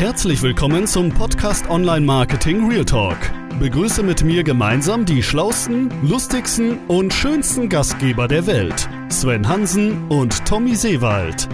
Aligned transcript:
Herzlich 0.00 0.40
willkommen 0.40 0.86
zum 0.86 1.12
Podcast 1.12 1.68
Online 1.68 2.00
Marketing 2.00 2.66
Real 2.66 2.86
Talk. 2.86 3.18
Begrüße 3.58 4.02
mit 4.02 4.24
mir 4.24 4.42
gemeinsam 4.42 5.04
die 5.04 5.22
schlausten, 5.22 5.90
lustigsten 6.02 6.88
und 6.88 7.12
schönsten 7.12 7.68
Gastgeber 7.68 8.26
der 8.26 8.46
Welt, 8.46 8.88
Sven 9.10 9.46
Hansen 9.46 10.08
und 10.08 10.42
Tommy 10.46 10.74
Seewald. 10.74 11.50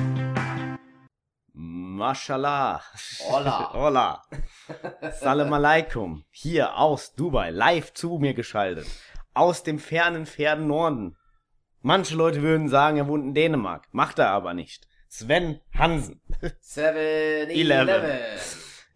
Mashallah. 1.55 2.83
Hola. 3.29 3.73
Hola. 3.73 4.23
Salam 5.19 5.53
alaikum. 5.53 6.23
Hier 6.31 6.77
aus 6.77 7.15
Dubai, 7.17 7.51
live 7.51 7.95
zu 7.95 8.19
mir 8.21 8.35
geschaltet. 8.35 8.87
Aus 9.35 9.65
dem 9.65 9.81
fernen, 9.81 10.25
fernen 10.25 10.69
Norden. 10.69 11.17
Manche 11.81 12.15
Leute 12.15 12.43
würden 12.43 12.69
sagen, 12.69 12.97
er 12.97 13.09
wohnt 13.09 13.25
in 13.25 13.35
Dänemark. 13.35 13.89
Macht 13.91 14.21
er 14.21 14.31
aber 14.31 14.55
nicht. 14.55 14.87
Sven 15.19 15.61
Hansen. 15.73 16.21
7-Eleven. 16.63 18.19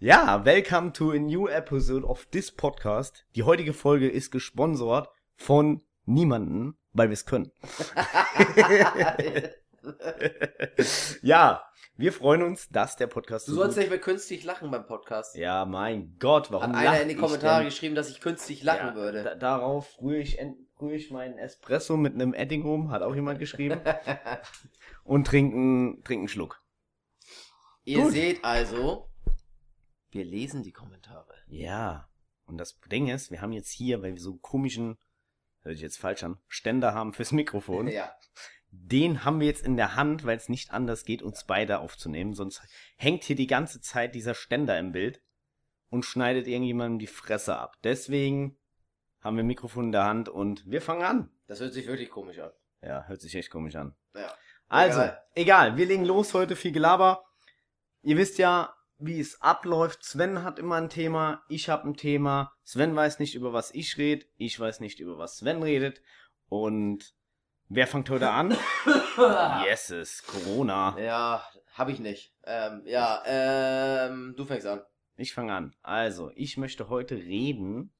Ja, 0.00 0.44
welcome 0.44 0.92
to 0.92 1.12
a 1.12 1.18
new 1.18 1.48
episode 1.48 2.06
of 2.06 2.26
this 2.26 2.52
podcast. 2.52 3.24
Die 3.36 3.44
heutige 3.44 3.72
Folge 3.72 4.10
ist 4.10 4.30
gesponsert 4.30 5.08
von 5.36 5.82
niemanden, 6.04 6.76
weil 6.92 7.08
wir 7.08 7.14
es 7.14 7.24
können. 7.24 7.50
ja, 11.22 11.62
wir 11.96 12.12
freuen 12.12 12.42
uns, 12.42 12.68
dass 12.68 12.96
der 12.96 13.06
Podcast 13.06 13.48
Du 13.48 13.52
so 13.52 13.62
sollst 13.62 13.78
nicht 13.78 13.88
mehr 13.88 13.98
künstlich 13.98 14.44
lachen 14.44 14.70
beim 14.70 14.84
Podcast. 14.84 15.36
Ja, 15.36 15.64
mein 15.64 16.16
Gott, 16.18 16.52
warum 16.52 16.76
Hat 16.76 16.86
einer 16.86 17.00
in 17.00 17.08
die 17.08 17.16
Kommentare 17.16 17.64
geschrieben, 17.64 17.94
dass 17.94 18.10
ich 18.10 18.20
künstlich 18.20 18.62
lachen 18.62 18.88
Ja, 18.88 18.94
würde. 18.94 19.24
Da, 19.24 19.34
darauf 19.36 19.96
rühre 20.02 20.20
ich, 20.20 20.38
en- 20.38 20.66
rühre 20.80 20.94
ich 20.94 21.10
meinen 21.10 21.38
Espresso 21.38 21.96
mit 21.96 22.14
einem 22.14 22.34
Edding 22.34 22.62
rum, 22.62 22.90
hat 22.90 23.02
auch 23.02 23.14
jemand 23.14 23.38
geschrieben. 23.38 23.80
und 25.04 25.26
trinken, 25.26 26.02
trinken 26.04 26.28
Schluck. 26.28 26.62
Ihr 27.84 28.02
Gut. 28.02 28.12
seht 28.12 28.44
also, 28.44 29.08
wir 30.10 30.24
lesen 30.24 30.62
die 30.62 30.72
Kommentare. 30.72 31.34
Ja. 31.46 32.08
Und 32.44 32.58
das 32.58 32.78
Ding 32.90 33.08
ist, 33.08 33.30
wir 33.30 33.40
haben 33.40 33.52
jetzt 33.52 33.70
hier, 33.70 34.02
weil 34.02 34.14
wir 34.14 34.20
so 34.20 34.30
einen 34.30 34.42
komischen, 34.42 34.98
hört 35.62 35.74
sich 35.74 35.82
jetzt 35.82 35.98
falsch 35.98 36.22
an, 36.22 36.38
Ständer 36.48 36.94
haben 36.94 37.12
fürs 37.12 37.32
Mikrofon. 37.32 37.88
Ja. 37.92 38.14
Den 38.72 39.24
haben 39.24 39.40
wir 39.40 39.48
jetzt 39.48 39.64
in 39.66 39.76
der 39.76 39.96
Hand, 39.96 40.24
weil 40.24 40.36
es 40.36 40.48
nicht 40.48 40.70
anders 40.70 41.04
geht, 41.04 41.22
uns 41.22 41.44
beide 41.44 41.80
aufzunehmen. 41.80 42.34
Sonst 42.34 42.62
hängt 42.96 43.24
hier 43.24 43.34
die 43.34 43.48
ganze 43.48 43.80
Zeit 43.80 44.14
dieser 44.14 44.34
Ständer 44.34 44.78
im 44.78 44.92
Bild 44.92 45.20
und 45.88 46.04
schneidet 46.04 46.46
irgendjemandem 46.46 47.00
die 47.00 47.08
Fresse 47.08 47.56
ab. 47.56 47.76
Deswegen 47.82 48.59
haben 49.20 49.36
wir 49.36 49.44
ein 49.44 49.48
Mikrofon 49.48 49.86
in 49.86 49.92
der 49.92 50.04
Hand 50.04 50.28
und 50.28 50.68
wir 50.70 50.82
fangen 50.82 51.02
an. 51.02 51.30
Das 51.46 51.60
hört 51.60 51.72
sich 51.72 51.86
wirklich 51.86 52.10
komisch 52.10 52.38
an. 52.38 52.50
Ja, 52.82 53.04
hört 53.06 53.20
sich 53.20 53.34
echt 53.34 53.50
komisch 53.50 53.76
an. 53.76 53.94
Ja. 54.14 54.32
Also, 54.68 55.00
Egal. 55.00 55.22
egal. 55.34 55.76
wir 55.76 55.86
legen 55.86 56.04
los 56.04 56.32
heute, 56.32 56.56
viel 56.56 56.72
Gelaber. 56.72 57.24
Ihr 58.02 58.16
wisst 58.16 58.38
ja, 58.38 58.74
wie 58.98 59.20
es 59.20 59.40
abläuft. 59.42 60.04
Sven 60.04 60.42
hat 60.42 60.58
immer 60.58 60.76
ein 60.76 60.88
Thema, 60.88 61.42
ich 61.48 61.68
habe 61.68 61.88
ein 61.88 61.96
Thema. 61.96 62.52
Sven 62.64 62.94
weiß 62.94 63.18
nicht, 63.18 63.34
über 63.34 63.52
was 63.52 63.74
ich 63.74 63.98
rede, 63.98 64.26
ich 64.36 64.58
weiß 64.58 64.80
nicht, 64.80 65.00
über 65.00 65.18
was 65.18 65.38
Sven 65.38 65.62
redet. 65.62 66.00
Und 66.48 67.14
wer 67.68 67.86
fängt 67.86 68.08
heute 68.10 68.30
an? 68.30 68.56
Yeses, 69.66 70.22
Corona. 70.24 70.96
Ja, 70.98 71.44
hab 71.74 71.88
ich 71.88 71.98
nicht. 71.98 72.34
Ähm, 72.44 72.82
ja, 72.86 73.22
ähm, 73.26 74.34
du 74.36 74.44
fängst 74.44 74.66
an. 74.66 74.82
Ich 75.16 75.34
fange 75.34 75.52
an. 75.52 75.74
Also, 75.82 76.30
ich 76.34 76.56
möchte 76.56 76.88
heute 76.88 77.16
reden 77.16 77.92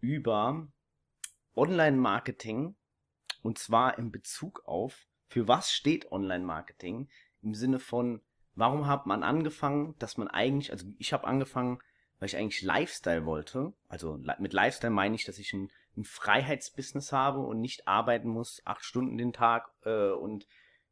über 0.00 0.68
Online-Marketing 1.56 2.76
und 3.42 3.58
zwar 3.58 3.98
in 3.98 4.10
Bezug 4.10 4.62
auf, 4.66 5.06
für 5.28 5.48
was 5.48 5.70
steht 5.72 6.10
Online-Marketing 6.10 7.08
im 7.42 7.54
Sinne 7.54 7.78
von, 7.78 8.20
warum 8.54 8.86
hat 8.86 9.06
man 9.06 9.22
angefangen, 9.22 9.94
dass 9.98 10.16
man 10.16 10.28
eigentlich, 10.28 10.72
also 10.72 10.86
ich 10.98 11.12
habe 11.12 11.26
angefangen, 11.26 11.78
weil 12.18 12.28
ich 12.28 12.36
eigentlich 12.36 12.62
Lifestyle 12.62 13.26
wollte. 13.26 13.72
Also 13.88 14.18
mit 14.38 14.52
Lifestyle 14.52 14.90
meine 14.92 15.14
ich, 15.14 15.24
dass 15.24 15.38
ich 15.38 15.52
ein, 15.52 15.70
ein 15.96 16.04
Freiheitsbusiness 16.04 17.12
habe 17.12 17.40
und 17.40 17.60
nicht 17.60 17.86
arbeiten 17.86 18.28
muss, 18.28 18.60
acht 18.64 18.84
Stunden 18.84 19.18
den 19.18 19.32
Tag 19.32 19.70
äh, 19.84 20.10
und 20.10 20.46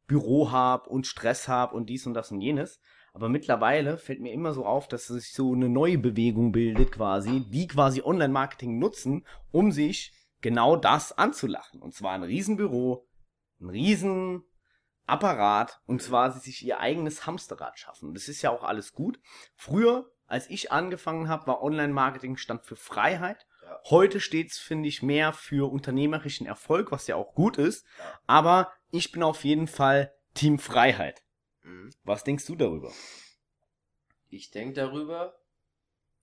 Büro 0.06 0.52
habe 0.52 0.88
und 0.88 1.06
Stress 1.06 1.48
habe 1.48 1.74
und 1.74 1.90
dies 1.90 2.06
und 2.06 2.14
das 2.14 2.30
und 2.30 2.40
jenes. 2.40 2.80
Aber 3.16 3.30
mittlerweile 3.30 3.96
fällt 3.96 4.20
mir 4.20 4.34
immer 4.34 4.52
so 4.52 4.66
auf, 4.66 4.88
dass 4.88 5.06
sich 5.06 5.32
so 5.32 5.54
eine 5.54 5.70
neue 5.70 5.96
Bewegung 5.96 6.52
bildet 6.52 6.92
quasi, 6.92 7.40
die 7.48 7.66
quasi 7.66 8.02
Online-Marketing 8.02 8.78
nutzen, 8.78 9.24
um 9.50 9.72
sich 9.72 10.12
genau 10.42 10.76
das 10.76 11.16
anzulachen. 11.16 11.80
Und 11.80 11.94
zwar 11.94 12.12
ein 12.12 12.24
Riesenbüro, 12.24 13.08
ein 13.58 13.70
riesen 13.70 14.42
Apparat 15.06 15.80
und 15.86 16.02
zwar 16.02 16.30
sie 16.30 16.40
sich 16.40 16.62
ihr 16.62 16.78
eigenes 16.78 17.26
Hamsterrad 17.26 17.78
schaffen. 17.78 18.12
Das 18.12 18.28
ist 18.28 18.42
ja 18.42 18.50
auch 18.50 18.64
alles 18.64 18.92
gut. 18.92 19.18
Früher, 19.54 20.10
als 20.26 20.50
ich 20.50 20.70
angefangen 20.70 21.30
habe, 21.30 21.46
war 21.46 21.62
Online-Marketing 21.62 22.36
stand 22.36 22.66
für 22.66 22.76
Freiheit. 22.76 23.46
Ja. 23.62 23.80
Heute 23.88 24.20
steht's, 24.20 24.58
finde 24.58 24.90
ich, 24.90 25.02
mehr 25.02 25.32
für 25.32 25.72
unternehmerischen 25.72 26.46
Erfolg, 26.46 26.92
was 26.92 27.06
ja 27.06 27.16
auch 27.16 27.34
gut 27.34 27.56
ist. 27.56 27.86
Ja. 27.98 28.04
Aber 28.26 28.72
ich 28.90 29.10
bin 29.10 29.22
auf 29.22 29.42
jeden 29.42 29.68
Fall 29.68 30.12
Team 30.34 30.58
Freiheit. 30.58 31.22
Mhm. 31.66 31.90
Was 32.04 32.24
denkst 32.24 32.46
du 32.46 32.54
darüber? 32.56 32.92
Ich 34.30 34.50
denke 34.50 34.74
darüber, 34.74 35.38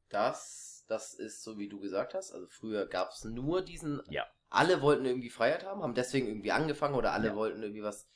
dass 0.09 0.85
das 0.87 1.13
ist 1.13 1.43
so, 1.43 1.57
wie 1.57 1.69
du 1.69 1.79
gesagt 1.79 2.13
hast. 2.13 2.31
Also 2.31 2.47
früher 2.47 2.85
gab 2.87 3.11
es 3.11 3.23
nur 3.23 3.61
diesen. 3.61 4.01
Ja. 4.09 4.25
Alle 4.49 4.81
wollten 4.81 5.05
irgendwie 5.05 5.29
Freiheit 5.29 5.65
haben, 5.65 5.81
haben 5.81 5.95
deswegen 5.95 6.27
irgendwie 6.27 6.51
angefangen 6.51 6.95
oder 6.95 7.11
alle 7.13 7.29
Ja. 7.29 7.35
wollten 7.35 7.61
irgendwie 7.61 7.83
was 7.83 8.07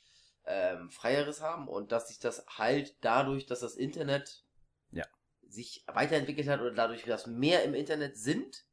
ähm, 0.44 0.88
Freieres 0.90 1.40
haben 1.40 1.68
und 1.68 1.90
dass 1.92 2.08
sich 2.08 2.18
das 2.20 2.46
halt 2.46 2.96
dadurch, 3.00 3.46
dass 3.46 3.60
das 3.60 3.74
Internet 3.74 4.44
Ja. 4.92 5.04
sich 5.48 5.84
weiterentwickelt 5.86 6.48
hat 6.48 6.60
oder 6.60 6.70
dadurch, 6.70 7.04
dass 7.04 7.26
mehr 7.26 7.64
im 7.64 7.74
Internet 7.74 8.16
sind, 8.16 8.64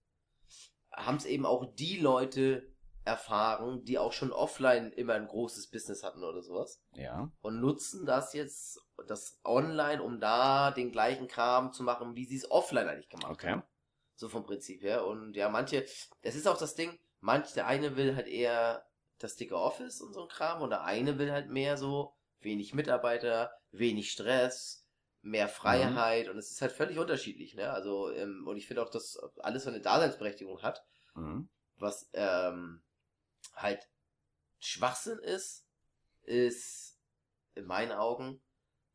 haben 0.91 1.17
es 1.17 1.25
eben 1.25 1.45
auch 1.45 1.73
die 1.75 1.97
Leute 1.97 2.71
erfahren, 3.05 3.83
die 3.85 3.97
auch 3.97 4.11
schon 4.11 4.31
offline 4.31 4.91
immer 4.91 5.13
ein 5.13 5.27
großes 5.27 5.69
Business 5.69 6.03
hatten 6.03 6.23
oder 6.23 6.41
sowas 6.41 6.81
Ja. 6.93 7.31
und 7.41 7.61
nutzen 7.61 8.05
das 8.05 8.33
jetzt, 8.33 8.79
das 9.07 9.39
online, 9.43 10.01
um 10.01 10.19
da 10.19 10.71
den 10.71 10.91
gleichen 10.91 11.27
Kram 11.27 11.71
zu 11.71 11.83
machen, 11.83 12.15
wie 12.15 12.25
sie 12.25 12.37
es 12.37 12.49
offline 12.49 12.87
eigentlich 12.87 13.09
gemacht 13.09 13.31
Okay. 13.31 13.51
haben. 13.51 13.63
So 14.15 14.29
vom 14.29 14.43
Prinzip 14.43 14.81
her. 14.81 15.05
Und 15.05 15.35
ja, 15.35 15.49
manche, 15.49 15.85
das 16.23 16.35
ist 16.35 16.47
auch 16.47 16.57
das 16.57 16.75
Ding, 16.75 16.97
manch, 17.19 17.53
der 17.53 17.67
eine 17.67 17.95
will 17.95 18.15
halt 18.15 18.27
eher 18.27 18.85
das 19.19 19.35
dicke 19.35 19.55
Office 19.55 20.01
und 20.01 20.13
so 20.13 20.23
ein 20.23 20.29
Kram 20.29 20.61
und 20.61 20.71
der 20.71 20.83
eine 20.83 21.19
will 21.19 21.31
halt 21.31 21.49
mehr 21.49 21.77
so 21.77 22.13
wenig 22.39 22.73
Mitarbeiter, 22.73 23.51
wenig 23.71 24.11
Stress, 24.11 24.85
mehr 25.21 25.47
Freiheit 25.47 26.27
und 26.29 26.37
es 26.37 26.51
ist 26.51 26.61
halt 26.61 26.71
völlig 26.71 26.99
unterschiedlich, 26.99 27.55
ne? 27.55 27.71
Also, 27.71 28.11
ähm, 28.11 28.45
und 28.47 28.57
ich 28.57 28.67
finde 28.67 28.83
auch, 28.83 28.89
dass 28.89 29.17
alles 29.39 29.63
so 29.63 29.69
eine 29.69 29.81
Daseinsberechtigung 29.81 30.61
hat 30.61 30.83
Mhm. 31.15 31.49
was 31.77 32.09
ähm, 32.13 32.81
halt 33.55 33.89
Schwachsinn 34.59 35.19
ist, 35.19 35.65
ist 36.23 36.99
in 37.55 37.65
meinen 37.65 37.91
Augen, 37.91 38.41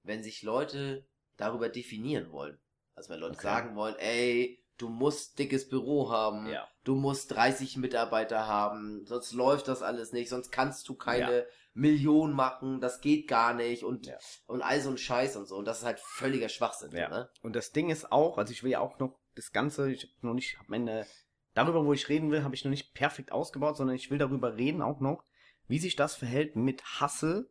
wenn 0.03 0.23
sich 0.23 0.43
Leute 0.43 1.07
darüber 1.37 1.69
definieren 1.69 2.33
wollen. 2.33 2.61
Also 2.95 3.11
wenn 3.11 3.21
Leute 3.21 3.35
Okay. 3.35 3.43
sagen 3.43 3.77
wollen, 3.77 3.97
ey, 3.97 4.63
du 4.77 4.89
musst 4.89 5.39
dickes 5.39 5.69
Büro 5.69 6.11
haben, 6.11 6.49
Ja. 6.49 6.69
du 6.85 6.95
musst 6.95 7.31
30 7.33 7.77
Mitarbeiter 7.77 8.47
haben, 8.47 9.05
sonst 9.07 9.33
läuft 9.33 9.69
das 9.69 9.83
alles 9.83 10.13
nicht, 10.13 10.29
sonst 10.29 10.51
kannst 10.51 10.89
du 10.89 10.95
keine 10.95 11.47
Million 11.73 12.33
machen, 12.33 12.81
das 12.81 13.01
geht 13.01 13.29
gar 13.29 13.55
nicht 13.55 13.85
und, 13.85 14.07
Ja. 14.07 14.19
und 14.47 14.61
all 14.63 14.81
so 14.81 14.91
ein 14.91 14.99
Scheiß 14.99 15.37
und 15.37 15.47
so. 15.47 15.57
Und 15.57 15.67
das 15.67 15.79
ist 15.79 15.85
halt 15.85 16.01
völliger 16.01 16.49
Schwachsinn. 16.49 16.91
Ja. 16.93 17.09
Ne? 17.09 17.31
Und 17.43 17.55
das 17.55 17.73
Ding 17.73 17.91
ist 17.91 18.11
auch, 18.11 18.39
also 18.39 18.53
ich 18.53 18.63
will 18.63 18.71
ja 18.73 18.81
auch 18.81 18.99
noch 18.99 19.19
das 19.37 19.53
Ganze, 19.53 19.91
ich 19.93 20.03
hab 20.05 20.23
noch 20.25 20.35
nicht, 20.35 20.59
hab 20.59 20.69
meine, 20.69 21.07
darüber, 21.55 21.85
wo 21.85 21.93
ich 21.93 22.09
reden 22.09 22.31
will, 22.31 22.45
habe 22.45 22.55
ich 22.55 22.65
noch 22.65 22.71
nicht 22.71 22.95
perfekt 22.95 23.33
ausgebaut, 23.33 23.77
sondern 23.77 23.97
ich 23.97 24.11
will 24.11 24.19
darüber 24.19 24.57
reden 24.57 24.83
auch 24.83 25.01
noch, 25.01 25.25
wie 25.69 25.79
sich 25.79 25.97
das 25.97 26.15
verhält 26.15 26.57
mit 26.57 26.83
Hassel, 27.01 27.51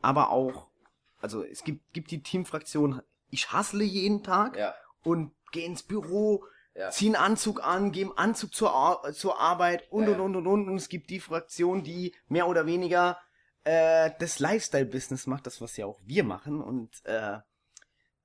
aber 0.00 0.30
auch, 0.30 0.68
also 1.20 1.42
es 1.42 1.64
gibt, 1.64 1.92
gibt 1.92 2.10
die 2.10 2.22
Teamfraktion, 2.22 3.02
ich 3.30 3.52
hassle 3.52 3.84
jeden 3.84 4.22
Tag 4.22 4.56
Ja, 4.56 4.74
und 5.02 5.32
gehe 5.52 5.66
ins 5.66 5.82
Büro, 5.82 6.44
ja. 6.74 6.90
zieh 6.90 7.06
einen 7.06 7.16
Anzug 7.16 7.64
an, 7.64 7.92
gehe 7.92 8.04
im 8.04 8.18
Anzug 8.18 8.54
zur, 8.54 8.72
Ar 8.72 9.12
zur 9.12 9.40
Arbeit 9.40 9.90
und 9.90 10.04
Ja, 10.04 10.14
und 10.14 10.20
und 10.20 10.36
und 10.36 10.46
und. 10.46 10.68
Und 10.68 10.76
es 10.76 10.88
gibt 10.88 11.10
die 11.10 11.20
Fraktion, 11.20 11.82
die 11.82 12.14
mehr 12.28 12.48
oder 12.48 12.66
weniger 12.66 13.18
äh, 13.64 14.10
das 14.18 14.38
Lifestyle-Business 14.38 15.26
macht, 15.26 15.46
das 15.46 15.60
was 15.60 15.76
ja 15.76 15.86
auch 15.86 16.00
wir 16.04 16.24
machen. 16.24 16.60
Und 16.60 17.04
äh, 17.04 17.38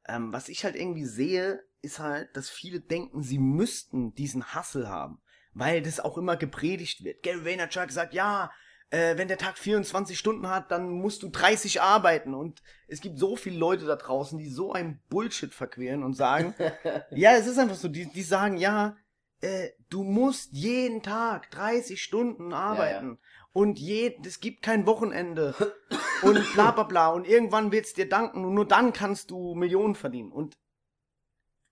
ähm, 0.07 0.33
was 0.33 0.49
ich 0.49 0.65
halt 0.65 0.75
irgendwie 0.75 1.05
sehe, 1.05 1.63
ist 1.81 1.99
halt, 1.99 2.35
dass 2.35 2.49
viele 2.49 2.79
denken, 2.79 3.23
sie 3.23 3.39
müssten 3.39 4.13
diesen 4.13 4.53
Hassel 4.53 4.89
haben, 4.89 5.21
weil 5.53 5.81
das 5.81 5.99
auch 5.99 6.17
immer 6.17 6.37
gepredigt 6.37 7.03
wird. 7.03 7.23
Gary 7.23 7.45
Vaynerchuk 7.45 7.91
sagt, 7.91 8.13
ja, 8.13 8.51
äh, 8.91 9.17
wenn 9.17 9.27
der 9.27 9.37
Tag 9.37 9.57
24 9.57 10.17
Stunden 10.17 10.49
hat, 10.49 10.71
dann 10.71 10.89
musst 10.89 11.23
du 11.23 11.29
30 11.29 11.81
arbeiten. 11.81 12.33
Und 12.33 12.61
es 12.87 13.01
gibt 13.01 13.19
so 13.19 13.35
viele 13.35 13.57
Leute 13.57 13.85
da 13.85 13.95
draußen, 13.95 14.37
die 14.37 14.49
so 14.49 14.73
ein 14.73 14.99
Bullshit 15.09 15.53
verqueren 15.53 16.03
und 16.03 16.13
sagen, 16.13 16.53
ja, 17.11 17.33
es 17.35 17.47
ist 17.47 17.59
einfach 17.59 17.75
so, 17.75 17.87
die, 17.87 18.11
die 18.11 18.23
sagen, 18.23 18.57
ja, 18.57 18.97
äh, 19.41 19.69
du 19.89 20.03
musst 20.03 20.51
jeden 20.53 21.01
Tag 21.01 21.49
30 21.51 22.01
Stunden 22.01 22.53
arbeiten. 22.53 23.19
Und 23.51 23.79
je, 23.79 24.17
es 24.25 24.39
gibt 24.39 24.61
kein 24.61 24.85
Wochenende. 24.85 25.55
und 26.21 26.53
bla 26.53 26.71
bla 26.71 26.83
bla. 26.83 27.09
Und 27.09 27.27
irgendwann 27.27 27.71
wird's 27.71 27.93
dir 27.93 28.07
danken 28.07 28.43
und 28.43 28.53
nur 28.53 28.67
dann 28.67 28.93
kannst 28.93 29.31
du 29.31 29.55
Millionen 29.55 29.95
verdienen. 29.95 30.31
Und 30.31 30.57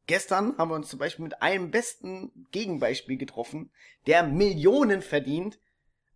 gestern 0.07 0.57
haben 0.57 0.71
wir 0.71 0.75
uns 0.75 0.89
zum 0.89 1.00
Beispiel 1.00 1.24
mit 1.24 1.42
einem 1.42 1.71
besten 1.71 2.48
Gegenbeispiel 2.51 3.18
getroffen, 3.18 3.71
der 4.07 4.24
Millionen 4.24 5.01
verdient, 5.01 5.59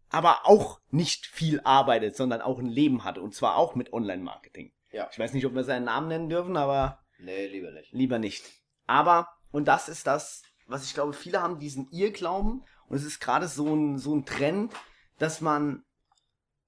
aber 0.09 0.45
auch 0.45 0.79
nicht 0.89 1.25
viel 1.25 1.61
arbeitet, 1.61 2.15
sondern 2.15 2.41
auch 2.41 2.59
ein 2.59 2.65
Leben 2.65 3.03
hatte. 3.03 3.21
Und 3.21 3.33
zwar 3.35 3.55
auch 3.57 3.75
mit 3.75 3.93
Online-Marketing. 3.93 4.73
Ja. 4.91 5.07
Ich 5.11 5.19
weiß 5.19 5.33
nicht, 5.33 5.45
ob 5.45 5.53
wir 5.53 5.63
seinen 5.63 5.85
Namen 5.85 6.07
nennen 6.07 6.29
dürfen, 6.29 6.57
aber 6.57 6.99
Nee, 7.19 7.47
lieber 7.47 7.71
nicht. 7.71 7.93
lieber 7.93 8.19
nicht. 8.19 8.43
Aber, 8.87 9.27
und 9.51 9.67
das 9.67 9.87
ist 9.87 10.07
das, 10.07 10.43
was 10.67 10.85
ich 10.85 10.93
glaube, 10.93 11.13
viele 11.13 11.41
haben 11.41 11.59
diesen 11.59 11.87
Irrglauben. 11.91 12.63
Und 12.87 12.97
es 12.97 13.03
ist 13.05 13.19
gerade 13.19 13.47
so 13.47 13.73
ein, 13.73 13.97
so 13.97 14.13
ein 14.15 14.25
Trend, 14.25 14.73
dass 15.17 15.39
man, 15.39 15.83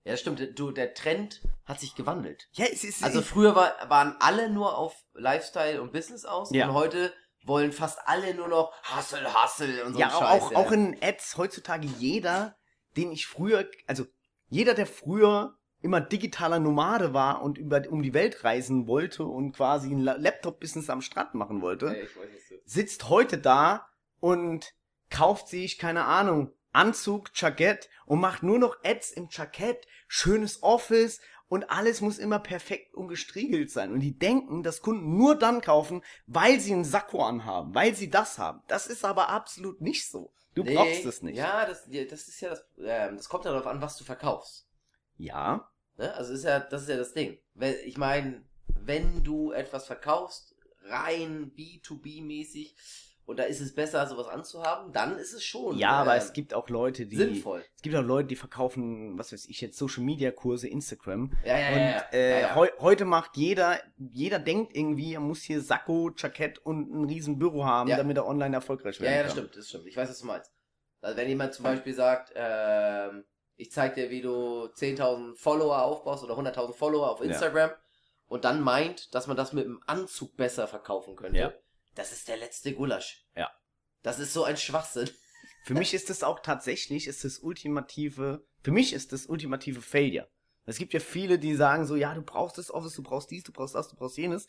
Ja, 0.05 0.17
stimmt. 0.17 0.59
Du, 0.59 0.71
der 0.71 0.93
Trend 0.93 1.41
hat 1.65 1.79
sich 1.79 1.95
gewandelt. 1.95 2.49
ja, 2.53 2.65
es 2.71 2.83
ist, 2.83 3.03
Also 3.03 3.21
früher 3.21 3.55
war, 3.55 3.73
waren 3.87 4.15
alle 4.19 4.49
nur 4.49 4.77
auf 4.77 4.95
Lifestyle 5.13 5.81
und 5.81 5.93
Business 5.93 6.25
aus 6.25 6.51
Ja. 6.51 6.67
und 6.67 6.73
heute 6.73 7.13
wollen 7.45 7.71
fast 7.71 7.99
alle 8.05 8.33
nur 8.33 8.47
noch 8.47 8.73
Hustle, 8.95 9.27
Hustle 9.33 9.85
und 9.85 9.93
so 9.93 9.99
ja, 9.99 10.09
Scheiß. 10.09 10.21
auch, 10.21 10.55
auch 10.55 10.71
in 10.71 10.97
Ads 11.01 11.37
heutzutage 11.37 11.87
jeder, 11.99 12.55
den 12.97 13.11
ich 13.11 13.27
früher, 13.27 13.69
also 13.87 14.05
jeder, 14.49 14.73
der 14.73 14.87
früher 14.87 15.57
immer 15.81 15.99
digitaler 15.99 16.59
Nomade 16.59 17.13
war 17.13 17.41
und 17.41 17.57
über, 17.57 17.81
um 17.89 18.01
die 18.03 18.13
Welt 18.13 18.43
reisen 18.45 18.87
wollte 18.87 19.25
und 19.25 19.51
quasi 19.53 19.89
ein 19.91 19.99
La- 19.99 20.15
Laptop-Business 20.15 20.89
am 20.89 21.01
Strand 21.01 21.33
machen 21.33 21.61
wollte, 21.61 21.93
ich 21.95 22.15
weiß 22.15 22.29
sitzt 22.65 23.09
heute 23.09 23.37
da 23.37 23.87
und 24.21 24.73
kauft 25.09 25.49
sich, 25.49 25.77
keine 25.77 26.05
Ahnung, 26.05 26.53
Anzug, 26.73 27.29
Jackett 27.33 27.89
und 28.05 28.19
macht 28.19 28.43
nur 28.43 28.59
noch 28.59 28.77
Ads 28.83 29.11
im 29.11 29.27
Jackett, 29.31 29.87
schönes 30.07 30.61
Office 30.63 31.21
und 31.47 31.69
alles 31.69 32.01
muss 32.01 32.17
immer 32.17 32.39
perfekt 32.39 32.95
und 32.95 33.07
gestriegelt 33.07 33.69
sein. 33.71 33.91
Und 33.91 33.99
die 33.99 34.17
denken, 34.17 34.63
dass 34.63 34.81
Kunden 34.81 35.17
nur 35.17 35.35
dann 35.37 35.61
kaufen, 35.61 36.01
weil 36.25 36.59
sie 36.59 36.73
einen 36.73 36.83
Sakko 36.83 37.23
anhaben, 37.23 37.75
weil 37.75 37.95
sie 37.95 38.09
das 38.09 38.37
haben. 38.39 38.61
Das 38.67 38.87
ist 38.87 39.05
aber 39.05 39.29
absolut 39.29 39.79
nicht 39.79 40.09
so. 40.09 40.33
Du 40.55 40.63
Nee, 40.63 40.75
brauchst 40.75 41.05
es 41.05 41.21
nicht. 41.21 41.37
Ja, 41.37 41.65
das, 41.65 41.85
das 42.09 42.27
ist 42.27 42.41
ja 42.41 42.49
das, 42.49 42.65
ähm, 42.79 43.17
das 43.17 43.29
kommt 43.29 43.45
ja 43.45 43.51
darauf 43.51 43.67
an, 43.67 43.81
was 43.81 43.97
du 43.97 44.03
verkaufst. 44.03 44.67
ja. 45.17 45.69
Ne? 45.97 46.11
Also 46.15 46.33
ist 46.33 46.43
ja, 46.43 46.59
das 46.59 46.83
ist 46.83 46.89
ja 46.89 46.97
das 46.97 47.13
Ding. 47.13 47.37
Ich 47.85 47.97
meine, 47.97 48.43
wenn 48.67 49.23
du 49.23 49.51
etwas 49.51 49.85
verkaufst, 49.85 50.55
rein 50.85 51.51
B2B-mäßig, 51.55 52.75
und 53.25 53.37
da 53.39 53.43
ist 53.43 53.61
es 53.61 53.73
besser, 53.73 54.05
sowas 54.07 54.27
anzuhaben, 54.27 54.91
dann 54.91 55.17
ist 55.17 55.33
es 55.33 55.43
schon 55.43 55.77
Ja, 55.77 55.91
aber 55.91 56.13
ähm, 56.13 56.17
es 56.21 56.33
gibt 56.33 56.53
auch 56.53 56.69
Leute, 56.69 57.05
die. 57.05 57.15
sinnvoll. 57.15 57.63
Es 57.75 57.81
gibt 57.81 57.95
auch 57.95 58.01
Leute, 58.03 58.27
die 58.27 58.35
verkaufen, 58.35 59.17
was 59.17 59.31
weiß 59.31 59.45
ich 59.45 59.61
jetzt, 59.61 59.77
Social 59.77 60.03
Media 60.03 60.31
Kurse, 60.31 60.67
Instagram. 60.67 61.31
Ja, 61.45 61.57
ja, 61.57 61.67
Und 61.69 61.77
ja, 61.79 61.89
ja. 61.91 62.05
Äh, 62.11 62.31
ja, 62.31 62.39
ja. 62.49 62.55
heu 62.55 62.67
heute 62.79 63.05
macht 63.05 63.37
jeder, 63.37 63.79
jeder 63.97 64.39
denkt 64.39 64.75
irgendwie, 64.75 65.13
er 65.13 65.19
muss 65.21 65.41
hier 65.41 65.61
Sakko, 65.61 66.11
Jackett 66.17 66.59
und 66.59 66.91
ein 66.93 67.05
riesen 67.05 67.39
Büro 67.39 67.63
haben, 67.65 67.89
Ja. 67.89 67.97
damit 67.97 68.17
er 68.17 68.25
online 68.27 68.55
erfolgreich 68.55 68.97
Ja, 68.97 69.03
werden 69.03 69.15
ja, 69.15 69.23
das 69.23 69.33
kann. 69.33 69.37
stimmt, 69.43 69.57
das 69.57 69.69
stimmt. 69.69 69.87
Ich 69.87 69.95
weiß, 69.97 70.09
was 70.09 70.19
du 70.19 70.25
meinst. 70.25 70.51
Also 71.01 71.17
wenn 71.17 71.27
jemand 71.29 71.53
zum 71.53 71.63
Beispiel 71.63 71.93
sagt, 71.93 72.31
ähm, 72.35 73.23
ich 73.55 73.71
zeig 73.71 73.95
dir, 73.95 74.09
wie 74.09 74.21
du 74.21 74.67
10.000 74.73 75.35
Follower 75.37 75.81
aufbaust 75.83 76.23
oder 76.23 76.35
100.000 76.37 76.73
Follower 76.73 77.09
auf 77.11 77.19
Ja. 77.19 77.25
Instagram 77.25 77.71
und 78.27 78.45
dann 78.45 78.61
meint, 78.61 79.13
dass 79.13 79.27
man 79.27 79.37
das 79.37 79.53
mit 79.53 79.65
einem 79.65 79.81
Anzug 79.85 80.35
besser 80.37 80.67
verkaufen 80.67 81.15
könnte, 81.15 81.39
Ja. 81.39 81.53
Das 81.95 82.11
ist 82.11 82.27
der 82.27 82.37
letzte 82.37 82.73
Gulasch. 82.73 83.25
Ja. 83.35 83.51
Das 84.01 84.19
ist 84.19 84.33
so 84.33 84.43
ein 84.43 84.57
Schwachsinn. 84.57 85.09
Für 85.65 85.73
mich 85.73 85.93
ist 85.93 86.09
das 86.09 86.23
auch 86.23 86.39
tatsächlich, 86.41 87.07
ist 87.07 87.23
das 87.23 87.39
ultimative, 87.39 88.45
für 88.63 88.71
mich 88.71 88.93
ist 88.93 89.13
das 89.13 89.27
ultimative 89.27 89.81
Failure. 89.81 90.27
Es 90.65 90.77
gibt 90.77 90.93
ja 90.93 90.99
viele, 90.99 91.39
die 91.39 91.55
sagen 91.55 91.85
so, 91.85 91.95
ja, 91.95 92.13
du 92.13 92.21
brauchst 92.21 92.57
das 92.57 92.71
Office, 92.71 92.93
du 92.93 93.03
brauchst 93.03 93.31
dies, 93.31 93.43
du 93.43 93.51
brauchst 93.51 93.75
das, 93.75 93.89
du 93.89 93.95
brauchst 93.95 94.17
jenes. 94.17 94.47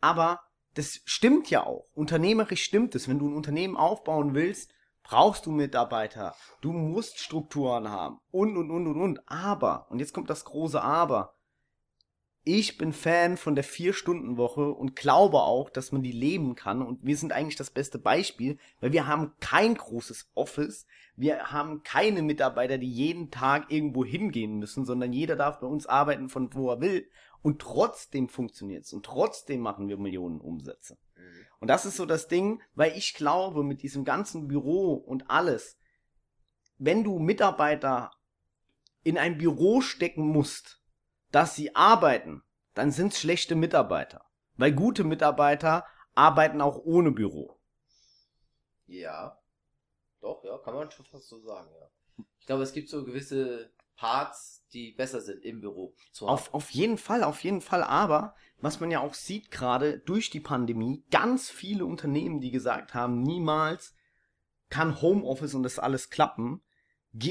Aber 0.00 0.40
das 0.74 1.00
stimmt 1.04 1.50
ja 1.50 1.64
auch. 1.64 1.88
Unternehmerisch 1.94 2.62
stimmt 2.62 2.94
es. 2.94 3.08
Wenn 3.08 3.18
du 3.18 3.28
ein 3.28 3.36
Unternehmen 3.36 3.76
aufbauen 3.76 4.34
willst, 4.34 4.70
brauchst 5.02 5.46
du 5.46 5.50
Mitarbeiter. 5.50 6.34
Du 6.60 6.72
musst 6.72 7.18
Strukturen 7.18 7.90
haben. 7.90 8.18
Und, 8.30 8.56
und, 8.56 8.70
und, 8.70 8.86
und, 8.86 9.00
und. 9.00 9.20
Aber, 9.28 9.90
und 9.90 10.00
jetzt 10.00 10.12
kommt 10.12 10.30
das 10.30 10.44
große 10.44 10.80
Aber. 10.80 11.35
Ich 12.48 12.78
bin 12.78 12.92
Fan 12.92 13.36
von 13.36 13.56
der 13.56 13.64
Vier-Stunden-Woche 13.64 14.70
und 14.70 14.94
glaube 14.94 15.38
auch, 15.38 15.68
dass 15.68 15.90
man 15.90 16.04
die 16.04 16.12
leben 16.12 16.54
kann. 16.54 16.80
Und 16.80 17.04
wir 17.04 17.16
sind 17.16 17.32
eigentlich 17.32 17.56
das 17.56 17.70
beste 17.70 17.98
Beispiel, 17.98 18.56
weil 18.78 18.92
wir 18.92 19.08
haben 19.08 19.32
kein 19.40 19.74
großes 19.74 20.30
Office. 20.36 20.86
Wir 21.16 21.50
haben 21.50 21.82
keine 21.82 22.22
Mitarbeiter, 22.22 22.78
die 22.78 22.88
jeden 22.88 23.32
Tag 23.32 23.72
irgendwo 23.72 24.04
hingehen 24.04 24.60
müssen, 24.60 24.84
sondern 24.84 25.12
jeder 25.12 25.34
darf 25.34 25.58
bei 25.58 25.66
uns 25.66 25.88
arbeiten, 25.88 26.28
von 26.28 26.54
wo 26.54 26.70
er 26.70 26.80
will. 26.80 27.10
Und 27.42 27.60
trotzdem 27.60 28.28
funktioniert's. 28.28 28.92
Und 28.92 29.04
trotzdem 29.04 29.58
machen 29.58 29.88
wir 29.88 29.96
Millionen 29.96 30.40
Umsätze. 30.40 30.98
Und 31.58 31.66
das 31.66 31.84
ist 31.84 31.96
so 31.96 32.06
das 32.06 32.28
Ding, 32.28 32.62
weil 32.76 32.96
ich 32.96 33.14
glaube, 33.14 33.64
mit 33.64 33.82
diesem 33.82 34.04
ganzen 34.04 34.46
Büro 34.46 34.94
und 34.94 35.32
alles, 35.32 35.80
wenn 36.78 37.02
du 37.02 37.18
Mitarbeiter 37.18 38.12
in 39.02 39.18
ein 39.18 39.36
Büro 39.36 39.80
stecken 39.80 40.28
musst, 40.28 40.80
dass 41.36 41.54
sie 41.54 41.76
arbeiten, 41.76 42.42
dann 42.72 42.90
sind's 42.90 43.20
schlechte 43.20 43.56
Mitarbeiter. 43.56 44.24
Weil 44.54 44.72
gute 44.72 45.04
Mitarbeiter 45.04 45.84
arbeiten 46.14 46.62
auch 46.62 46.78
ohne 46.82 47.10
Büro. 47.10 47.60
Ja. 48.86 49.38
Doch, 50.22 50.42
ja, 50.44 50.56
kann 50.56 50.72
man 50.72 50.90
schon 50.90 51.04
fast 51.04 51.28
so 51.28 51.38
sagen, 51.40 51.68
ja. 51.78 52.24
Ich 52.40 52.46
glaube, 52.46 52.62
es 52.62 52.72
gibt 52.72 52.88
so 52.88 53.04
gewisse 53.04 53.70
Parts, 53.96 54.66
die 54.72 54.92
besser 54.92 55.20
sind 55.20 55.44
im 55.44 55.60
Büro. 55.60 55.94
Auf, 56.20 56.54
auf 56.54 56.70
jeden 56.70 56.96
Fall, 56.96 57.22
auf 57.22 57.44
jeden 57.44 57.60
Fall. 57.60 57.82
Aber 57.82 58.34
was 58.62 58.80
man 58.80 58.90
ja 58.90 59.00
auch 59.00 59.12
sieht 59.12 59.50
gerade 59.50 59.98
durch 59.98 60.30
die 60.30 60.40
Pandemie, 60.40 61.04
ganz 61.10 61.50
viele 61.50 61.84
Unternehmen, 61.84 62.40
die 62.40 62.50
gesagt 62.50 62.94
haben, 62.94 63.20
niemals 63.20 63.94
kann 64.70 65.02
Homeoffice 65.02 65.52
und 65.52 65.64
das 65.64 65.78
alles 65.78 66.08
klappen, 66.08 66.62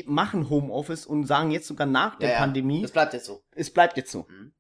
machen 0.06 0.50
Homeoffice 0.50 1.06
und 1.06 1.26
sagen 1.26 1.52
jetzt 1.52 1.68
sogar 1.68 1.88
nach 1.88 2.18
der 2.18 2.30
Ja, 2.30 2.34
ja, 2.36 2.40
Pandemie, 2.42 2.82
Das 2.82 2.92
bleibt 2.92 3.14
jetzt 3.14 3.26
so. 3.26 3.44
es 3.52 3.72
bleibt 3.72 3.98
jetzt 3.98 4.12
so. 4.12 4.26
Mhm. 4.30 4.54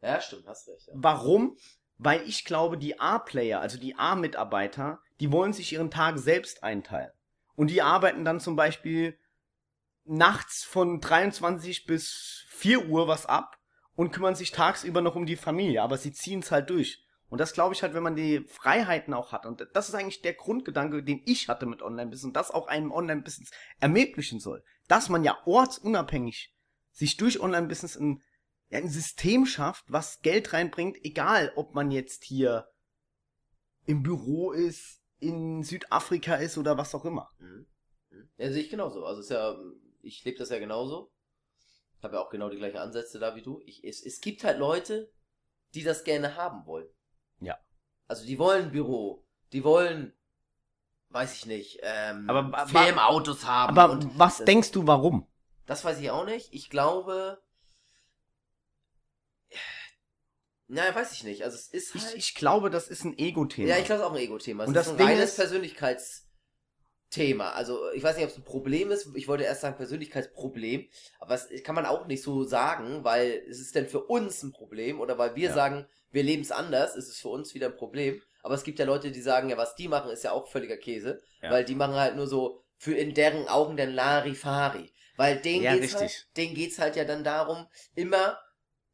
Ja, 0.00 0.20
stimmt, 0.20 0.46
hast 0.46 0.68
recht. 0.68 0.88
Ja. 0.88 0.94
Warum? 0.96 1.56
Weil 1.98 2.22
ich 2.22 2.44
glaube, 2.44 2.76
die 2.78 2.98
A-Player, 2.98 3.60
also 3.60 3.78
die 3.78 3.96
A-Mitarbeiter, 3.96 5.00
die 5.20 5.30
wollen 5.30 5.52
sich 5.52 5.72
ihren 5.72 5.90
Tag 5.90 6.18
selbst 6.18 6.64
einteilen. 6.64 7.12
Und 7.54 7.68
die 7.70 7.82
arbeiten 7.82 8.24
dann 8.24 8.40
zum 8.40 8.56
Beispiel 8.56 9.16
nachts 10.04 10.64
von 10.64 11.00
23 11.00 11.86
bis 11.86 12.44
4 12.48 12.88
Uhr 12.88 13.06
was 13.06 13.26
ab 13.26 13.58
und 13.94 14.10
kümmern 14.10 14.34
sich 14.34 14.50
tagsüber 14.50 15.00
noch 15.00 15.14
um 15.14 15.26
die 15.26 15.36
Familie, 15.36 15.82
aber 15.82 15.96
sie 15.98 16.12
ziehen 16.12 16.40
es 16.40 16.50
halt 16.50 16.70
durch. 16.70 17.04
Und 17.28 17.38
das 17.38 17.54
glaube 17.54 17.74
ich 17.74 17.82
halt, 17.82 17.94
wenn 17.94 18.02
man 18.02 18.16
die 18.16 18.44
Freiheiten 18.48 19.14
auch 19.14 19.32
hat. 19.32 19.46
Und 19.46 19.66
das 19.72 19.88
ist 19.88 19.94
eigentlich 19.94 20.20
der 20.20 20.34
Grundgedanke, 20.34 21.02
den 21.02 21.22
ich 21.24 21.48
hatte 21.48 21.64
mit 21.64 21.80
Online-Business 21.80 22.24
und 22.24 22.36
das 22.36 22.50
auch 22.50 22.66
einem 22.66 22.92
Online-Business 22.92 23.50
ermöglichen 23.80 24.38
soll. 24.38 24.62
Dass 24.92 25.08
man 25.08 25.24
ja 25.24 25.38
ortsunabhängig 25.46 26.54
sich 26.90 27.16
durch 27.16 27.40
Online-Business 27.40 27.96
ein, 27.96 28.22
ja, 28.68 28.76
ein 28.76 28.90
System 28.90 29.46
schafft, 29.46 29.86
was 29.88 30.20
Geld 30.20 30.52
reinbringt, 30.52 31.02
egal 31.02 31.50
ob 31.56 31.74
man 31.74 31.90
jetzt 31.90 32.24
hier 32.24 32.68
im 33.86 34.02
Büro 34.02 34.52
ist, 34.52 35.00
in 35.18 35.62
Südafrika 35.62 36.34
ist 36.34 36.58
oder 36.58 36.76
was 36.76 36.94
auch 36.94 37.06
immer. 37.06 37.30
Mhm. 37.38 37.66
Mhm. 38.10 38.28
Ja, 38.36 38.52
sehe 38.52 38.64
ich 38.64 38.68
genauso. 38.68 39.06
Also 39.06 39.22
ist 39.22 39.30
ja, 39.30 39.58
ich 40.02 40.22
lebe 40.26 40.36
das 40.36 40.50
ja 40.50 40.58
genauso. 40.58 41.10
Habe 42.02 42.16
ja 42.16 42.20
auch 42.20 42.28
genau 42.28 42.50
die 42.50 42.58
gleichen 42.58 42.76
Ansätze 42.76 43.18
da 43.18 43.34
wie 43.34 43.40
du. 43.40 43.62
Ich, 43.64 43.82
es, 43.84 44.04
es 44.04 44.20
gibt 44.20 44.44
halt 44.44 44.58
Leute, 44.58 45.10
die 45.72 45.84
das 45.84 46.04
gerne 46.04 46.36
haben 46.36 46.66
wollen. 46.66 46.90
Ja. 47.40 47.56
Also 48.08 48.26
die 48.26 48.38
wollen 48.38 48.72
Büro, 48.72 49.26
die 49.54 49.64
wollen, 49.64 50.12
weiß 51.12 51.34
ich 51.36 51.46
nicht, 51.46 51.78
ähm, 51.82 52.28
Aber- 52.28 52.66
Firmenautos 52.66 53.44
haben. 53.46 53.78
Aber 53.78 53.92
und 53.92 54.18
was 54.18 54.38
das, 54.38 54.46
denkst 54.46 54.72
du, 54.72 54.86
warum? 54.86 55.26
Das 55.66 55.84
weiß 55.84 56.00
ich 56.00 56.10
auch 56.10 56.24
nicht. 56.24 56.52
Ich 56.52 56.70
glaube, 56.70 57.40
naja, 60.68 60.94
weiß 60.94 61.12
ich 61.12 61.24
nicht. 61.24 61.44
Also 61.44 61.56
es 61.56 61.68
ist 61.68 61.94
Ich, 61.94 62.04
halt, 62.04 62.16
ich 62.16 62.34
glaube, 62.34 62.70
das 62.70 62.88
ist 62.88 63.04
ein 63.04 63.16
Ego-Thema. 63.18 63.68
ja, 63.68 63.78
ich 63.78 63.84
glaube, 63.84 64.00
es 64.00 64.06
ist 64.06 64.10
auch 64.10 64.14
ein 64.16 64.22
Ego-Thema. 64.22 64.62
Es 64.64 64.68
Und 64.68 64.74
ist 64.76 64.86
das 64.86 64.92
ein 64.92 64.96
Ding 64.98 65.06
reines 65.06 65.30
ist- 65.30 65.36
Persönlichkeitsthema. 65.36 67.50
Also, 67.50 67.90
ich 67.92 68.02
weiß 68.02 68.16
nicht, 68.16 68.24
ob 68.24 68.30
es 68.30 68.38
ein 68.38 68.44
Problem 68.44 68.90
ist. 68.90 69.14
Ich 69.14 69.28
wollte 69.28 69.44
erst 69.44 69.60
sagen 69.60 69.76
Persönlichkeitsproblem. 69.76 70.88
Aber 71.20 71.34
das 71.36 71.48
kann 71.62 71.74
man 71.74 71.84
auch 71.84 72.06
nicht 72.06 72.22
so 72.22 72.44
sagen, 72.44 73.04
weil 73.04 73.44
es 73.50 73.60
ist 73.60 73.74
denn 73.74 73.86
für 73.88 74.02
uns 74.04 74.42
ein 74.42 74.52
Problem 74.52 74.98
oder 75.00 75.18
weil 75.18 75.34
wir 75.36 75.48
Ja. 75.50 75.54
sagen, 75.54 75.86
wir 76.10 76.22
leben 76.22 76.42
es 76.42 76.52
anders, 76.52 76.96
ist 76.96 77.08
es 77.08 77.18
für 77.18 77.28
uns 77.28 77.52
wieder 77.54 77.66
ein 77.66 77.76
Problem. 77.76 78.22
Aber 78.42 78.54
es 78.54 78.64
gibt 78.64 78.78
ja 78.78 78.84
Leute, 78.84 79.10
die 79.10 79.20
sagen, 79.22 79.48
ja, 79.48 79.56
was 79.56 79.74
die 79.76 79.88
machen, 79.88 80.10
ist 80.10 80.24
ja 80.24 80.32
auch 80.32 80.48
völliger 80.48 80.76
Käse. 80.76 81.22
Ja. 81.40 81.50
Weil 81.50 81.64
die 81.64 81.74
machen 81.74 81.94
halt 81.94 82.16
nur 82.16 82.26
so 82.26 82.60
für 82.76 82.94
in 82.94 83.14
deren 83.14 83.48
Augen 83.48 83.76
den 83.76 83.94
Larifari. 83.94 84.92
Weil 85.16 85.36
denen 85.36 85.62
Ja, 85.62 85.72
geht's 85.74 85.94
richtig. 85.94 86.00
halt, 86.00 86.36
denen 86.36 86.54
geht's 86.54 86.78
halt 86.78 86.96
ja 86.96 87.04
dann 87.04 87.22
darum, 87.22 87.66
immer 87.94 88.38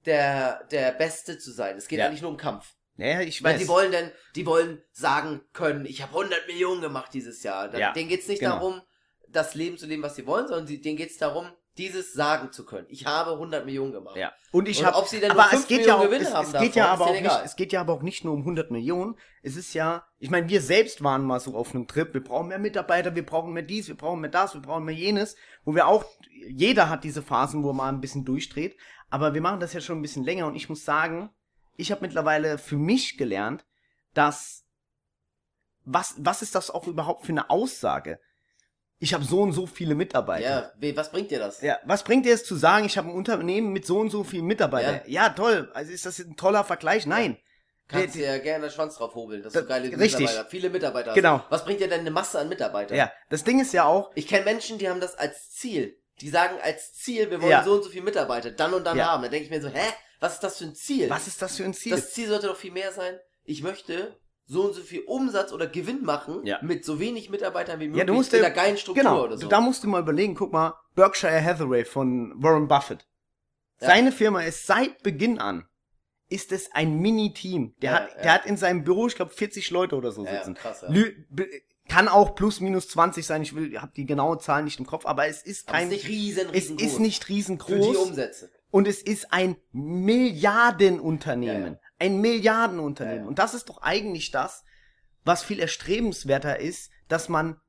der, 0.05 0.64
der 0.71 0.93
Beste 0.93 1.38
zu 1.38 1.50
sein. 1.52 1.76
Es 1.76 1.88
geht 1.88 1.99
Ja. 1.99 2.07
eigentlich 2.07 2.23
nur 2.23 2.31
um 2.31 2.37
Kampf. 2.37 2.75
Ja, 2.97 3.21
ich 3.21 3.43
Weil 3.43 3.55
weiß. 3.55 3.62
die 3.62 3.69
wollen 3.69 3.93
denn, 3.93 4.11
die 4.35 4.45
wollen 4.45 4.83
sagen 4.93 5.40
können, 5.52 5.87
ich 5.87 6.02
habe 6.02 6.12
100 6.12 6.47
Millionen 6.49 6.81
gemacht 6.81 7.14
dieses 7.14 7.43
Jahr. 7.43 7.73
Ja, 7.76 7.93
denen 7.93 8.09
geht's 8.09 8.26
nicht 8.28 8.40
genau. 8.40 8.55
darum, 8.57 8.83
das 9.28 9.55
Leben 9.55 9.78
zu 9.78 9.87
leben, 9.87 10.02
was 10.02 10.17
sie 10.17 10.26
wollen, 10.26 10.49
sondern 10.49 10.67
sie, 10.67 10.81
denen 10.81 10.97
geht's 10.97 11.17
darum, 11.19 11.49
dieses 11.79 12.13
sagen 12.13 12.53
zu 12.53 12.67
können. 12.67 12.87
Ich 12.91 13.07
habe 13.07 13.33
100 13.33 13.65
Millionen 13.65 13.93
gemacht. 13.93 14.17
Ja. 14.17 14.33
Und 14.51 14.69
ich 14.69 14.85
habe, 14.85 14.97
ob 14.97 15.07
sie 15.07 15.21
denn 15.21 15.31
aber 15.31 15.43
nur 15.43 15.53
es 15.53 15.65
5 15.65 15.69
geht 15.69 15.87
ja 15.87 15.95
auch, 15.95 16.01
Millionen 16.01 16.23
es, 16.23 16.29
Gewinn 16.29 16.37
haben 16.37 16.55
es 16.55 16.61
geht 16.61 16.75
ja 16.75 16.85
davon, 16.85 17.03
aber 17.03 17.15
ist 17.15 17.19
auch 17.19 17.37
nicht, 17.37 17.45
es 17.47 17.57
geht 17.57 17.73
ja 17.73 17.81
aber 17.81 17.93
auch 17.93 18.03
nicht 18.03 18.25
nur 18.25 18.35
um 18.35 18.41
100 18.41 18.71
Millionen. 18.71 19.15
Es 19.43 19.57
ist 19.57 19.73
ja, 19.75 20.05
ich 20.19 20.31
meine, 20.31 20.49
wir 20.49 20.61
selbst 20.61 21.03
waren 21.03 21.25
mal 21.25 21.41
so 21.41 21.55
auf 21.55 21.75
einem 21.75 21.87
Trip. 21.87 22.13
Wir 22.13 22.23
brauchen 22.23 22.49
mehr 22.49 22.59
Mitarbeiter, 22.59 23.15
wir 23.15 23.25
brauchen 23.25 23.53
mehr 23.53 23.63
dies, 23.63 23.89
wir 23.89 23.97
brauchen 23.97 24.21
mehr 24.21 24.31
das, 24.31 24.55
wir 24.55 24.61
brauchen 24.61 24.85
mehr 24.85 24.95
jenes, 24.95 25.37
wo 25.65 25.75
wir 25.75 25.87
auch, 25.87 26.05
jeder 26.31 26.89
hat 26.89 27.05
diese 27.05 27.23
Phasen, 27.23 27.63
wo 27.63 27.71
er 27.71 27.75
mal 27.75 27.89
ein 27.89 28.01
bisschen 28.01 28.25
durchdreht. 28.25 28.77
Aber 29.11 29.33
wir 29.35 29.41
machen 29.41 29.61
das 29.61 29.73
ja 29.73 29.81
schon 29.81 29.99
ein 29.99 30.03
bisschen 30.03 30.25
länger 30.25 30.47
und 30.47 30.57
ich 30.57 30.69
muss 30.69 30.85
sagen, 30.85 31.31
ich 31.77 31.93
habe 31.93 32.03
mittlerweile 32.03 32.59
für 32.59 32.77
mich 32.77 33.17
gelernt, 33.17 33.65
dass 34.13 34.65
was, 35.85 36.17
was 36.19 36.43
ist 36.43 36.55
das 36.55 36.71
auch 36.71 36.87
überhaupt 36.87 37.25
für 37.25 37.33
eine 37.33 37.49
Aussage? 37.51 38.21
Ich 39.00 39.14
habe 39.14 39.25
so 39.25 39.43
und 39.43 39.52
so 39.52 39.67
viele 39.67 39.95
Mitarbeiter. 39.95 40.73
Ja, 40.81 40.97
was 40.97 41.11
bringt 41.12 41.31
dir 41.31 41.38
das? 41.38 41.61
Ja, 41.61 41.78
was 41.85 42.02
bringt 42.02 42.26
dir 42.26 42.35
es 42.35 42.45
zu 42.45 42.57
sagen, 42.57 42.85
ich 42.85 42.99
habe 42.99 43.09
ein 43.09 43.14
Unternehmen 43.14 43.73
mit 43.73 43.87
so 43.87 43.99
und 44.00 44.11
so 44.11 44.25
vielen 44.25 44.47
Mitarbeitern? 44.47 45.00
Ja, 45.07 45.28
toll. 45.28 45.71
Also 45.73 45.93
ist 45.93 46.05
das 46.05 46.19
ein 46.19 46.37
toller 46.37 46.64
Vergleich? 46.64 47.07
Nein. 47.07 47.38
Kannst 47.87 48.17
Der- 48.17 48.23
dir 48.23 48.37
ja 48.37 48.43
gerne 48.43 48.67
den 48.67 48.71
Schwanz 48.73 48.97
drauf 48.97 49.14
hobeln, 49.14 49.43
dass 49.43 49.52
Da- 49.52 49.61
du 49.62 49.67
geile 49.67 49.85
richtig. 49.99 50.21
Mitarbeiter, 50.21 50.50
viele 50.50 50.69
Mitarbeiter 50.71 51.11
hast. 51.11 51.14
Genau. 51.14 51.43
Was 51.49 51.64
bringt 51.64 51.81
dir 51.81 51.88
denn 51.88 52.00
eine 52.00 52.11
Masse 52.11 52.38
an 52.40 52.49
Mitarbeitern? 52.49 52.99
Ja, 52.99 53.11
das 53.31 53.45
Ding 53.45 53.61
ist 53.61 53.73
ja 53.73 53.85
auch, 53.85 54.11
Ich 54.14 54.26
kenne 54.26 54.45
Menschen, 54.45 54.78
die 54.78 54.88
haben 54.90 55.00
das 55.00 55.14
als 55.17 55.52
Ziel. 55.52 55.97
Die 56.21 56.28
sagen 56.28 56.57
als 56.62 56.93
Ziel, 56.95 57.31
wir 57.31 57.40
wollen 57.40 57.52
Ja. 57.52 57.64
so 57.64 57.75
und 57.75 57.85
so 57.85 57.90
viele 57.90 58.05
Mitarbeiter, 58.05 58.50
dann 58.50 58.75
und 58.75 58.85
dann 58.85 58.99
Ja. 58.99 59.07
haben. 59.12 59.23
Da 59.23 59.28
denke 59.28 59.45
ich 59.45 59.50
mir 59.50 59.62
so, 59.62 59.69
hä? 59.69 59.87
Was 60.21 60.35
ist 60.35 60.43
das 60.43 60.59
für 60.59 60.64
ein 60.64 60.75
Ziel? 60.75 61.09
was 61.09 61.28
ist 61.28 61.40
das 61.40 61.57
für 61.57 61.64
ein 61.64 61.73
Ziel? 61.73 61.93
Das 61.93 62.12
Ziel 62.12 62.26
sollte 62.28 62.49
doch 62.49 62.57
viel 62.57 62.73
mehr 62.73 62.93
sein, 62.93 63.19
ich 63.45 63.62
möchte 63.62 64.17
so 64.50 64.62
und 64.64 64.75
so 64.75 64.81
viel 64.81 65.02
Umsatz 65.07 65.52
oder 65.52 65.67
Gewinn 65.67 66.02
machen 66.05 66.40
Ja. 66.45 66.59
mit 66.62 66.83
so 66.85 66.99
wenig 66.99 67.28
Mitarbeitern 67.31 67.78
wie 67.81 67.87
möglich 67.87 67.99
ja, 68.00 68.05
du 68.07 68.14
musst 68.14 68.33
in 68.33 68.43
einer 68.43 68.55
geilen 68.55 68.78
Struktur 68.78 69.05
genau, 69.05 69.25
oder 69.25 69.37
so. 69.37 69.47
da 69.47 69.61
musst 69.61 69.85
du 69.85 69.88
mal 69.88 70.00
überlegen, 70.00 70.35
guck 70.35 70.52
mal, 70.52 70.75
Berkshire 70.95 71.43
Hathaway 71.45 71.85
von 71.85 72.33
Warren 72.43 72.67
Buffett. 72.67 73.07
Ja. 73.81 73.88
Seine 73.88 74.11
Firma 74.11 74.40
ist 74.43 74.67
seit 74.67 75.02
Beginn 75.02 75.38
an, 75.38 75.67
ist 76.31 76.50
es 76.50 76.73
ein 76.73 76.99
Mini-Team. 76.99 77.75
Der, 77.83 77.90
Ja, 77.93 77.97
hat, 78.00 78.09
ja. 78.17 78.23
der 78.23 78.33
hat 78.35 78.47
in 78.47 78.57
seinem 78.57 78.85
Büro, 78.85 79.07
ich 79.07 79.17
glaube, 79.17 79.33
40 79.33 79.71
Leute 79.71 79.97
oder 79.97 80.12
so 80.12 80.25
ja, 80.25 80.33
ja, 80.33 80.37
sitzen. 80.38 80.55
krass, 80.55 80.83
ja. 80.88 80.95
Kann 81.88 82.09
auch 82.09 82.35
plus 82.35 82.61
minus 82.61 82.88
20 82.88 83.25
sein, 83.26 83.43
ich 83.43 83.55
will, 83.55 83.78
habe 83.81 83.93
die 83.97 84.05
genaue 84.07 84.38
Zahl 84.38 84.62
nicht 84.62 84.78
im 84.78 84.87
Kopf, 84.87 85.05
aber 85.07 85.26
es 85.26 85.43
ist 85.43 85.69
Aber 85.69 85.78
es 85.78 85.83
kein, 85.85 85.90
ist 85.90 86.05
nicht 86.05 86.09
riesen, 86.09 86.47
es 86.49 86.52
riesengroß. 86.55 86.87
ist 86.87 86.99
nicht 87.00 87.25
für 87.25 87.28
die 87.28 87.35
riesengroß. 87.38 87.97
Umsätze. 87.97 88.50
Und 88.71 88.87
es 88.88 89.02
ist 89.02 89.33
ein 89.33 89.57
Milliardenunternehmen. 89.73 91.78
Ja, 92.00 92.07
ja. 92.07 92.11
Ein 92.12 92.21
Milliardenunternehmen. 92.21 93.19
Ja, 93.19 93.23
ja. 93.25 93.28
Und 93.28 93.38
das 93.38 93.55
ist 93.55 93.69
doch 93.69 93.83
eigentlich 93.83 94.31
das, 94.31 94.64
was 95.25 95.43
viel 95.43 95.61
erstrebenswerter 95.61 96.59
ist, 96.61 96.90
dass 97.09 97.28
man 97.28 97.61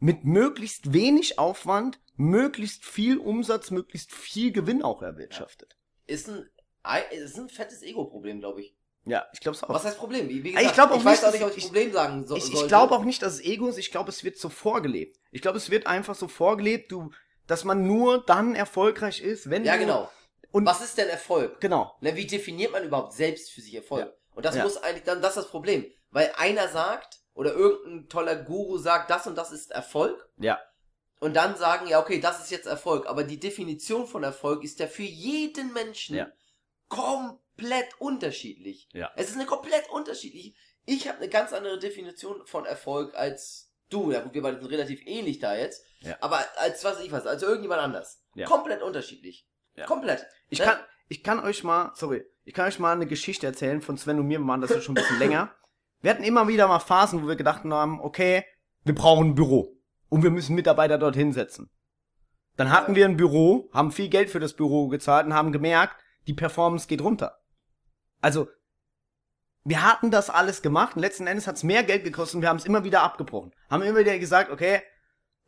mit 0.00 0.24
möglichst 0.24 0.92
wenig 0.92 1.38
Aufwand 1.38 2.00
möglichst 2.16 2.84
viel 2.84 3.18
Umsatz, 3.18 3.70
möglichst 3.70 4.12
viel 4.12 4.52
Gewinn 4.52 4.82
auch 4.82 5.02
erwirtschaftet. 5.02 5.76
Ist 6.06 6.28
ein, 6.28 6.48
ei- 6.82 7.02
ist 7.12 7.38
ein 7.38 7.48
fettes 7.48 7.82
Ego-Problem, 7.82 8.40
glaube 8.40 8.62
ich. 8.62 8.74
Ja, 9.04 9.26
ich 9.32 9.40
glaube 9.40 9.56
es 9.56 9.62
auch. 9.62 9.68
Was 9.70 9.84
heißt 9.84 9.98
Problem? 9.98 10.28
Wie, 10.28 10.42
wie 10.44 10.48
Ich 10.58 10.72
glaub 10.74 10.90
auch 10.90 10.98
ich 10.98 11.04
weiß 11.04 11.22
nicht, 11.22 11.28
auch 11.28 11.32
nicht, 11.32 11.42
ob 11.44 11.50
ich 11.52 11.58
ich- 11.58 11.64
Problem 11.64 11.92
sagen 11.92 12.26
so, 12.26 12.36
ich 12.36 12.52
ich 12.52 12.66
glaube 12.68 12.94
auch 12.94 13.04
nicht, 13.04 13.22
dass 13.22 13.34
es 13.34 13.40
Ego 13.40 13.68
ist, 13.68 13.78
ich 13.78 13.90
glaube, 13.90 14.10
es 14.10 14.22
wird 14.24 14.36
so 14.36 14.48
vorgelebt. 14.48 15.18
Ich 15.30 15.40
glaube, 15.42 15.56
es 15.58 15.70
wird 15.70 15.86
einfach 15.86 16.14
so 16.14 16.28
vorgelebt, 16.28 16.92
du, 16.92 17.10
dass 17.46 17.64
man 17.64 17.86
nur 17.86 18.24
dann 18.26 18.54
erfolgreich 18.54 19.20
ist, 19.22 19.48
wenn 19.48 19.64
Ja, 19.64 19.74
du, 19.74 19.80
genau. 19.80 20.10
Und 20.50 20.64
Was 20.66 20.80
ist 20.80 20.96
denn 20.98 21.08
Erfolg? 21.08 21.60
genau. 21.60 21.94
Ne, 22.00 22.16
wie 22.16 22.26
definiert 22.26 22.72
man 22.72 22.84
überhaupt 22.84 23.12
selbst 23.12 23.50
für 23.50 23.60
sich 23.60 23.74
Erfolg? 23.74 24.06
Ja. 24.06 24.12
Und 24.34 24.44
das 24.46 24.56
Ja. 24.56 24.62
muss 24.64 24.76
eigentlich 24.78 25.04
dann, 25.04 25.20
das 25.20 25.36
ist 25.36 25.44
das 25.44 25.50
Problem. 25.50 25.90
Weil 26.10 26.32
einer 26.36 26.68
sagt, 26.68 27.20
oder 27.34 27.52
irgendein 27.52 28.08
toller 28.08 28.34
Guru 28.36 28.78
sagt, 28.78 29.10
das 29.10 29.26
und 29.26 29.36
das 29.36 29.52
ist 29.52 29.70
Erfolg. 29.70 30.28
Ja. 30.38 30.58
Und 31.20 31.34
dann 31.34 31.56
sagen, 31.56 31.86
ja, 31.88 32.00
okay, 32.00 32.20
das 32.20 32.40
ist 32.42 32.50
jetzt 32.50 32.66
Erfolg. 32.66 33.06
Aber 33.06 33.24
die 33.24 33.38
Definition 33.40 34.06
von 34.06 34.22
Erfolg 34.24 34.64
ist 34.64 34.78
ja 34.78 34.86
für 34.86 35.02
jeden 35.02 35.72
Menschen 35.72 36.16
Ja. 36.16 36.28
komplett 36.88 38.00
unterschiedlich. 38.00 38.88
Ja. 38.92 39.10
Es 39.16 39.28
ist 39.28 39.36
eine 39.36 39.46
komplett 39.46 39.88
unterschiedliche. 39.90 40.54
Ich 40.84 41.08
habe 41.08 41.18
eine 41.18 41.28
ganz 41.28 41.52
andere 41.52 41.78
Definition 41.78 42.46
von 42.46 42.64
Erfolg 42.64 43.14
als 43.14 43.70
du. 43.90 44.10
Ja 44.12 44.20
gut, 44.20 44.34
wir 44.34 44.42
beide 44.42 44.58
sind 44.58 44.70
relativ 44.70 45.00
ähnlich 45.06 45.38
da 45.38 45.56
jetzt. 45.56 45.84
Ja. 46.00 46.16
Aber 46.20 46.44
als 46.56 46.84
was 46.84 46.96
weiß 46.98 47.04
ich 47.04 47.12
was, 47.12 47.26
als 47.26 47.42
irgendjemand 47.42 47.82
anders. 47.82 48.22
Ja. 48.34 48.46
Komplett 48.46 48.82
unterschiedlich. 48.82 49.46
Ja. 49.78 49.86
Komplett. 49.86 50.26
Ich 50.50 50.58
Ne? 50.58 50.64
kann, 50.66 50.78
ich 51.08 51.22
kann 51.22 51.40
euch 51.40 51.62
mal, 51.64 51.92
sorry, 51.94 52.24
ich 52.44 52.52
kann 52.54 52.66
euch 52.66 52.78
mal 52.78 52.92
eine 52.92 53.06
Geschichte 53.06 53.46
erzählen 53.46 53.80
von 53.80 53.96
Sven 53.96 54.18
und 54.18 54.26
mir, 54.26 54.38
wir 54.38 54.44
machen 54.44 54.60
das 54.62 54.70
ja 54.70 54.80
schon 54.80 54.96
ein 54.96 55.02
bisschen 55.02 55.18
länger. 55.20 55.54
Wir 56.00 56.10
hatten 56.10 56.24
immer 56.24 56.48
wieder 56.48 56.68
mal 56.68 56.78
Phasen, 56.80 57.22
wo 57.22 57.28
wir 57.28 57.36
gedacht 57.36 57.64
haben, 57.64 58.00
okay, 58.00 58.44
wir 58.84 58.94
brauchen 58.94 59.28
ein 59.30 59.34
Büro 59.34 59.76
und 60.08 60.22
wir 60.22 60.30
müssen 60.30 60.54
Mitarbeiter 60.54 60.98
dorthin 60.98 61.32
setzen. 61.32 61.70
Dann 62.56 62.70
hatten 62.70 62.94
wir 62.94 63.04
ein 63.04 63.16
Büro, 63.16 63.68
haben 63.72 63.92
viel 63.92 64.08
Geld 64.08 64.30
für 64.30 64.40
das 64.40 64.54
Büro 64.54 64.88
gezahlt 64.88 65.26
und 65.26 65.34
haben 65.34 65.52
gemerkt, 65.52 65.96
die 66.26 66.34
Performance 66.34 66.88
geht 66.88 67.00
runter. 67.02 67.38
Also, 68.20 68.48
wir 69.64 69.82
hatten 69.84 70.10
das 70.10 70.30
alles 70.30 70.62
gemacht 70.62 70.96
und 70.96 71.02
letzten 71.02 71.26
Endes 71.26 71.46
hat 71.46 71.56
es 71.56 71.62
mehr 71.62 71.84
Geld 71.84 72.02
gekostet 72.04 72.36
und 72.36 72.42
wir 72.42 72.48
haben 72.48 72.56
es 72.56 72.64
immer 72.64 72.84
wieder 72.84 73.02
abgebrochen. 73.02 73.52
Haben 73.70 73.82
immer 73.82 73.98
wieder 74.00 74.18
gesagt, 74.18 74.50
okay, 74.50 74.82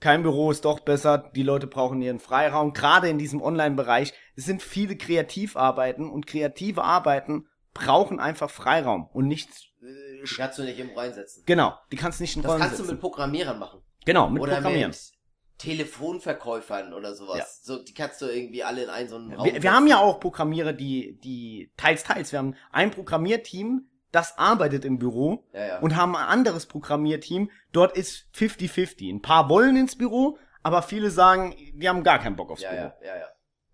kein 0.00 0.23
Büro 0.23 0.50
ist 0.50 0.64
doch 0.64 0.80
besser, 0.80 1.30
die 1.37 1.42
Leute 1.42 1.66
brauchen 1.66 2.00
ihren 2.02 2.19
Freiraum, 2.21 2.73
gerade 2.73 3.09
in 3.09 3.19
diesem 3.19 3.40
Online-Bereich. 3.42 4.12
Es 4.35 4.45
sind 4.47 4.62
viele 4.62 4.97
Kreativarbeiten 4.97 6.11
und 6.11 6.26
kreative 6.26 6.83
Arbeiten 6.83 7.47
brauchen 7.75 8.19
einfach 8.19 8.50
Freiraum 8.50 9.09
und 9.12 9.28
nichts. 9.28 9.66
Äh, 9.83 10.23
Die 10.26 10.35
kannst 10.37 10.59
du 10.59 10.62
nicht 10.62 10.78
irgendwo 10.78 10.99
reinsetzen. 10.99 11.42
genau, 11.47 11.75
die 11.92 11.97
kannst 11.97 12.19
du 12.19 12.25
nicht 12.25 12.35
in 12.37 12.42
Das 12.42 12.50
Rollen 12.50 12.61
kannst 12.61 12.78
du 12.78 12.83
setzen. 12.83 12.92
mit 12.95 13.00
Programmierern 13.00 13.59
machen. 13.59 13.80
Genau, 14.04 14.28
mit 14.30 14.42
oder 14.42 14.54
Programmieren. 14.54 14.90
mit 14.90 15.12
Telefonverkäufern 15.59 16.95
oder 16.95 17.14
sowas. 17.14 17.37
Ja. 17.38 17.45
So, 17.62 17.83
die 17.85 17.92
kannst 17.95 18.23
du 18.23 18.26
irgendwie 18.26 18.64
alle 18.64 18.85
in 18.85 18.90
einen 18.90 19.09
so 19.09 19.16
einen 19.16 19.33
Raum 19.33 19.45
Wir, 19.45 19.52
wir 19.54 19.61
setzen. 19.61 19.75
haben 19.76 19.87
ja 19.87 19.99
auch 19.99 20.19
Programmierer, 20.21 20.73
die, 20.73 21.19
die 21.23 21.71
teils, 21.76 22.02
teils. 22.04 22.33
Wir 22.33 22.38
haben 22.38 22.54
ein 22.73 22.90
Programmierteam, 22.90 23.87
das 24.12 24.37
arbeitet 24.38 24.85
im 24.85 24.99
Büro 24.99 25.45
Ja, 25.52 25.67
ja. 25.67 25.79
und 25.81 25.97
haben 25.97 26.17
ein 26.17 26.26
anderes 26.26 26.67
Programmierteam. 26.67 27.50
Dort 27.73 27.97
ist 27.97 28.26
50-50. 28.35 29.12
Ein 29.14 29.23
paar 29.23 29.49
wollen 29.49 29.76
ins 29.76 29.97
Büro, 29.97 30.38
aber 30.62 30.83
viele 30.83 31.11
sagen, 31.11 31.55
wir 31.75 31.88
haben 31.88 32.02
gar 32.02 32.19
keinen 32.19 32.37
Bock 32.37 32.50
aufs 32.50 32.62
ja, 32.62 32.71
Büro. 32.71 32.93
ja, 33.02 33.17
ja, 33.17 33.26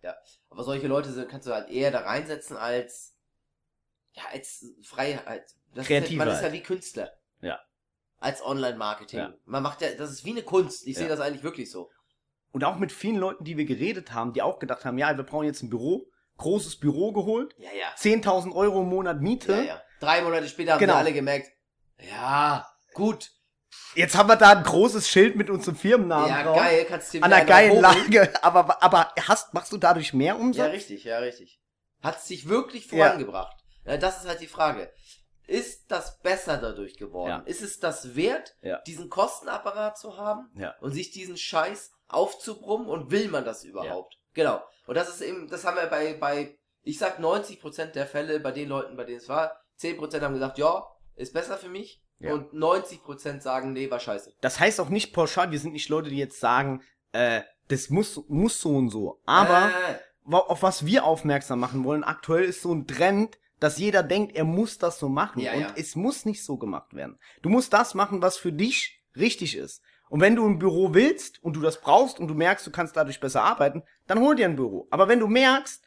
ja. 0.02 0.14
Aber 0.50 0.62
solche 0.64 0.86
Leute 0.86 1.26
kannst 1.28 1.46
du 1.46 1.52
halt 1.52 1.68
eher 1.70 1.90
da 1.90 2.00
reinsetzen 2.00 2.56
als, 2.56 3.16
ja, 4.12 4.22
als 4.32 4.64
Freiheit. 4.82 5.44
Das 5.74 5.82
ist, 5.82 5.88
Kreative 5.88 6.18
man 6.18 6.28
ist 6.28 6.36
ja 6.36 6.42
halt. 6.42 6.52
wie 6.52 6.62
Künstler. 6.62 7.12
Ja. 7.40 7.60
Als 8.18 8.42
Online-Marketing. 8.42 9.18
Ja. 9.18 9.34
Man 9.44 9.62
macht 9.62 9.82
ja, 9.82 9.88
das 9.96 10.10
ist 10.10 10.24
wie 10.24 10.30
eine 10.30 10.42
Kunst. 10.42 10.86
Ich 10.86 10.96
sehe 10.96 11.08
das 11.08 11.20
eigentlich 11.20 11.42
wirklich 11.42 11.70
so. 11.70 11.90
Und 12.52 12.64
auch 12.64 12.78
mit 12.78 12.92
vielen 12.92 13.16
Leuten, 13.16 13.44
die 13.44 13.58
wir 13.58 13.66
geredet 13.66 14.14
haben, 14.14 14.32
die 14.32 14.40
auch 14.40 14.58
gedacht 14.58 14.86
haben, 14.86 14.96
ja, 14.96 15.14
wir 15.14 15.24
brauchen 15.24 15.44
jetzt 15.44 15.62
ein 15.62 15.68
Büro, 15.68 16.10
großes 16.38 16.76
Büro 16.80 17.12
geholt, 17.12 17.54
Ja, 17.58 17.68
ja. 17.78 17.88
10.000 17.96 18.54
Euro 18.54 18.80
im 18.82 18.88
Monat 18.88 19.20
Miete. 19.20 19.52
Ja, 19.52 19.62
ja. 19.62 19.82
Drei 20.00 20.22
Monate 20.22 20.48
später 20.48 20.72
haben 20.72 20.80
Genau. 20.80 20.94
wir 20.94 20.98
alle 20.98 21.12
gemerkt, 21.12 21.50
ja, 22.00 22.66
gut. 22.94 23.30
Jetzt 23.94 24.16
haben 24.16 24.28
wir 24.28 24.36
da 24.36 24.50
ein 24.52 24.62
großes 24.62 25.08
Schild 25.08 25.36
mit 25.36 25.48
unserem 25.50 25.76
Firmennamen 25.76 26.28
ja, 26.28 26.42
drauf. 26.42 26.56
geil, 26.58 26.84
kannst 26.88 27.12
du 27.14 27.18
dir 27.18 27.24
An 27.24 27.32
einer 27.32 27.44
geilen. 27.44 27.80
Lage. 27.80 28.32
Aber, 28.44 28.82
aber 28.82 29.12
hast, 29.26 29.54
machst 29.54 29.72
du 29.72 29.76
dadurch 29.78 30.12
mehr 30.12 30.34
Ja, 30.34 30.40
Umsatz? 30.40 30.72
richtig, 30.72 31.04
ja, 31.04 31.18
richtig. 31.18 31.60
Hat 32.02 32.22
sich 32.22 32.48
wirklich 32.48 32.90
Ja. 32.90 33.06
vorangebracht. 33.06 33.56
Ja. 33.84 33.96
das 33.96 34.22
ist 34.22 34.28
halt 34.28 34.40
die 34.40 34.46
Frage. 34.46 34.90
Ist 35.46 35.90
das 35.90 36.18
besser 36.20 36.56
dadurch 36.58 36.96
geworden? 36.96 37.30
Ja. 37.30 37.38
Ist 37.46 37.62
es 37.62 37.78
das 37.78 38.16
wert, 38.16 38.54
Ja. 38.62 38.78
diesen 38.86 39.08
Kostenapparat 39.08 39.96
zu 39.96 40.16
haben 40.16 40.50
Ja. 40.56 40.74
und 40.80 40.92
sich 40.92 41.10
diesen 41.12 41.36
Scheiß 41.36 41.92
aufzubrummen 42.08 42.88
und 42.88 43.10
will 43.10 43.28
man 43.28 43.44
das 43.44 43.62
überhaupt? 43.64 44.18
Genau. 44.34 44.60
Und 44.86 44.96
das 44.96 45.08
ist 45.08 45.20
eben, 45.22 45.48
das 45.48 45.64
haben 45.64 45.76
wir 45.76 45.86
bei, 45.86 46.14
bei, 46.14 46.58
ich 46.82 46.98
sag 46.98 47.18
90% 47.20 47.94
der 47.94 48.06
Fälle 48.06 48.40
bei 48.40 48.50
den 48.52 48.68
Leuten, 48.68 48.96
bei 48.96 49.04
denen 49.04 49.18
es 49.18 49.28
war, 49.28 49.60
10% 49.80 50.20
haben 50.20 50.34
gesagt, 50.34 50.58
ja, 50.58 50.86
ist 51.16 51.32
besser 51.32 51.56
für 51.56 51.68
mich. 51.68 52.02
Ja. 52.18 52.32
Und 52.32 52.52
90% 52.54 53.40
sagen, 53.42 53.72
nee, 53.74 53.90
war 53.90 54.00
scheiße. 54.00 54.32
Das 54.40 54.58
heißt 54.58 54.80
auch 54.80 54.88
nicht 54.88 55.12
pauschal, 55.12 55.50
wir 55.50 55.58
sind 55.58 55.72
nicht 55.72 55.88
Leute, 55.90 56.08
die 56.08 56.16
jetzt 56.16 56.40
sagen, 56.40 56.82
äh, 57.12 57.42
das 57.68 57.90
muss, 57.90 58.22
muss 58.28 58.60
so 58.60 58.74
und 58.76 58.88
so. 58.90 59.20
Aber 59.26 59.66
Äh, 59.68 59.98
wa- 60.24 60.38
auf 60.38 60.62
was 60.62 60.86
wir 60.86 61.04
aufmerksam 61.04 61.60
machen 61.60 61.84
wollen, 61.84 62.04
aktuell 62.04 62.44
ist 62.44 62.62
so 62.62 62.72
ein 62.72 62.86
Trend, 62.86 63.38
dass 63.60 63.78
jeder 63.78 64.02
denkt, 64.02 64.34
er 64.36 64.44
muss 64.44 64.78
das 64.78 64.98
so 64.98 65.08
machen. 65.08 65.40
Ja, 65.40 65.52
und 65.54 65.60
ja. 65.60 65.72
es 65.76 65.94
muss 65.96 66.24
nicht 66.24 66.42
so 66.44 66.56
gemacht 66.56 66.94
werden. 66.94 67.18
Du 67.42 67.48
musst 67.50 67.72
das 67.72 67.94
machen, 67.94 68.22
was 68.22 68.36
für 68.38 68.52
dich 68.52 69.02
richtig 69.14 69.56
ist. 69.56 69.82
Und 70.08 70.20
wenn 70.20 70.36
du 70.36 70.46
ein 70.46 70.58
Büro 70.58 70.94
willst 70.94 71.42
und 71.42 71.54
du 71.56 71.60
das 71.60 71.80
brauchst 71.80 72.20
und 72.20 72.28
du 72.28 72.34
merkst, 72.34 72.66
du 72.66 72.70
kannst 72.70 72.96
dadurch 72.96 73.18
besser 73.20 73.42
arbeiten, 73.42 73.82
dann 74.06 74.20
hol 74.20 74.36
dir 74.36 74.44
ein 74.46 74.56
Büro. 74.56 74.86
Aber 74.90 75.08
wenn 75.08 75.20
du 75.20 75.26
merkst, 75.26 75.82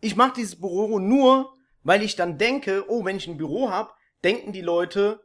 ich 0.00 0.14
mache 0.14 0.34
dieses 0.36 0.60
Büro 0.60 0.98
nur, 0.98 1.54
weil 1.82 2.02
ich 2.02 2.16
dann 2.16 2.38
denke, 2.38 2.84
oh, 2.88 3.04
wenn 3.04 3.16
ich 3.16 3.26
ein 3.26 3.36
Büro 3.36 3.70
habe, 3.70 3.92
denken 4.24 4.52
die 4.52 4.60
Leute, 4.60 5.20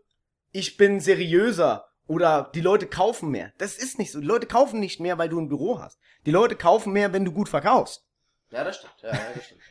ich 0.52 0.78
bin 0.78 1.00
seriöser 1.00 1.88
oder 2.08 2.52
die 2.56 2.62
Leute 2.62 2.88
kaufen 2.88 3.30
mehr. 3.30 3.52
Das 3.58 3.78
ist 3.78 4.00
nicht 4.00 4.12
so. 4.12 4.20
Die 4.20 4.26
Leute 4.26 4.48
kaufen 4.48 4.80
nicht 4.80 5.00
mehr, 5.00 5.18
weil 5.18 5.30
du 5.30 5.40
ein 5.40 5.50
Büro 5.50 5.80
hast. 5.80 6.00
Die 6.26 6.32
Leute 6.32 6.56
kaufen 6.56 6.94
mehr, 6.94 7.14
wenn 7.14 7.26
du 7.26 7.32
gut 7.32 7.50
verkaufst. 7.50 8.06
ja, 8.50 8.64
das 8.64 8.78
stimmt. 8.78 8.94
Ja, 9.02 9.12
das 9.36 9.46
stimmt. 9.46 9.62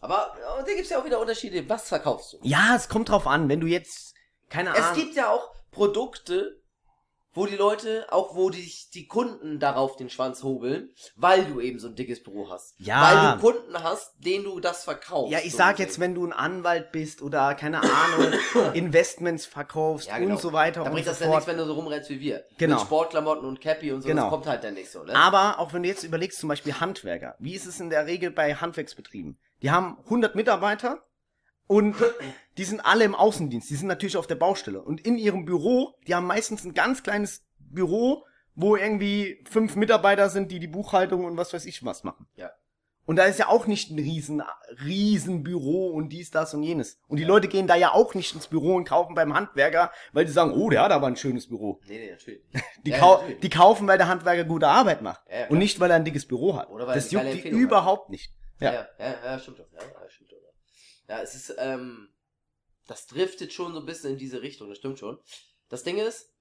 Aber 0.00 0.36
da 0.64 0.74
gibt's 0.74 0.90
ja 0.90 1.00
auch 1.00 1.04
wieder 1.04 1.20
Unterschiede. 1.20 1.68
Was 1.68 1.88
verkaufst 1.88 2.34
du? 2.34 2.38
Ja, 2.42 2.76
es 2.76 2.88
kommt 2.88 3.08
drauf 3.08 3.26
an, 3.26 3.48
wenn 3.48 3.60
du 3.60 3.66
jetzt, 3.66 4.14
keine 4.48 4.70
Ahnung. 4.70 4.84
Es 4.90 4.96
gibt 4.96 5.16
ja 5.16 5.30
auch 5.30 5.54
Produkte, 5.72 6.57
wo 7.38 7.46
die 7.46 7.56
Leute, 7.56 8.06
auch 8.10 8.34
wo 8.34 8.50
die, 8.50 8.70
die 8.94 9.06
Kunden 9.06 9.60
darauf 9.60 9.96
den 9.96 10.10
Schwanz 10.10 10.42
hobeln, 10.42 10.90
weil 11.16 11.44
du 11.44 11.60
eben 11.60 11.78
so 11.78 11.86
ein 11.88 11.94
dickes 11.94 12.22
Büro 12.22 12.50
hast. 12.50 12.74
Ja. 12.78 13.00
Weil 13.02 13.34
du 13.36 13.40
Kunden 13.40 13.82
hast, 13.82 14.12
denen 14.18 14.44
du 14.44 14.58
das 14.60 14.82
verkaufst. 14.84 15.32
Ja, 15.32 15.38
ich 15.42 15.52
so 15.52 15.58
sag 15.58 15.78
jetzt, 15.78 16.00
wenn 16.00 16.14
du 16.14 16.26
ein 16.26 16.32
Anwalt 16.32 16.90
bist 16.92 17.22
oder 17.22 17.54
keine 17.54 17.80
Ahnung, 17.82 18.32
Investments 18.74 19.46
verkaufst 19.46 20.08
Ja, 20.08 20.18
genau. 20.18 20.32
und 20.34 20.40
so 20.40 20.52
weiter 20.52 20.80
Da 20.80 20.86
und 20.86 20.92
bringt 20.92 21.06
so 21.06 21.12
das 21.12 21.20
ja 21.20 21.26
fort. 21.26 21.36
nichts, 21.38 21.48
wenn 21.48 21.58
du 21.58 21.64
so 21.64 21.74
rumrennst 21.74 22.10
wie 22.10 22.20
wir. 22.20 22.44
Genau. 22.58 22.74
Mit 22.76 22.84
Sportklamotten 22.84 23.46
und 23.46 23.60
Cappy 23.60 23.92
und 23.92 24.02
so, 24.02 24.08
Genau. 24.08 24.22
das 24.22 24.30
kommt 24.30 24.46
halt 24.46 24.64
dann 24.64 24.74
nicht 24.74 24.90
so, 24.90 25.02
ne? 25.04 25.14
Aber 25.14 25.58
auch 25.60 25.72
wenn 25.72 25.82
du 25.82 25.88
jetzt 25.88 26.02
überlegst, 26.04 26.38
zum 26.40 26.48
Beispiel 26.48 26.74
Handwerker, 26.80 27.36
wie 27.38 27.54
ist 27.54 27.66
es 27.66 27.78
in 27.80 27.90
der 27.90 28.06
Regel 28.06 28.30
bei 28.30 28.54
Handwerksbetrieben? 28.54 29.38
Die 29.62 29.70
haben 29.70 29.98
100 30.04 30.34
Mitarbeiter 30.34 31.02
und 31.68 31.94
die 32.56 32.64
sind 32.64 32.80
alle 32.80 33.04
im 33.04 33.14
Außendienst. 33.14 33.70
Die 33.70 33.76
sind 33.76 33.86
natürlich 33.86 34.16
auf 34.16 34.26
der 34.26 34.34
Baustelle. 34.34 34.82
Und 34.82 35.00
in 35.06 35.16
ihrem 35.16 35.44
Büro, 35.44 35.94
die 36.08 36.14
haben 36.14 36.26
meistens 36.26 36.64
ein 36.64 36.74
ganz 36.74 37.04
kleines 37.04 37.46
Büro, 37.60 38.24
wo 38.56 38.74
irgendwie 38.74 39.44
fünf 39.48 39.76
Mitarbeiter 39.76 40.28
sind, 40.30 40.50
die 40.50 40.58
die 40.58 40.66
Buchhaltung 40.66 41.24
und 41.24 41.36
was 41.36 41.52
weiß 41.52 41.64
ich 41.66 41.84
was 41.84 42.02
machen. 42.02 42.26
Ja. 42.34 42.50
Und 43.04 43.16
da 43.16 43.24
ist 43.24 43.38
ja 43.38 43.48
auch 43.48 43.66
nicht 43.66 43.90
ein 43.90 43.98
riesen, 43.98 44.42
riesen 44.84 45.42
Büro 45.42 45.88
und 45.88 46.10
dies, 46.10 46.30
das 46.30 46.52
und 46.52 46.62
jenes. 46.62 47.00
Und 47.08 47.16
die 47.18 47.24
Leute 47.24 47.48
gehen 47.48 47.66
da 47.66 47.74
ja 47.74 47.94
auch 47.94 48.12
nicht 48.14 48.34
ins 48.34 48.48
Büro 48.48 48.74
und 48.74 48.84
kaufen 48.84 49.14
beim 49.14 49.32
Handwerker, 49.32 49.90
weil 50.12 50.26
die 50.26 50.32
sagen, 50.32 50.52
oh, 50.52 50.68
der 50.68 50.82
hat 50.82 50.92
aber 50.92 51.06
ein 51.06 51.16
schönes 51.16 51.48
Büro. 51.48 51.80
Nee, 51.86 52.00
nee, 52.00 52.10
natürlich. 52.10 52.42
Die, 52.84 52.90
Ja, 52.90 52.98
kau 52.98 53.14
natürlich. 53.16 53.40
die 53.40 53.48
kaufen, 53.48 53.86
weil 53.88 53.96
der 53.98 54.08
Handwerker 54.08 54.44
gute 54.44 54.68
Arbeit 54.68 55.00
macht. 55.00 55.22
Ja, 55.30 55.40
ja, 55.40 55.48
und 55.48 55.58
nicht, 55.58 55.80
weil 55.80 55.90
er 55.90 55.96
ein 55.96 56.04
dickes 56.04 56.26
Büro 56.28 56.54
hat. 56.56 56.68
Oder 56.68 56.86
weil 56.86 56.96
das 56.96 57.10
juckt 57.10 57.24
die 57.24 57.30
Empfehlung 57.30 57.58
hat. 57.58 57.64
überhaupt 57.64 58.10
nicht. 58.10 58.32
Ja, 58.60 58.72
Ja. 58.72 58.88
ja, 58.98 59.06
ja, 59.06 59.14
ja 59.24 59.38
stimmt 59.38 59.60
doch. 59.60 59.66
Ja, 59.72 59.80
ja, 59.80 60.08
stimmt 60.10 60.27
doch. 60.27 60.27
Ja. 61.08 61.16
ja, 61.16 61.22
es 61.22 61.34
ist, 61.34 61.54
ähm, 61.58 62.08
das 62.86 63.06
driftet 63.06 63.52
schon 63.52 63.72
so 63.74 63.80
ein 63.80 63.86
bisschen 63.86 64.12
in 64.12 64.18
diese 64.18 64.42
Richtung, 64.42 64.68
das 64.68 64.78
stimmt 64.78 64.98
schon. 64.98 65.18
Das 65.68 65.82
Ding 65.82 65.98
ist, 65.98 66.32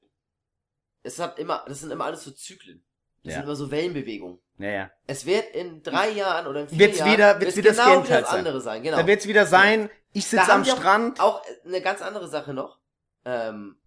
es 1.03 1.19
hat 1.19 1.39
immer, 1.39 1.63
das 1.67 1.79
sind 1.81 1.91
immer 1.91 2.05
alles 2.05 2.23
so 2.23 2.31
Zyklen. 2.31 2.83
Das 3.23 3.33
Ja. 3.33 3.39
sind 3.39 3.43
immer 3.45 3.55
so 3.55 3.71
Wellenbewegungen. 3.71 4.39
Naja. 4.57 4.89
Es 5.05 5.25
wird 5.25 5.53
in 5.55 5.83
drei 5.83 6.09
Jahren 6.11 6.47
oder 6.47 6.61
in 6.61 6.69
vier 6.69 6.79
Wird's 6.79 6.99
Jahren 6.99 7.11
wieder- 7.13 7.39
wird's 7.41 7.55
wird's 7.55 7.57
wieder 7.57 7.71
genau 7.85 8.03
wieder 8.05 8.21
das 8.21 8.29
sein. 8.29 8.39
andere 8.39 8.61
sein. 8.61 8.83
Genau. 8.83 8.97
Da 8.97 9.07
wird 9.07 9.19
es 9.21 9.27
wieder 9.27 9.45
sein, 9.45 9.89
ich 10.13 10.25
sitze 10.25 10.51
am 10.51 10.61
auch- 10.63 10.65
Strand. 10.65 11.19
Auch 11.19 11.45
äh, 11.45 11.67
eine 11.67 11.81
ganz 11.81 12.01
andere 12.01 12.27
Sache 12.27 12.53
noch. 12.53 12.79
Ähm, 13.25 13.77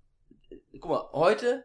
guck 0.79 0.91
mal, 0.91 1.11
heute, 1.13 1.65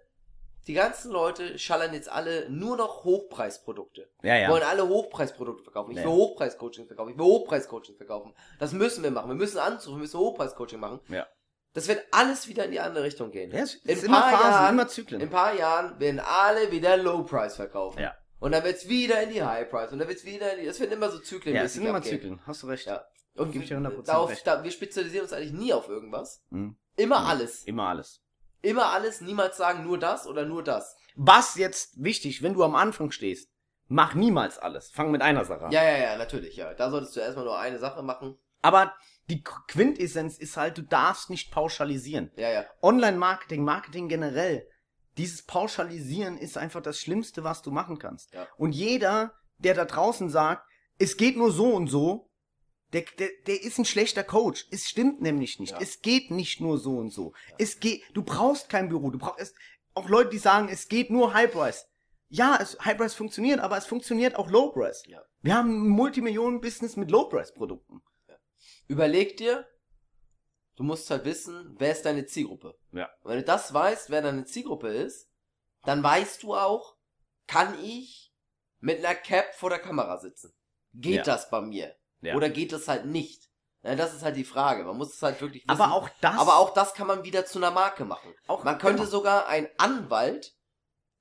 die 0.68 0.74
ganzen 0.74 1.12
Leute 1.12 1.60
schallern 1.60 1.94
jetzt 1.94 2.10
alle 2.10 2.50
nur 2.50 2.76
noch 2.78 3.04
Hochpreisprodukte. 3.04 4.10
Ja, 4.24 4.50
Wollen 4.50 4.64
alle 4.64 4.88
Hochpreisprodukte 4.88 5.64
verkaufen. 5.64 5.92
Ich 5.92 5.98
Ja. 5.98 6.04
will 6.04 6.12
Hochpreiscoaching 6.12 6.88
verkaufen. 6.88 7.12
Ich 7.12 7.18
will 7.18 7.26
Hochpreiscoaching 7.26 7.96
verkaufen. 7.98 8.34
Das 8.60 8.72
müssen 8.74 9.04
wir 9.04 9.12
machen. 9.12 9.30
Wir 9.30 9.36
müssen 9.36 9.60
Anzug, 9.60 9.94
wir 9.96 10.00
müssen 10.00 10.20
Hochpreiscoaching 10.20 10.80
machen. 10.80 11.00
Ja. 11.10 11.28
Das 11.74 11.88
wird 11.88 12.04
alles 12.12 12.48
wieder 12.48 12.66
in 12.66 12.72
die 12.72 12.80
andere 12.80 13.04
Richtung 13.04 13.32
gehen. 13.32 13.52
Ja, 13.52 13.60
es 13.60 13.76
In 13.76 13.90
ist 13.92 14.04
immer 14.06 14.22
paar 14.22 14.32
Phasen, 14.32 14.50
Jahren- 14.52 14.74
immer 14.74 14.84
In 14.84 14.90
Zyklen. 14.90 15.22
ein 15.22 15.30
paar 15.30 15.54
Jahren 15.56 16.00
werden 16.00 16.20
alle 16.22 16.72
wieder 16.72 16.96
Low 16.98 17.24
Price 17.24 17.56
verkaufen. 17.58 18.00
Ja. 18.02 18.16
Und 18.40 18.52
dann 18.54 18.64
wird's 18.64 18.88
wieder 18.88 19.22
in 19.24 19.30
die 19.30 19.44
High 19.44 19.70
Price. 19.70 19.92
Und 19.92 20.00
dann 20.00 20.08
wird's 20.08 20.24
wieder 20.26 20.54
in 20.54 20.62
die, 20.62 20.68
es 20.68 20.80
wird 20.80 20.92
immer 20.94 21.10
so 21.12 21.20
Zyklen. 21.20 21.54
Ja, 21.56 21.64
es 21.64 21.74
sind 21.74 21.86
immer 21.86 22.02
Zyklen. 22.02 22.40
Hast 22.48 22.64
du 22.64 22.68
recht. 22.68 22.86
Ja. 22.86 23.06
Und 23.36 23.54
dir 23.54 23.62
100% 23.62 24.08
darauf, 24.08 24.30
recht. 24.30 24.48
da, 24.48 24.64
wir 24.64 24.72
spezialisieren 24.72 25.24
uns 25.26 25.34
eigentlich 25.34 25.52
nie 25.52 25.74
auf 25.74 25.90
irgendwas. 25.90 26.42
Mhm. 26.50 26.78
Immer 26.96 27.20
Mhm. 27.20 27.26
alles. 27.28 27.64
Immer 27.66 27.88
alles. 27.90 28.22
Immer 28.62 28.88
alles, 28.88 29.22
niemals 29.22 29.58
sagen 29.58 29.84
nur 29.84 30.00
das 30.00 30.28
oder 30.28 30.46
nur 30.46 30.64
das. 30.64 30.96
Was 31.16 31.56
jetzt 31.56 32.04
wichtig, 32.04 32.42
wenn 32.42 32.54
du 32.54 32.64
am 32.64 32.76
Anfang 32.76 33.12
stehst, 33.12 33.50
mach 33.88 34.16
niemals 34.16 34.58
alles. 34.58 34.92
Fang 34.92 35.12
mit 35.12 35.22
einer 35.22 35.46
Sache 35.46 35.66
an. 35.66 35.72
Ja, 35.72 35.84
ja, 35.84 35.98
ja, 35.98 36.18
natürlich, 36.18 36.56
ja. 36.56 36.74
Da 36.74 36.90
solltest 36.90 37.16
du 37.16 37.20
erstmal 37.20 37.46
nur 37.46 37.58
eine 37.58 37.80
Sache 37.80 38.02
machen. 38.04 38.38
Aber 38.62 38.94
die 39.30 39.44
Quintessenz 39.44 40.38
ist 40.38 40.58
halt, 40.58 40.78
du 40.78 40.82
darfst 40.82 41.30
nicht 41.30 41.52
pauschalisieren. 41.52 42.32
Ja, 42.36 42.50
ja. 42.50 42.66
Online-Marketing, 42.82 43.64
Marketing 43.64 44.10
generell, 44.10 44.68
dieses 45.18 45.46
Pauschalisieren 45.46 46.38
ist 46.38 46.58
einfach 46.58 46.82
das 46.82 47.00
Schlimmste, 47.00 47.44
was 47.44 47.62
du 47.62 47.72
machen 47.72 48.00
kannst. 48.00 48.34
Ja. 48.34 48.48
Und 48.58 48.74
jeder, 48.74 49.34
der 49.58 49.74
da 49.74 49.86
draußen 49.86 50.30
sagt, 50.30 50.68
es 51.00 51.18
geht 51.18 51.38
nur 51.38 51.52
so 51.52 51.74
und 51.74 51.88
so, 51.88 52.30
der, 52.96 53.04
der, 53.20 53.30
der 53.46 53.62
ist 53.62 53.78
ein 53.78 53.86
schlechter 53.86 54.24
Coach. 54.24 54.68
Es 54.72 54.88
stimmt 54.88 55.22
nämlich 55.22 55.60
nicht. 55.60 55.72
Ja. 55.74 55.80
Es 55.82 56.02
geht 56.02 56.32
nicht 56.32 56.62
nur 56.62 56.78
so 56.78 56.98
und 56.98 57.10
so. 57.12 57.34
Es 57.58 57.82
geht, 57.82 58.04
du 58.14 58.24
brauchst 58.24 58.70
kein 58.70 58.88
Büro. 58.88 59.12
Du 59.12 59.18
brauchst 59.20 59.40
es, 59.42 59.54
auch 59.94 60.08
Leute, 60.08 60.30
die 60.30 60.38
sagen, 60.38 60.70
es 60.70 60.88
geht 60.88 61.10
nur 61.10 61.34
High 61.34 61.52
Price. 61.52 61.88
Ja, 62.30 62.58
es, 62.62 62.78
High 62.80 62.98
Price 62.98 63.14
funktioniert, 63.14 63.60
aber 63.60 63.78
es 63.78 63.86
funktioniert 63.86 64.36
auch 64.36 64.50
Low 64.50 64.72
Price. 64.72 65.04
Ja. 65.08 65.22
Wir 65.42 65.56
haben 65.56 65.86
ein 65.86 65.90
Multimillionen-Business 65.90 66.96
mit 66.96 67.12
Low 67.12 67.28
Price 67.28 67.54
Produkten. 67.54 68.02
Überleg 68.88 69.36
dir, 69.38 69.68
du 70.76 70.84
musst 70.84 71.10
halt 71.10 71.26
wissen, 71.26 71.76
wer 71.78 71.92
ist 71.92 72.06
deine 72.06 72.26
Zielgruppe. 72.26 72.78
Ja. 72.92 73.10
Und 73.22 73.32
wenn 73.32 73.40
du 73.40 73.44
das 73.46 73.74
weißt, 73.74 74.10
wer 74.10 74.22
deine 74.22 74.46
Zielgruppe 74.46 74.88
ist, 74.90 75.30
dann 75.84 76.02
weißt 76.02 76.44
du 76.44 76.56
auch, 76.56 76.96
kann 77.48 77.78
ich 77.84 78.34
mit 78.80 79.00
einer 79.00 79.16
Cap 79.16 79.54
vor 79.54 79.70
der 79.70 79.80
Kamera 79.80 80.18
sitzen? 80.18 80.54
Geht 80.94 81.18
Ja. 81.18 81.24
das 81.24 81.50
bei 81.50 81.62
mir? 81.62 81.96
Ja. 82.22 82.36
Oder 82.36 82.50
geht 82.50 82.72
das 82.74 82.88
halt 82.88 83.06
nicht? 83.06 83.50
Na, 83.84 83.96
das 83.96 84.14
ist 84.14 84.24
halt 84.24 84.36
die 84.36 84.44
Frage. 84.44 84.84
Man 84.84 84.98
muss 84.98 85.14
es 85.14 85.22
halt 85.22 85.40
wirklich 85.42 85.64
wissen. 85.68 85.80
Aber 85.82 85.94
auch 85.94 86.10
das. 86.22 86.38
Aber 86.40 86.58
auch 86.58 86.74
das 86.74 86.94
kann 86.96 87.08
man 87.08 87.24
wieder 87.24 87.46
zu 87.46 87.60
einer 87.60 87.72
Marke 87.72 88.04
machen. 88.06 88.34
Auch- 88.48 88.64
man 88.64 88.78
könnte 88.80 89.00
genau. 89.02 89.10
sogar 89.12 89.48
ein 89.48 89.68
Anwalt 89.78 90.54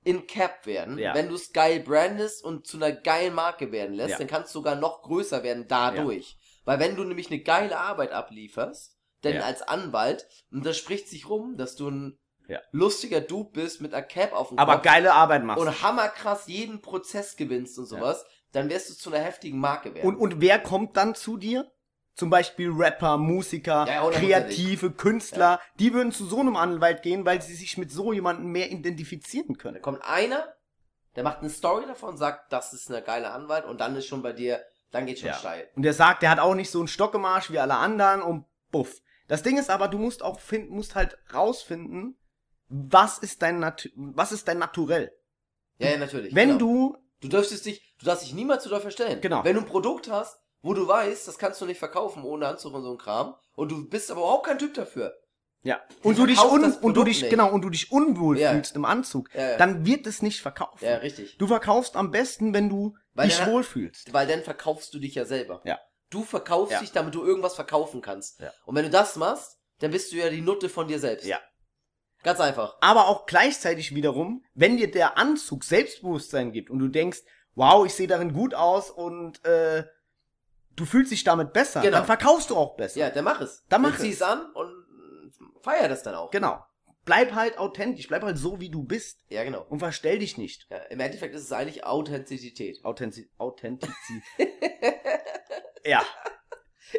in 0.03 0.27
Cap 0.27 0.65
werden, 0.65 0.97
Ja. 0.99 1.13
wenn 1.15 1.29
du 1.29 1.35
es 1.35 1.51
geil 1.51 1.79
brandest 1.79 2.43
und 2.43 2.67
zu 2.67 2.77
einer 2.77 2.91
geilen 2.91 3.33
Marke 3.33 3.71
werden 3.71 3.93
lässt, 3.95 4.11
Ja. 4.11 4.17
dann 4.19 4.27
kannst 4.27 4.53
du 4.53 4.59
sogar 4.59 4.75
noch 4.75 5.01
größer 5.03 5.43
werden 5.43 5.67
dadurch. 5.67 6.37
Weil 6.63 6.79
wenn 6.79 6.95
du 6.95 7.03
nämlich 7.03 7.27
eine 7.31 7.39
geile 7.41 7.77
Arbeit 7.79 8.11
ablieferst, 8.11 8.95
denn 9.23 9.35
Ja. 9.37 9.41
als 9.43 9.61
Anwalt, 9.63 10.27
und 10.51 10.65
das 10.65 10.77
spricht 10.77 11.07
sich 11.09 11.27
rum, 11.29 11.57
dass 11.57 11.75
du 11.75 11.89
ein 11.89 12.19
Ja. 12.47 12.59
lustiger 12.71 13.21
Dude 13.21 13.49
bist 13.51 13.81
mit 13.81 13.93
einer 13.95 14.03
Cap 14.05 14.33
auf 14.33 14.49
dem 14.49 14.59
aber 14.59 14.73
Kopf 14.75 14.83
geile 14.83 15.13
Arbeit 15.13 15.43
machst. 15.43 15.59
und 15.61 15.81
hammerkrass 15.81 16.45
jeden 16.47 16.81
Prozess 16.81 17.35
gewinnst 17.35 17.77
und 17.79 17.85
sowas, 17.87 18.23
dann 18.55 18.69
wirst 18.69 18.89
du 18.89 18.93
zu 18.95 19.11
einer 19.13 19.23
heftigen 19.23 19.59
Marke 19.59 19.93
werden. 19.93 20.07
Und, 20.07 20.15
und 20.17 20.41
wer 20.41 20.59
kommt 20.59 20.95
dann 20.97 21.15
zu 21.15 21.37
dir? 21.37 21.69
Zum 22.15 22.29
Beispiel 22.29 22.71
Rapper, 22.71 23.17
Musiker, 23.17 23.85
Ja. 23.87 24.09
Kreative, 24.09 24.91
Künstler. 24.91 25.59
Die 25.79 25.93
würden 25.93 26.13
zu 26.13 26.25
so 26.25 26.39
einem 26.39 26.55
Anwalt 26.55 27.01
gehen, 27.01 27.25
weil 27.25 27.41
sie 27.41 27.53
sich 27.53 27.77
mit 27.77 27.91
so 27.91 28.13
jemandem 28.13 28.51
mehr 28.51 28.71
identifizieren 28.71 29.53
da 29.55 29.59
können. 29.59 29.81
kommt 29.81 30.01
einer, 30.05 30.55
der 31.17 31.23
macht 31.23 31.39
eine 31.39 31.49
Story 31.49 31.85
davon, 31.85 32.15
sagt, 32.15 32.53
das 32.53 32.71
ist 32.71 32.89
eine 32.89 33.01
geile 33.01 33.31
Anwalt 33.31 33.65
und 33.65 33.81
dann 33.81 33.95
ist 33.97 34.05
schon 34.07 34.21
bei 34.21 34.31
dir, 34.31 34.63
dann 34.91 35.05
geht 35.05 35.19
schon 35.19 35.27
Ja. 35.29 35.35
steil. 35.35 35.69
Und 35.75 35.83
der 35.83 35.93
sagt, 35.93 36.21
der 36.21 36.29
hat 36.29 36.39
auch 36.39 36.55
nicht 36.55 36.71
so 36.71 36.79
einen 36.79 36.87
Stock 36.87 37.13
im 37.15 37.25
Arsch 37.25 37.51
wie 37.51 37.59
alle 37.59 37.75
anderen 37.75 38.21
und 38.21 38.45
buff. 38.71 39.01
Das 39.27 39.43
Ding 39.43 39.57
ist 39.57 39.69
aber, 39.69 39.89
du 39.89 39.97
musst 39.97 40.23
auch 40.23 40.39
finden, 40.39 40.73
musst 40.73 40.95
halt 40.95 41.17
rausfinden, 41.33 42.17
was 42.69 43.17
ist 43.17 43.41
dein 43.41 43.59
Nat 43.59 43.89
was 43.95 44.31
ist 44.31 44.47
dein 44.47 44.59
Naturell? 44.59 45.11
Ja, 45.79 45.89
ja, 45.89 45.97
natürlich. 45.97 46.33
Wenn 46.33 46.57
genau. 46.57 46.59
du, 46.59 46.97
Du 47.21 47.29
dürftest 47.29 47.65
dich, 47.65 47.84
du 47.99 48.05
darfst 48.05 48.25
dich 48.25 48.33
niemals 48.33 48.63
zu 48.63 48.69
doll 48.69 48.81
verstellen. 48.81 49.21
Genau. 49.21 49.43
Wenn 49.43 49.55
du 49.55 49.61
ein 49.61 49.67
Produkt 49.67 50.09
hast, 50.09 50.37
wo 50.61 50.73
du 50.73 50.87
weißt, 50.87 51.27
das 51.27 51.37
kannst 51.37 51.61
du 51.61 51.65
nicht 51.65 51.79
verkaufen 51.79 52.23
ohne 52.23 52.47
Anzug 52.47 52.73
und 52.73 52.83
so 52.83 52.91
ein 52.91 52.97
Kram, 52.97 53.35
und 53.53 53.71
du 53.71 53.87
bist 53.87 54.09
aber 54.11 54.21
überhaupt 54.21 54.45
kein 54.47 54.57
Typ 54.59 54.73
dafür. 54.73 55.13
ja, 55.63 55.81
und 56.03 56.17
du 56.17 56.25
dich 56.25 56.39
un, 56.43 56.63
und 56.73 56.95
du 56.95 57.03
dich, 57.03 57.21
nicht. 57.21 57.29
genau, 57.31 57.51
und 57.51 57.61
du 57.63 57.69
dich 57.69 57.91
unwohl 57.91 58.37
Ja. 58.39 58.51
fühlst 58.51 58.75
im 58.75 58.85
Anzug, 58.85 59.29
Ja, 59.33 59.51
ja. 59.51 59.57
dann 59.57 59.85
wird 59.85 60.05
es 60.07 60.21
nicht 60.21 60.41
verkauft. 60.41 60.81
Ja, 60.83 60.97
richtig. 60.97 61.37
Du 61.37 61.47
verkaufst 61.47 61.95
am 61.95 62.11
besten, 62.11 62.53
wenn 62.53 62.69
du 62.69 62.95
Weil 63.13 63.27
dich 63.29 63.37
dann- 63.37 63.51
wohlfühlst. 63.51 64.13
Weil 64.13 64.27
dann 64.27 64.43
verkaufst 64.43 64.93
du 64.93 64.99
dich 64.99 65.15
ja 65.15 65.25
selber. 65.25 65.61
Ja. 65.65 65.79
Du 66.11 66.23
verkaufst 66.23 66.81
dich, 66.81 66.91
damit 66.91 67.15
du 67.15 67.23
irgendwas 67.25 67.55
verkaufen 67.55 68.01
kannst. 68.01 68.39
Ja. 68.39 68.51
Und 68.65 68.75
wenn 68.75 68.83
du 68.85 68.91
das 68.91 69.15
machst, 69.15 69.57
dann 69.79 69.89
bist 69.91 70.11
du 70.11 70.17
ja 70.17 70.29
die 70.29 70.41
Nutte 70.41 70.69
von 70.69 70.87
dir 70.87 70.99
selbst. 70.99 71.25
Ja. 71.25 71.39
Ganz 72.23 72.39
einfach. 72.39 72.77
aber 72.81 73.07
auch 73.07 73.27
gleichzeitig 73.27 73.93
wiederum, 73.93 74.43
wenn 74.55 74.77
dir 74.77 74.89
der 74.89 75.15
Anzug 75.17 75.63
Selbstbewusstsein 75.63 76.51
gibt 76.51 76.71
und 76.71 76.79
du 76.79 76.87
denkst, 76.87 77.19
wow, 77.55 77.85
ich 77.85 77.93
sehe 77.93 78.07
darin 78.07 78.33
gut 78.33 78.53
aus 78.53 78.91
und 78.91 79.43
äh, 79.45 79.83
du 80.75 80.85
fühlst 80.85 81.11
dich 81.11 81.23
damit 81.23 81.53
besser, 81.53 81.81
Genau. 81.81 81.97
dann 81.97 82.05
verkaufst 82.05 82.49
du 82.49 82.55
auch 82.55 82.75
besser. 82.75 82.99
Ja, 82.99 83.09
dann 83.09 83.23
mach 83.25 83.41
es. 83.41 83.63
Dann 83.69 83.81
mach 83.81 83.97
zieh 83.97 84.09
es. 84.09 84.15
es 84.17 84.21
an 84.21 84.45
und 84.53 84.85
feier 85.61 85.87
das 85.89 86.03
dann 86.03 86.15
auch. 86.15 86.31
Genau. 86.31 86.63
Bleib 87.05 87.33
halt 87.33 87.57
authentisch, 87.59 88.07
bleib 88.07 88.23
halt 88.23 88.37
so, 88.37 88.59
wie 88.59 88.69
du 88.69 88.83
bist 88.83 89.23
Ja, 89.29 89.43
genau. 89.43 89.63
und 89.69 89.77
verstell 89.79 90.17
dich 90.19 90.37
nicht. 90.39 90.67
Ja, 90.71 90.77
Im 90.89 90.99
Endeffekt 90.99 91.35
ist 91.35 91.43
es 91.43 91.51
eigentlich 91.51 91.85
Authentizität. 91.85 92.83
Authentiz 92.83 93.27
Authentizität. 93.37 93.93
ja. 95.85 96.03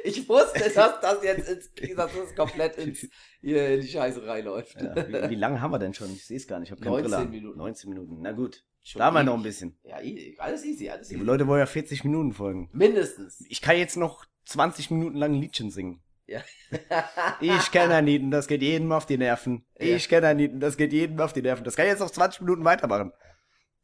Ich 0.05 0.29
wusste, 0.29 0.61
dass 0.71 1.01
das 1.01 1.23
jetzt 1.23 1.49
ins, 1.49 1.97
dass 1.97 2.13
das 2.15 2.35
komplett 2.37 2.77
ins, 2.77 3.09
hier 3.41 3.69
in 3.71 3.81
die 3.81 3.89
Scheiße 3.89 4.25
reinläuft. 4.27 4.81
ja. 4.81 4.95
Wie, 5.09 5.31
wie 5.31 5.35
lange 5.37 5.61
haben 5.61 5.71
wir 5.73 5.79
denn 5.79 5.95
schon? 5.95 6.13
Ich 6.13 6.27
sehe 6.27 6.37
es 6.37 6.47
gar 6.47 6.59
nicht. 6.61 6.69
Ich 6.69 6.73
habe 6.73 6.81
keine 6.83 6.97
19 7.03 7.11
Brille. 7.19 7.29
Minuten. 7.31 7.59
19 7.59 7.91
Minuten. 7.91 8.19
Na 8.21 8.33
gut. 8.33 8.65
Schon 8.87 9.01
da 9.01 9.07
haben 9.07 9.15
wir 9.15 9.25
noch 9.25 9.35
ein 9.35 9.43
bisschen. 9.43 9.77
Ja, 9.83 10.01
easy. 10.01 10.37
alles 10.39 10.65
easy, 10.65 10.89
alles 10.89 11.09
Die 11.09 11.17
easy. 11.17 11.25
Leute 11.25 11.49
wollen 11.49 11.59
ja 11.59 11.67
40 11.67 12.05
Minuten 12.05 12.33
folgen. 12.33 12.71
Mindestens. 12.73 13.45
Ich 13.49 13.61
kann 13.61 13.77
jetzt 13.77 13.97
noch 13.97 14.25
20 14.45 14.93
Minuten 14.93 15.17
lang 15.17 15.33
ein 15.33 15.41
Liedchen 15.41 15.73
singen. 15.73 16.05
Ja. 16.29 16.41
Ich 17.41 17.73
kenne 17.73 17.97
Aniten, 17.97 18.31
das 18.31 18.47
geht 18.47 18.63
jedem 18.63 18.93
auf 18.93 19.05
die 19.05 19.19
Nerven. 19.19 19.67
Ja. 19.77 19.97
Ich 19.97 20.09
kenne 20.09 20.29
Aniten, 20.29 20.61
das 20.61 20.77
geht 20.77 20.93
jedem 20.93 21.19
auf 21.19 21.33
die 21.33 21.43
Nerven. 21.43 21.65
Das 21.65 21.75
kann 21.75 21.87
ich 21.87 21.91
jetzt 21.91 21.99
noch 21.99 22.11
20 22.11 22.43
Minuten 22.43 22.65
weitermachen. 22.65 23.13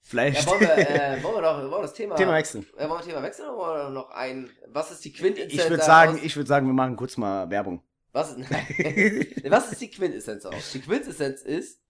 Vielleicht. 0.03 0.45
Ja, 0.45 0.51
wollen 0.53 0.61
wir, 0.61 0.79
äh, 0.79 1.23
wollen 1.25 1.35
wir 1.35 1.43
doch, 1.43 1.59
wollen 1.59 1.71
wir 1.73 1.83
das 1.83 1.95
Thema, 1.95 2.15
Thema 2.15 2.35
wechseln. 2.35 2.65
Äh, 2.77 2.89
wollen 2.89 3.01
wir 3.01 3.05
Thema 3.05 3.23
wechseln 3.25 3.49
oder 3.49 3.57
wollen 3.57 3.87
wir 3.87 3.91
noch 3.91 4.11
ein, 4.11 4.51
was 4.69 4.93
ist 4.93 5.05
die 5.05 5.13
Quintessenz 5.13 5.53
Ich 5.53 5.69
würde 5.69 5.83
sagen, 5.83 6.21
ich 6.23 6.37
würde 6.37 6.47
sagen, 6.49 6.69
wir 6.69 6.75
machen 6.75 6.95
kurz 6.95 7.17
mal 7.17 7.51
Werbung. 7.51 7.83
was, 8.13 8.37
was 9.49 9.73
ist 9.73 9.81
die 9.81 9.91
Quintessenz 9.91 10.45
aus? 10.45 10.71
Die 10.71 10.81
Quintessenz 10.81 11.43
ist, 11.43 11.81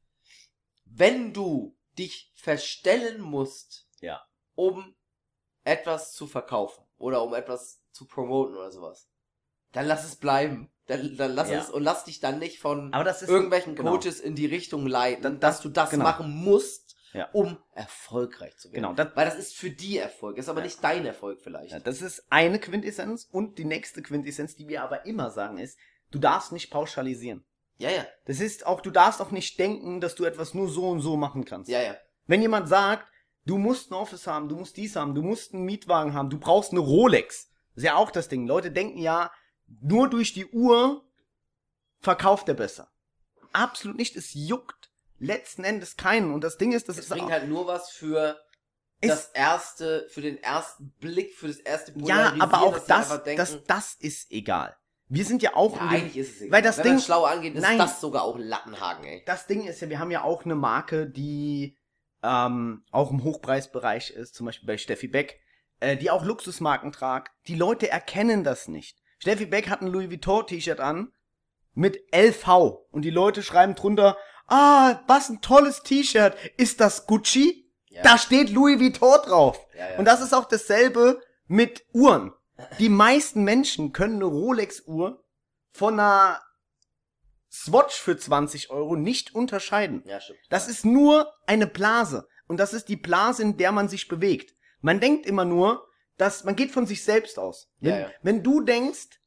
wenn 0.86 1.34
du 1.34 1.76
dich 1.98 2.32
verstellen 2.34 3.20
musst, 3.20 3.88
Ja. 4.00 4.22
um 4.54 4.94
etwas 5.64 6.12
zu 6.12 6.26
verkaufen 6.26 6.84
oder 6.98 7.22
um 7.22 7.34
etwas 7.34 7.82
zu 7.92 8.06
promoten 8.06 8.56
oder 8.56 8.70
sowas, 8.72 9.08
dann 9.72 9.86
lass 9.86 10.04
es 10.04 10.16
bleiben. 10.16 10.68
Dann, 10.86 11.16
dann 11.16 11.32
lass 11.34 11.48
Ja. 11.48 11.60
es 11.60 11.70
und 11.70 11.84
lass 11.84 12.04
dich 12.04 12.18
dann 12.18 12.40
nicht 12.40 12.58
von 12.58 12.92
Aber 12.92 13.04
das 13.04 13.22
ist 13.22 13.28
irgendwelchen 13.28 13.76
genau. 13.76 13.92
Coaches 13.92 14.18
in 14.18 14.34
die 14.34 14.46
Richtung 14.46 14.86
leiten, 14.86 15.22
Dann- 15.22 15.38
dass 15.40 15.56
das- 15.56 15.62
du 15.62 15.68
das 15.68 15.90
genau. 15.90 16.02
machen 16.04 16.28
musst, 16.34 16.96
Ja. 17.12 17.28
um 17.32 17.56
erfolgreich 17.72 18.56
zu 18.56 18.68
werden. 18.72 18.82
Genau, 18.82 18.92
das- 18.94 19.14
Weil 19.14 19.26
das 19.26 19.36
ist 19.36 19.54
für 19.54 19.70
die 19.70 19.98
Erfolg, 19.98 20.38
ist 20.38 20.48
aber 20.48 20.58
Ja. 20.60 20.64
nicht 20.66 20.82
dein 20.82 21.06
Erfolg 21.06 21.40
vielleicht. 21.40 21.70
Ja, 21.70 21.78
das 21.78 22.02
ist 22.02 22.24
eine 22.30 22.58
Quintessenz 22.58 23.28
und 23.30 23.58
die 23.58 23.64
nächste 23.64 24.02
Quintessenz, 24.02 24.56
die 24.56 24.66
wir 24.66 24.82
aber 24.82 25.06
immer 25.06 25.30
sagen, 25.30 25.58
ist, 25.58 25.78
du 26.10 26.18
darfst 26.18 26.50
nicht 26.50 26.70
pauschalisieren. 26.70 27.44
Ja, 27.82 27.90
ja, 27.90 28.06
Das 28.26 28.38
ist 28.38 28.64
auch, 28.64 28.80
du 28.80 28.92
darfst 28.92 29.20
auch 29.20 29.32
nicht 29.32 29.58
denken, 29.58 30.00
dass 30.00 30.14
du 30.14 30.24
etwas 30.24 30.54
nur 30.54 30.68
so 30.68 30.88
und 30.88 31.00
so 31.00 31.16
machen 31.16 31.44
kannst. 31.44 31.68
ja, 31.68 31.82
ja. 31.82 31.96
Wenn 32.26 32.40
jemand 32.40 32.68
sagt, 32.68 33.10
du 33.44 33.58
musst 33.58 33.90
ein 33.90 33.94
Office 33.94 34.28
haben, 34.28 34.48
du 34.48 34.54
musst 34.54 34.76
dies 34.76 34.94
haben, 34.94 35.16
du 35.16 35.22
musst 35.22 35.52
einen 35.52 35.64
Mietwagen 35.64 36.14
haben, 36.14 36.30
du 36.30 36.38
brauchst 36.38 36.70
eine 36.70 36.78
Rolex. 36.78 37.50
Das 37.74 37.82
ist 37.82 37.88
ja 37.88 37.96
auch 37.96 38.12
das 38.12 38.28
Ding. 38.28 38.46
Leute 38.46 38.70
denken 38.70 38.98
ja, 38.98 39.32
nur 39.80 40.08
durch 40.08 40.32
die 40.32 40.46
Uhr 40.46 41.04
verkauft 41.98 42.48
er 42.48 42.54
besser. 42.54 42.92
Absolut 43.52 43.96
nicht. 43.96 44.14
Es 44.14 44.32
juckt 44.32 44.92
letzten 45.18 45.64
Endes 45.64 45.96
keinen. 45.96 46.32
Und 46.32 46.44
das 46.44 46.58
Ding 46.58 46.70
ist, 46.70 46.88
das 46.88 46.98
Es 46.98 47.04
ist 47.04 47.10
bringt 47.10 47.26
auch, 47.26 47.30
halt 47.30 47.48
nur 47.48 47.66
was 47.66 47.90
für 47.90 48.38
das 49.00 49.26
erste, 49.34 50.06
für 50.08 50.20
den 50.20 50.40
ersten 50.40 50.92
Blick, 51.00 51.34
für 51.34 51.48
das 51.48 51.58
erste 51.58 51.92
ja, 52.04 52.34
aber 52.38 52.62
auch 52.62 52.78
das, 52.78 53.08
denken, 53.24 53.38
das, 53.38 53.64
das 53.64 53.94
ist 53.94 54.30
egal. 54.30 54.76
Wir 55.08 55.24
sind 55.24 55.42
ja 55.42 55.54
auch 55.54 55.76
ja, 55.76 55.88
eigentlich 55.88 56.16
ist 56.16 56.36
es 56.36 56.40
egal. 56.42 56.52
weil 56.52 56.62
das 56.62 56.78
Wenn 56.78 56.84
Ding- 56.84 56.98
schlau 57.00 57.24
angeht, 57.24 57.54
ist 57.54 57.62
Nein. 57.62 57.78
das 57.78 58.00
sogar 58.00 58.22
auch 58.22 58.36
ein 58.36 58.42
Lattenhaken, 58.42 59.04
ey. 59.04 59.22
das 59.26 59.46
Ding 59.46 59.66
ist 59.66 59.80
ja, 59.82 59.88
wir 59.90 59.98
haben 59.98 60.10
ja 60.10 60.22
auch 60.24 60.44
eine 60.44 60.54
Marke, 60.54 61.06
die 61.06 61.76
ähm, 62.22 62.84
auch 62.92 63.10
im 63.10 63.24
Hochpreisbereich 63.24 64.10
ist, 64.10 64.34
zum 64.34 64.46
Beispiel 64.46 64.66
bei 64.66 64.78
Steffi 64.78 65.08
Beck, 65.08 65.40
äh, 65.80 65.96
die 65.96 66.10
auch 66.10 66.24
Luxusmarken 66.24 66.92
tragt. 66.92 67.32
Die 67.48 67.56
Leute 67.56 67.90
erkennen 67.90 68.44
das 68.44 68.68
nicht. 68.68 68.98
Steffi 69.18 69.46
Beck 69.46 69.68
hat 69.68 69.82
ein 69.82 69.88
Louis 69.88 70.08
Vuitton 70.10 70.46
T-Shirt 70.46 70.80
an 70.80 71.12
mit 71.74 71.98
LV 72.14 72.46
und 72.90 73.02
die 73.02 73.10
Leute 73.10 73.42
schreiben 73.42 73.74
drunter, 73.74 74.16
ah, 74.46 75.00
was 75.08 75.28
ein 75.30 75.40
tolles 75.40 75.82
T-Shirt. 75.82 76.34
Ist 76.56 76.80
das 76.80 77.06
Gucci? 77.06 77.70
Ja. 77.88 78.02
Da 78.02 78.18
steht 78.18 78.50
Louis 78.50 78.78
Vuitton 78.80 79.18
drauf. 79.26 79.58
Ja, 79.76 79.90
ja. 79.90 79.98
Und 79.98 80.04
das 80.06 80.20
ist 80.22 80.32
auch 80.32 80.44
dasselbe 80.46 81.20
mit 81.48 81.84
Uhren. 81.92 82.32
Die 82.78 82.88
meisten 82.88 83.44
Menschen 83.44 83.92
können 83.92 84.16
eine 84.16 84.24
Rolex-Uhr 84.24 85.22
von 85.72 85.94
einer 85.94 86.40
Swatch 87.50 88.00
für 88.00 88.16
20 88.16 88.70
Euro 88.70 88.96
nicht 88.96 89.34
unterscheiden. 89.34 90.02
ja, 90.06 90.20
stimmt. 90.20 90.38
Das 90.48 90.68
ist 90.68 90.84
nur 90.84 91.32
eine 91.46 91.66
Blase. 91.66 92.26
Und 92.46 92.58
das 92.58 92.72
ist 92.72 92.88
die 92.88 92.96
Blase, 92.96 93.42
in 93.42 93.56
der 93.56 93.72
man 93.72 93.88
sich 93.88 94.08
bewegt. 94.08 94.54
Man 94.80 95.00
denkt 95.00 95.26
immer 95.26 95.44
nur, 95.44 95.86
dass 96.16 96.44
man 96.44 96.56
geht 96.56 96.70
von 96.70 96.86
sich 96.86 97.04
selbst 97.04 97.38
aus. 97.38 97.70
Wenn, 97.80 97.90
Ja, 97.92 97.98
ja. 98.00 98.10
wenn 98.22 98.42
du 98.42 98.62
denkst, 98.62 99.20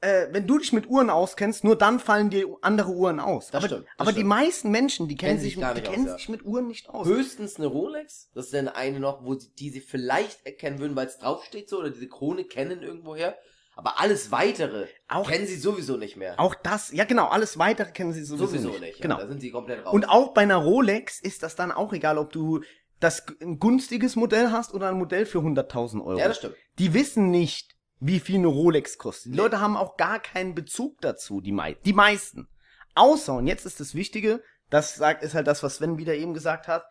äh, 0.00 0.28
wenn 0.30 0.46
du 0.46 0.58
dich 0.58 0.72
mit 0.72 0.88
Uhren 0.88 1.10
auskennst, 1.10 1.64
nur 1.64 1.76
dann 1.76 1.98
fallen 1.98 2.30
dir 2.30 2.46
andere 2.62 2.90
Uhren 2.90 3.18
aus. 3.20 3.46
Das 3.46 3.56
aber 3.56 3.66
stimmt, 3.66 3.86
das 3.86 3.94
aber 3.98 4.10
die 4.12 4.18
stimmt. 4.18 4.28
meisten 4.28 4.70
Menschen, 4.70 5.08
die 5.08 5.16
kennen, 5.16 5.40
sich, 5.40 5.58
gar 5.58 5.74
die 5.74 5.80
kennen 5.82 6.04
aus, 6.04 6.10
ja. 6.10 6.16
sich 6.18 6.28
mit 6.28 6.44
Uhren 6.44 6.68
nicht 6.68 6.88
aus. 6.88 7.06
Höchstens 7.06 7.56
eine 7.56 7.66
Rolex, 7.66 8.30
das 8.34 8.46
ist 8.46 8.54
dann 8.54 8.68
eine 8.68 9.00
noch, 9.00 9.24
wo 9.24 9.34
sie, 9.34 9.50
die 9.54 9.70
sie 9.70 9.80
vielleicht 9.80 10.46
erkennen 10.46 10.78
würden, 10.78 10.94
weil 10.96 11.06
es 11.06 11.18
draufsteht 11.18 11.68
so, 11.68 11.78
oder 11.80 11.90
diese 11.90 12.08
Krone 12.08 12.44
kennen 12.44 12.82
irgendwoher. 12.82 13.36
Aber 13.74 14.00
alles 14.00 14.32
weitere 14.32 14.86
Auch- 15.06 15.30
kennen 15.30 15.46
sie 15.46 15.54
sowieso 15.54 15.96
nicht 15.96 16.16
mehr. 16.16 16.40
Auch 16.40 16.56
das, 16.56 16.90
ja 16.90 17.04
genau, 17.04 17.28
alles 17.28 17.58
weitere 17.58 17.92
kennen 17.92 18.12
sie 18.12 18.24
sowieso, 18.24 18.46
sowieso 18.46 18.68
nicht. 18.70 18.80
nicht. 18.80 18.96
ja. 18.96 19.02
Genau. 19.02 19.18
Da 19.18 19.28
sind 19.28 19.40
sie 19.40 19.52
komplett 19.52 19.86
raus. 19.86 19.94
Und 19.94 20.08
auch 20.08 20.34
bei 20.34 20.40
einer 20.40 20.56
Rolex 20.56 21.20
ist 21.20 21.44
das 21.44 21.54
dann 21.54 21.70
auch 21.70 21.92
egal, 21.92 22.18
ob 22.18 22.32
du 22.32 22.62
das 22.98 23.24
ein 23.40 23.60
günstiges 23.60 24.16
Modell 24.16 24.50
hast 24.50 24.74
oder 24.74 24.88
ein 24.88 24.98
Modell 24.98 25.26
für 25.26 25.38
100.000 25.38 26.04
Euro. 26.04 26.18
ja, 26.18 26.26
das 26.26 26.38
stimmt. 26.38 26.56
die 26.80 26.92
wissen 26.92 27.30
nicht, 27.30 27.76
wie 28.00 28.20
viel 28.20 28.36
eine 28.36 28.46
Rolex 28.48 28.98
kostet. 28.98 29.26
Die 29.26 29.30
Nee. 29.30 29.42
Leute 29.42 29.60
haben 29.60 29.76
auch 29.76 29.96
gar 29.96 30.20
keinen 30.20 30.54
Bezug 30.54 31.00
dazu, 31.00 31.40
die, 31.40 31.52
mei 31.52 31.74
die 31.84 31.92
meisten. 31.92 32.48
Außer, 32.94 33.34
und 33.34 33.46
jetzt 33.46 33.66
ist 33.66 33.80
das 33.80 33.94
Wichtige, 33.94 34.42
das 34.70 34.96
sagt, 34.96 35.22
ist 35.22 35.34
halt 35.34 35.46
das, 35.46 35.62
was 35.62 35.76
Sven 35.76 35.98
wieder 35.98 36.14
eben 36.14 36.34
gesagt 36.34 36.68
hat, 36.68 36.84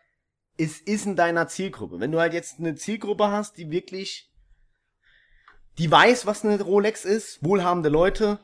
es 0.57 0.79
ist 0.79 1.05
in 1.05 1.15
deiner 1.15 1.47
Zielgruppe. 1.47 1.99
Wenn 1.99 2.11
du 2.11 2.19
halt 2.19 2.33
jetzt 2.33 2.59
eine 2.59 2.75
Zielgruppe 2.75 3.27
hast, 3.27 3.57
die 3.57 3.69
wirklich, 3.69 4.31
die 5.77 5.89
weiß, 5.89 6.25
was 6.25 6.43
eine 6.43 6.59
Rolex 6.59 7.05
ist, 7.05 7.43
wohlhabende 7.43 7.89
Leute, 7.89 8.39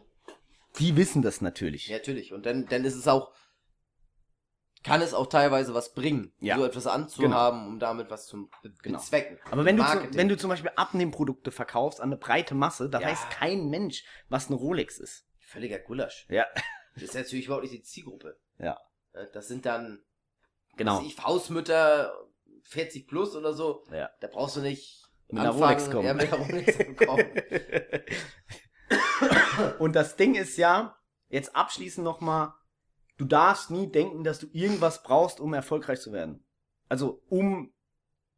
die 0.80 0.96
wissen 0.96 1.22
das 1.22 1.42
natürlich. 1.42 1.88
Ja, 1.88 1.98
natürlich. 1.98 2.34
Und 2.34 2.46
dann, 2.46 2.66
dann 2.68 2.86
ist 2.86 2.96
es 2.96 3.08
auch, 3.08 3.32
kann 4.84 5.02
es 5.02 5.14
auch 5.14 5.28
teilweise 5.28 5.74
was 5.74 5.94
bringen, 5.94 6.34
Ja. 6.40 6.58
so 6.58 6.66
etwas 6.66 6.88
anzuhaben, 6.88 7.68
um 7.68 7.80
damit 7.80 8.10
was 8.10 8.26
zu 8.28 8.50
Genau. 8.82 9.00
bezwecken. 9.00 9.40
Aber 9.52 9.66
wenn 9.66 9.78
du, 9.78 9.84
zu, 9.84 10.14
wenn 10.16 10.30
du 10.30 10.38
zum 10.38 10.50
Beispiel 10.50 10.72
Abnehmprodukte 10.76 11.52
verkaufst 11.52 12.02
an 12.02 12.10
eine 12.10 12.18
breite 12.18 12.56
Masse, 12.56 12.90
da 12.90 13.00
Ja. 13.00 13.08
weiß 13.08 13.20
kein 13.32 13.70
Mensch, 13.70 14.04
was 14.30 14.48
eine 14.48 14.56
Rolex 14.56 15.00
ist. 15.00 15.26
Völliger 15.40 15.80
Gulasch. 15.80 16.26
Ja. 16.30 16.46
Das 16.96 17.04
ist 17.04 17.16
natürlich 17.16 17.46
überhaupt 17.46 17.64
nicht 17.64 17.74
die 17.76 17.84
Zielgruppe. 17.84 18.38
Ja. 18.60 18.78
Äh, 19.14 19.28
Das 19.34 19.48
sind 19.48 19.66
dann, 19.66 20.04
Genau. 20.76 21.02
ich, 21.02 21.18
Hausmütter 21.24 22.14
40 22.64 23.08
plus 23.08 23.36
oder 23.36 23.54
so. 23.54 23.86
Ja. 23.92 24.10
Da 24.20 24.28
brauchst 24.28 24.58
du 24.58 24.62
nicht 24.62 25.04
Mit 25.30 25.40
einer 25.42 25.52
anfangen, 25.52 25.64
Rolex 25.80 25.92
kommen. 25.92 26.06
Ja, 26.06 26.14
mit 26.14 26.34
einer 26.34 26.46
Rolex 26.46 26.78
kommen. 26.98 27.26
Und 29.80 29.96
das 29.96 30.16
Ding 30.16 30.36
ist 30.36 30.58
ja, 30.58 30.98
jetzt 31.30 31.56
abschließend 31.56 32.04
nochmal, 32.04 32.54
du 33.18 33.26
darfst 33.26 33.72
nie 33.72 33.88
denken, 33.88 34.24
dass 34.24 34.40
du 34.40 34.48
irgendwas 34.52 35.04
brauchst, 35.04 35.40
um 35.40 35.54
erfolgreich 35.54 36.02
zu 36.02 36.12
werden. 36.12 36.46
Also 36.90 37.22
um, 37.30 37.74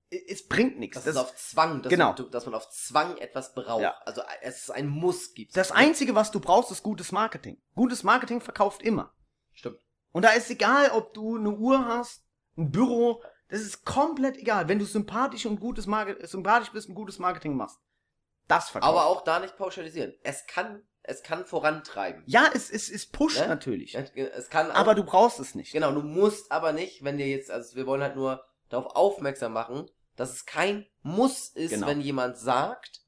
es 0.10 0.48
bringt 0.48 0.80
nichts. 0.80 0.96
Das, 0.96 1.06
Das, 1.06 1.16
ist 1.16 1.22
auf 1.22 1.36
Zwang, 1.36 1.82
dass, 1.82 1.90
genau. 1.90 2.14
du, 2.14 2.24
dass 2.24 2.46
man 2.46 2.56
auf 2.56 2.70
Zwang 2.70 3.18
etwas 3.18 3.54
braucht. 3.54 3.82
Ja. 3.82 3.96
Also 4.06 4.22
es 4.42 4.64
ist 4.64 4.70
ein 4.72 4.88
Muss 4.88 5.34
gibt. 5.34 5.56
das 5.58 5.72
Einzige, 5.72 6.16
was 6.16 6.32
du 6.32 6.40
brauchst, 6.40 6.72
ist 6.72 6.84
gutes 6.84 7.12
Marketing. 7.12 7.62
Gutes 7.76 8.04
Marketing 8.04 8.42
verkauft 8.42 8.82
immer. 8.82 9.14
Stimmt. 9.52 9.80
Und 10.12 10.24
da 10.24 10.30
ist 10.30 10.50
egal, 10.50 10.92
ob 10.92 11.14
du 11.14 11.38
eine 11.38 11.52
Uhr 11.52 11.86
hast, 11.86 12.24
ein 12.58 12.72
Büro, 12.72 13.22
das 13.50 13.62
ist 13.62 13.84
komplett 13.86 14.38
egal. 14.38 14.68
Wenn 14.68 14.80
du 14.80 14.86
sympathisch 14.86 15.46
und 15.46 15.60
gutes 15.60 15.88
Market 15.88 16.28
sympathisch 16.28 16.72
bist 16.72 16.88
und 16.88 16.96
gutes 16.96 17.20
Marketing 17.20 17.56
machst, 17.56 17.80
das 18.48 18.70
verkauft. 18.70 18.90
Aber 18.90 19.06
auch 19.06 19.24
da 19.24 19.40
nicht 19.40 19.58
pauschalisieren. 19.58 20.14
Es 20.24 20.46
kann, 20.48 20.84
es 21.04 21.24
kann 21.24 21.46
vorantreiben. 21.46 22.24
ja, 22.26 22.50
es, 22.54 22.70
es, 22.70 22.90
es 22.90 23.06
pusht 23.06 23.38
Ja? 23.38 23.48
natürlich. 23.48 23.96
Es 23.96 24.50
kann 24.50 24.72
auch, 24.72 24.76
Aber 24.76 24.96
du 24.96 25.04
brauchst 25.04 25.40
es 25.40 25.56
nicht. 25.56 25.72
Genau, 25.72 25.92
du 25.92 26.02
musst 26.02 26.52
aber 26.52 26.72
nicht, 26.74 27.04
wenn 27.04 27.18
dir 27.18 27.28
jetzt, 27.28 27.52
also 27.52 27.76
wir 27.76 27.86
wollen 27.86 28.02
halt 28.02 28.16
nur 28.16 28.44
darauf 28.70 28.96
aufmerksam 28.96 29.54
machen, 29.54 29.90
dass 30.16 30.32
es 30.32 30.46
kein 30.46 30.86
Muss 31.02 31.50
ist, 31.50 31.72
Genau. 31.72 31.88
wenn 31.88 32.02
jemand 32.02 32.38
sagt, 32.38 33.02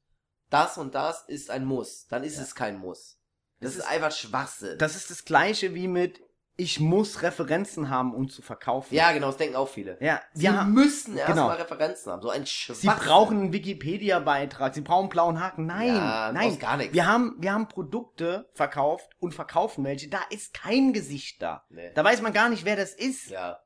das 0.50 0.78
und 0.78 0.94
das 0.94 1.22
ist 1.28 1.50
ein 1.50 1.64
Muss, 1.64 2.06
dann 2.08 2.24
ist 2.24 2.36
Ja. 2.36 2.42
es 2.42 2.54
kein 2.54 2.78
Muss. 2.78 3.18
Das, 3.60 3.72
Das 3.72 3.72
ist 3.72 3.78
ist- 3.84 3.88
einfach 3.90 4.12
Schwachsinn. 4.12 4.78
Das 4.78 4.94
ist 4.94 5.10
das 5.10 5.24
gleiche 5.24 5.74
wie 5.74 5.88
mit, 5.88 6.20
ich 6.60 6.80
muss 6.80 7.22
Referenzen 7.22 7.88
haben, 7.88 8.12
um 8.12 8.28
zu 8.28 8.42
verkaufen. 8.42 8.92
ja, 8.92 9.12
genau, 9.12 9.28
das 9.28 9.36
denken 9.36 9.54
auch 9.54 9.68
viele. 9.68 9.96
Ja, 10.00 10.20
Sie 10.34 10.48
haben, 10.50 10.72
müssen 10.72 11.12
genau. 11.14 11.24
erstmal 11.26 11.56
Referenzen 11.56 12.10
haben. 12.12 12.20
So 12.20 12.30
ein 12.30 12.44
sie 12.44 12.50
Schwachsinn. 12.50 12.90
brauchen 12.96 13.40
einen 13.40 13.52
Wikipedia-Beitrag, 13.52 14.74
sie 14.74 14.80
brauchen 14.80 15.02
einen 15.04 15.08
blauen 15.08 15.40
Haken. 15.40 15.66
Nein, 15.66 15.94
Ja, 15.94 16.32
nein. 16.32 16.58
gar 16.58 16.76
nichts. 16.76 16.92
Wir 16.94 17.06
haben, 17.06 17.36
wir 17.38 17.52
haben 17.52 17.68
Produkte 17.68 18.50
verkauft 18.54 19.08
und 19.20 19.34
verkaufen 19.34 19.84
welche. 19.84 20.08
Da 20.08 20.20
ist 20.30 20.52
kein 20.52 20.92
Gesicht 20.92 21.40
da. 21.42 21.64
Nee. 21.70 21.92
Da 21.94 22.02
weiß 22.02 22.22
man 22.22 22.32
gar 22.32 22.48
nicht, 22.48 22.64
wer 22.64 22.74
das 22.76 22.92
ist. 22.92 23.30
Ja, 23.30 23.60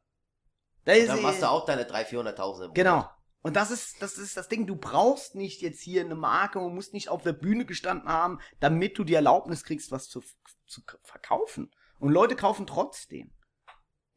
Da 0.85 0.93
ist 0.93 1.09
dann 1.09 1.23
machst 1.23 1.41
du 1.43 1.49
auch 1.49 1.65
deine 1.65 1.85
300.000, 1.85 2.07
400.000 2.11 2.13
im 2.13 2.59
Monat. 2.61 2.75
Genau. 2.75 3.11
Und 3.45 3.57
das 3.57 3.71
ist, 3.71 4.01
das 4.03 4.19
ist 4.19 4.37
das 4.37 4.49
Ding. 4.49 4.67
Du 4.67 4.77
brauchst 4.77 5.35
nicht 5.35 5.63
jetzt 5.63 5.81
hier 5.81 6.03
eine 6.05 6.15
Marke 6.15 6.59
und 6.61 6.75
musst 6.75 6.93
nicht 6.93 7.09
auf 7.09 7.23
der 7.23 7.33
Bühne 7.33 7.65
gestanden 7.65 8.09
haben, 8.09 8.39
damit 8.61 8.99
du 8.99 9.03
die 9.05 9.15
Erlaubnis 9.15 9.65
kriegst, 9.65 9.91
was 9.91 10.09
zu, 10.09 10.23
zu 10.67 10.83
verkaufen. 11.03 11.71
Und 12.03 12.11
Leute 12.13 12.35
kaufen 12.35 12.67
trotzdem. 12.67 13.31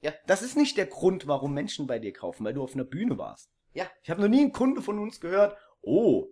Ja. 0.01 0.11
Das 0.25 0.41
ist 0.41 0.57
nicht 0.57 0.75
der 0.75 0.87
Grund, 0.87 1.27
warum 1.27 1.53
Menschen 1.53 1.85
bei 1.85 1.99
dir 1.99 2.13
kaufen, 2.13 2.43
weil 2.43 2.55
du 2.55 2.63
auf 2.63 2.73
einer 2.73 2.83
Bühne 2.83 3.19
warst. 3.19 3.51
Ja. 3.73 3.85
Ich 4.01 4.09
habe 4.09 4.21
noch 4.21 4.27
nie 4.27 4.41
einen 4.41 4.51
Kunde 4.51 4.81
von 4.81 4.97
uns 4.97 5.21
gehört, 5.21 5.55
oh, 5.81 6.25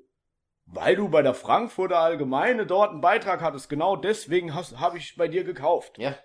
weil 0.66 0.96
du 0.96 1.10
bei 1.10 1.22
der 1.22 1.36
Frankfurter 1.36 2.00
Allgemeine 2.00 2.66
dort 2.66 2.90
einen 2.90 3.02
Beitrag 3.02 3.42
hattest, 3.42 3.70
genau 3.70 3.96
deswegen 3.96 4.56
habe 4.56 4.98
ich 4.98 5.16
bei 5.16 5.28
dir 5.28 5.44
gekauft. 5.44 6.00
Ja. 6.00 6.18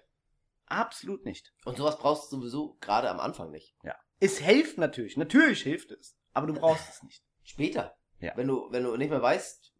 Absolut 0.64 1.26
nicht. 1.26 1.52
Und 1.66 1.76
sowas 1.76 1.98
brauchst 1.98 2.32
du 2.32 2.36
sowieso 2.36 2.78
gerade 2.80 3.10
am 3.10 3.20
Anfang 3.20 3.50
nicht. 3.50 3.76
Ja. 3.82 3.96
Es 4.20 4.38
hilft 4.38 4.78
natürlich. 4.78 5.18
Natürlich 5.18 5.62
hilft 5.62 5.90
es. 5.90 6.16
Aber 6.32 6.46
du 6.46 6.54
brauchst 6.54 6.88
es 6.88 7.02
nicht. 7.02 7.22
Später. 7.42 7.94
Ja. 8.20 8.32
Wenn 8.34 8.46
du, 8.48 8.68
wenn 8.70 8.82
du 8.82 8.96
nicht 8.96 9.10
mehr 9.10 9.20
weißt, 9.22 9.74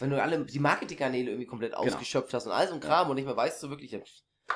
wenn 0.00 0.10
du 0.10 0.20
alle 0.20 0.44
die 0.44 0.58
Marketingkanäle 0.58 1.30
irgendwie 1.30 1.46
komplett 1.46 1.74
Genau. 1.76 1.84
ausgeschöpft 1.84 2.34
hast 2.34 2.46
und 2.46 2.52
all 2.52 2.66
so 2.66 2.74
ein 2.74 2.80
Kram 2.80 3.08
und 3.08 3.14
nicht 3.14 3.26
mehr 3.26 3.36
weißt 3.36 3.60
so 3.60 3.70
wirklich, 3.70 3.92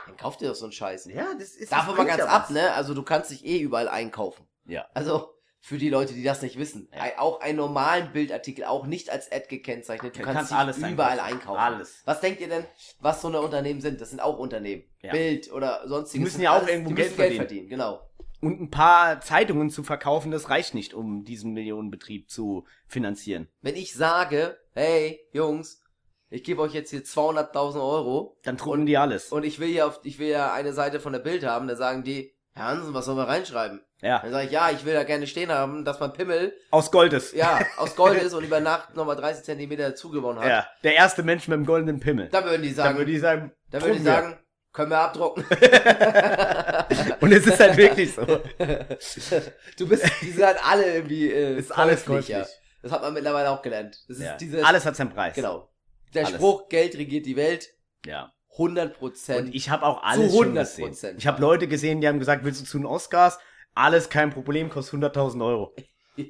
dann, 0.07 0.17
kauf 0.17 0.37
dir 0.37 0.49
doch 0.49 0.55
so 0.55 0.65
einen 0.67 0.73
Scheiß. 0.73 1.07
Ja, 1.07 1.29
das 1.39 1.51
ist. 1.55 1.73
Davon 1.73 1.97
mal 1.97 2.07
ganz 2.07 2.23
ab, 2.23 2.45
was. 2.45 2.51
ne? 2.51 2.73
Also 2.73 2.95
du 2.95 3.03
kannst 3.03 3.31
dich 3.31 3.45
eh 3.45 3.59
überall 3.59 3.89
einkaufen. 3.89 4.47
Ja. 4.67 4.87
Also 4.95 5.31
für 5.61 5.79
die 5.79 5.89
Leute, 5.89 6.15
die 6.15 6.23
das 6.23 6.41
nicht 6.43 6.59
wissen. 6.59 6.89
Ja. 6.95 7.01
Ein, 7.03 7.13
auch 7.19 7.41
einen 7.41 7.57
normalen 7.57 8.13
Bildartikel, 8.13 8.65
auch 8.65 8.87
nicht 8.87 9.11
als 9.11 9.31
Ad 9.33 9.47
gekennzeichnet. 9.49 10.17
Du 10.17 10.23
kannst, 10.23 10.37
kannst 10.37 10.51
dich 10.53 10.59
alles 10.59 10.79
überall 10.79 11.19
einkaufen. 11.21 11.33
einkaufen. 11.59 11.59
Alles. 11.59 12.03
Was 12.05 12.21
denkt 12.21 12.41
ihr 12.41 12.49
denn, 12.49 12.65
was 13.01 13.21
so 13.23 13.29
eine 13.29 13.41
Unternehmen 13.41 13.81
sind? 13.81 14.01
Das 14.01 14.11
sind 14.11 14.21
auch 14.21 14.39
Unternehmen. 14.39 14.85
Ja. 15.03 15.13
Bild 15.13 15.51
oder 15.53 15.87
sonstiges. 15.89 16.13
Die 16.13 16.19
müssen 16.21 16.41
ja 16.43 16.51
auch 16.53 16.57
alles- 16.61 16.69
irgendwo 16.71 16.91
Geld 16.95 17.09
müssen 17.11 17.17
Geld 17.17 17.35
verdienen. 17.37 17.47
verdienen. 17.47 17.69
Genau. 17.69 18.01
Und 18.41 18.61
ein 18.61 18.71
paar 18.71 19.21
Zeitungen 19.21 19.69
zu 19.69 19.83
verkaufen, 19.83 20.31
das 20.31 20.49
reicht 20.49 20.73
nicht, 20.75 20.95
um 20.95 21.25
diesen 21.25 21.55
Millionenbetrieb 21.55 22.31
zu 22.31 22.65
finanzieren. 22.87 23.49
Wenn 23.63 23.75
ich 23.75 23.95
sage, 23.95 24.57
hey, 24.75 25.19
Jungs, 25.33 25.83
ich 26.31 26.45
gebe 26.45 26.61
euch 26.63 26.75
jetzt 26.75 26.91
hier 26.91 27.03
200.000 27.03 27.77
Euro 27.77 28.37
Dann 28.45 28.57
drucken 28.57 28.87
die 28.87 28.97
alles. 28.99 29.29
und 29.33 29.45
ich 29.45 29.59
will 29.61 29.69
ja 29.71 29.87
auf, 29.87 30.01
ich 30.03 30.19
will 30.19 30.29
ja 30.29 30.53
eine 30.53 30.73
Seite 30.73 31.01
von 31.01 31.13
der 31.13 31.21
Bild 31.21 31.45
haben, 31.45 31.69
da 31.69 31.77
sagen 31.77 32.05
die, 32.05 32.35
Herr 32.55 32.67
Hansen, 32.67 32.93
was 32.95 33.05
sollen 33.05 33.17
wir 33.19 33.29
reinschreiben? 33.29 33.81
Ja, 34.01 34.21
Dann 34.21 34.31
sage 34.33 34.47
ich, 34.47 34.53
ja, 34.53 34.71
ich 34.71 34.85
will 34.85 34.95
da 34.95 35.03
gerne 35.05 35.27
stehen 35.27 35.51
haben, 35.51 35.85
dass 35.85 35.99
mein 36.01 36.13
Pimmel, 36.13 36.53
aus 36.71 36.91
Goldes. 36.93 37.33
ja, 37.33 37.61
aus 37.79 37.97
Gold 37.97 38.21
ist 38.23 38.33
und 38.35 38.45
über 38.45 38.61
Nacht 38.61 38.95
nochmal 38.97 39.17
30 39.17 39.45
Zentimeter 39.45 39.95
zugewonnen 39.95 40.41
hat. 40.43 40.49
Ja, 40.49 40.67
der 40.85 40.95
erste 40.95 41.23
Mensch 41.23 41.49
mit 41.49 41.57
dem 41.57 41.67
goldenen 41.67 41.99
Pimmel. 42.01 42.29
Da 42.31 42.45
würden 42.45 42.63
die 42.63 42.71
sagen, 42.73 42.91
Dann 42.91 42.99
würde 42.99 43.11
ich 43.13 43.21
sagen, 43.21 43.53
da 43.71 43.81
würde 43.81 43.97
ich 43.97 44.03
drucken 44.03 44.05
wir. 44.07 44.13
sagen, 44.13 44.39
können 44.73 44.91
wir 44.91 44.99
abdrucken. 45.01 45.45
Und 47.21 47.33
es 47.33 47.47
ist 47.47 47.59
halt 47.61 47.77
wirklich 47.77 48.15
so. 48.15 48.23
du 49.79 49.89
bist, 49.89 50.05
die 50.23 50.31
sind 50.31 50.45
halt 50.45 50.59
alle 50.65 50.95
irgendwie, 50.95 51.31
äh, 51.33 51.59
Ist 51.59 51.73
alles 51.77 52.05
käuflich. 52.05 52.37
Das 52.83 52.93
hat 52.93 53.03
man 53.03 53.13
mittlerweile 53.15 53.51
auch 53.51 53.63
gelernt. 53.63 53.99
Das 54.09 54.19
ist 54.19 54.23
Ja. 54.25 54.37
dieses, 54.37 54.63
Alles 54.65 54.85
hat 54.87 54.95
seinen 54.97 55.11
Preis. 55.11 55.35
genau. 55.35 55.69
Der 56.15 56.27
Alles. 56.27 56.37
Spruch, 56.37 56.69
Geld 56.69 56.97
regiert 56.97 57.27
die 57.27 57.37
Welt, 57.37 57.69
Ja. 58.07 58.33
100 58.53 58.99
Prozent. 58.99 59.47
Und 59.49 59.55
ich 59.55 59.71
habe 59.71 59.87
auch 59.87 60.03
alles 60.03 60.33
Zu 60.33 60.39
schon 60.39 60.57
100%. 60.57 60.89
gesehen. 60.91 61.17
Ich 61.19 61.27
habe 61.27 61.41
Leute 61.41 61.69
gesehen, 61.69 62.01
die 62.01 62.09
haben 62.09 62.19
gesagt, 62.19 62.45
willst 62.45 62.61
du 62.61 62.65
zu 62.65 62.79
den 62.79 62.87
Oscars? 62.87 63.39
Alles 63.75 64.09
kein 64.09 64.31
Problem, 64.31 64.69
kostet 64.69 64.95
100.000 65.01 65.47
Euro. 65.47 65.75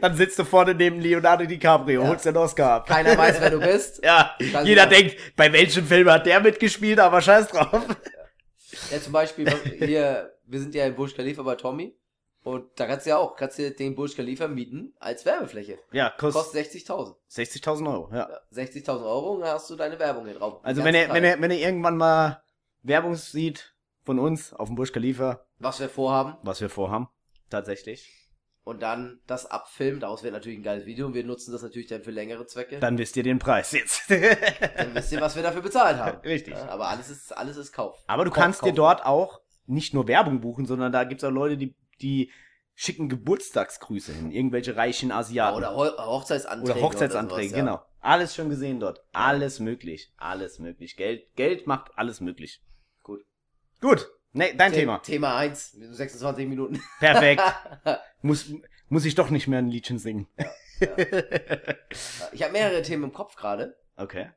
Dann 0.00 0.16
sitzt 0.16 0.38
du 0.38 0.44
vorne 0.44 0.74
neben 0.74 1.00
Leonardo 1.00 1.44
DiCaprio, 1.46 2.02
Ja. 2.02 2.08
holst 2.08 2.26
den 2.26 2.36
Oscar 2.36 2.72
ab. 2.72 2.86
Keiner 2.88 3.16
weiß, 3.16 3.40
wer 3.40 3.50
du 3.50 3.60
bist. 3.60 4.00
Ja, 4.04 4.34
Ganz 4.52 4.68
jeder 4.68 4.86
genau. 4.86 4.98
denkt, 4.98 5.16
bei 5.36 5.52
welchem 5.52 5.86
Film 5.86 6.10
hat 6.10 6.26
der 6.26 6.40
mitgespielt, 6.40 6.98
aber 6.98 7.20
scheiß 7.22 7.48
drauf. 7.48 7.86
Ja, 8.90 9.00
zum 9.00 9.12
Beispiel, 9.12 9.48
hier, 9.78 10.32
wir 10.44 10.60
sind 10.60 10.74
ja 10.74 10.84
in 10.84 10.94
Burj 10.94 11.14
Khalifa 11.14 11.42
bei 11.42 11.54
Tommy. 11.54 11.96
Und 12.44 12.64
da 12.76 12.86
kannst 12.86 13.04
du 13.04 13.10
ja 13.10 13.18
auch, 13.18 13.36
kannst 13.36 13.58
du 13.58 13.70
den 13.70 13.94
Burj 13.94 14.14
Khalifa 14.14 14.48
mieten 14.48 14.94
als 15.00 15.24
Werbefläche. 15.26 15.78
Ja, 15.92 16.10
kostet 16.10 16.44
Kostet 16.64 16.88
60.000. 16.88 17.14
60.000 17.30 17.92
Euro, 17.92 18.08
ja. 18.12 18.28
Ja, 18.30 18.40
60.000 18.62 18.88
Euro 19.04 19.32
und 19.34 19.40
dann 19.40 19.50
hast 19.50 19.68
du 19.68 19.76
deine 19.76 19.98
Werbung 19.98 20.24
hier 20.24 20.34
drauf. 20.34 20.60
Also 20.62 20.82
wenn 20.84 20.94
ihr, 20.94 21.08
wenn 21.12 21.24
ihr, 21.24 21.40
wenn 21.40 21.50
ihr 21.50 21.58
irgendwann 21.58 21.96
mal 21.96 22.42
Werbung 22.82 23.16
sieht 23.16 23.74
von 24.04 24.18
uns 24.18 24.54
auf 24.54 24.68
dem 24.68 24.76
Burj 24.76 24.92
Khalifa, 24.92 25.44
Was 25.58 25.80
wir 25.80 25.88
vorhaben. 25.90 26.36
was 26.42 26.60
wir 26.60 26.70
vorhaben, 26.70 27.08
tatsächlich, 27.50 28.30
Und 28.64 28.82
dann 28.82 29.20
das 29.26 29.46
abfilmen. 29.50 30.00
Daraus 30.00 30.22
wird 30.22 30.32
natürlich 30.32 30.58
ein 30.58 30.62
geiles 30.62 30.86
Video. 30.86 31.06
Und 31.06 31.14
wir 31.14 31.24
nutzen 31.24 31.52
das 31.52 31.62
natürlich 31.62 31.88
dann 31.88 32.02
für 32.02 32.10
längere 32.12 32.46
Zwecke. 32.46 32.78
dann 32.78 32.96
wisst 32.98 33.16
ihr 33.16 33.22
den 33.22 33.38
Preis 33.38 33.72
jetzt. 33.72 34.02
Dann 34.76 34.94
wisst 34.94 35.10
ihr, 35.12 35.20
was 35.20 35.36
wir 35.36 35.42
dafür 35.42 35.62
bezahlt 35.62 35.96
haben. 35.98 36.18
Richtig. 36.24 36.54
Ja, 36.54 36.68
aber 36.68 36.88
alles 36.88 37.08
ist, 37.10 37.36
alles 37.36 37.56
ist 37.56 37.72
Kauf. 37.72 38.02
Aber 38.06 38.24
du 38.24 38.30
Kauf, 38.30 38.42
kannst 38.42 38.60
dir 38.62 38.68
Kauf. 38.68 38.76
dort 38.76 39.06
auch 39.06 39.40
nicht 39.66 39.92
nur 39.94 40.06
Werbung 40.06 40.40
buchen, 40.40 40.66
sondern 40.66 40.92
da 40.92 41.04
gibt's 41.04 41.24
auch 41.24 41.30
Leute, 41.30 41.56
die, 41.56 41.74
die 42.00 42.30
schicken 42.74 43.08
Geburtstagsgrüße 43.08 44.12
hin. 44.12 44.30
Irgendwelche 44.30 44.76
reichen 44.76 45.10
Asiaten. 45.10 45.56
Oder 45.56 45.74
Ho 45.74 45.84
Hochzeitsanträge. 45.98 46.72
Oder 46.72 46.82
Hochzeitsanträge, 46.82 47.48
sowas, 47.48 47.58
ja. 47.58 47.64
genau. 47.64 47.82
Alles 48.00 48.34
schon 48.34 48.48
gesehen 48.48 48.78
dort. 48.78 49.04
Alles 49.12 49.58
möglich. 49.58 50.12
Alles 50.16 50.60
möglich. 50.60 50.96
Geld, 50.96 51.34
Geld 51.34 51.66
macht 51.66 51.90
alles 51.96 52.20
möglich. 52.20 52.62
Gut. 53.02 53.24
Gut. 53.80 54.08
Nee, 54.32 54.54
dein 54.54 54.72
The 54.72 54.80
Thema. 54.80 54.98
Thema 54.98 55.36
1. 55.36 55.72
26 55.72 56.46
Minuten. 56.46 56.80
Perfekt. 57.00 57.42
muss, 58.22 58.52
muss 58.88 59.04
ich 59.04 59.14
doch 59.14 59.30
nicht 59.30 59.48
mehr 59.48 59.58
ein 59.58 59.68
Liedchen 59.68 59.98
singen. 59.98 60.28
Ich 62.30 62.42
habe 62.42 62.52
mehrere 62.52 62.82
Themen 62.82 63.04
im 63.04 63.12
Kopf 63.12 63.34
gerade. 63.34 63.76
okay. 63.96 64.30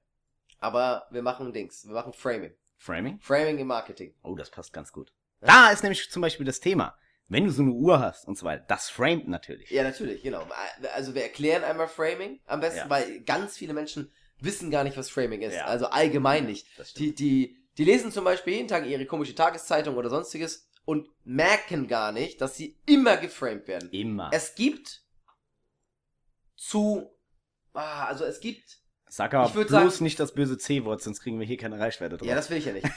Aber 0.60 1.08
wir 1.10 1.22
machen 1.24 1.54
Dings. 1.54 1.86
Wir 1.86 1.94
machen 1.94 2.14
Framing. 2.14 2.54
Framing? 2.78 3.20
Framing 3.20 3.58
im 3.60 3.68
Marketing. 3.68 4.14
Oh, 4.24 4.36
das 4.36 4.50
passt 4.50 4.74
ganz 4.74 4.92
gut. 4.92 5.12
Da 5.40 5.72
ist 5.72 5.84
nämlich 5.84 6.10
zum 6.10 6.22
Beispiel 6.22 6.46
das 6.46 6.60
Thema. 6.60 6.96
Wenn 7.32 7.46
du 7.46 7.52
so 7.52 7.62
eine 7.62 7.72
Uhr 7.72 8.02
hast 8.02 8.28
und 8.28 8.38
so 8.38 8.46
weiter, 8.46 8.66
das 8.68 8.90
framet 8.90 9.30
natürlich. 9.30 9.70
Ja, 9.72 9.84
natürlich, 9.84 10.22
genau. 10.22 10.46
Also 10.94 11.16
wir 11.16 11.24
erklären 11.24 11.64
einmal 11.64 11.88
Framing 11.88 12.42
am 12.46 12.60
besten, 12.60 12.80
Ja. 12.80 12.90
weil 12.90 13.22
ganz 13.22 13.56
viele 13.58 13.74
Menschen 13.74 14.12
wissen 14.42 14.70
gar 14.70 14.84
nicht, 14.84 14.98
was 14.98 15.10
Framing 15.10 15.42
ist. 15.42 15.56
Ja. 15.56 15.64
Also 15.66 15.86
allgemein 15.86 16.46
nicht. 16.46 16.68
Die, 16.98 17.16
die, 17.16 17.56
die 17.78 17.84
lesen 17.86 18.12
zum 18.12 18.26
Beispiel 18.26 18.56
jeden 18.56 18.68
Tag 18.68 18.86
ihre 18.86 19.06
komische 19.06 19.34
Tageszeitung 19.34 19.96
oder 19.96 20.10
sonstiges 20.10 20.68
und 20.84 21.08
merken 21.24 21.88
gar 21.88 22.12
nicht, 22.12 22.42
dass 22.42 22.58
sie 22.58 22.78
immer 22.86 23.16
geframed 23.16 23.66
werden. 23.66 23.90
Immer. 23.92 24.30
Es 24.34 24.54
gibt 24.56 25.02
zu, 26.58 27.12
ah, 27.74 28.06
also 28.08 28.26
es 28.26 28.42
gibt, 28.42 28.80
Sag 29.08 29.34
aber 29.34 29.50
bloß 29.50 29.70
sagen- 29.70 30.04
nicht 30.04 30.20
das 30.20 30.34
böse 30.34 30.58
C-Wort, 30.58 31.02
sonst 31.02 31.22
kriegen 31.22 31.40
wir 31.40 31.46
hier 31.48 31.58
keine 31.58 31.80
Reichweite 31.80 32.18
drauf. 32.18 32.28
ja, 32.28 32.36
das 32.36 32.50
will 32.50 32.58
ich 32.58 32.66
ja 32.66 32.74
nicht. 32.74 32.88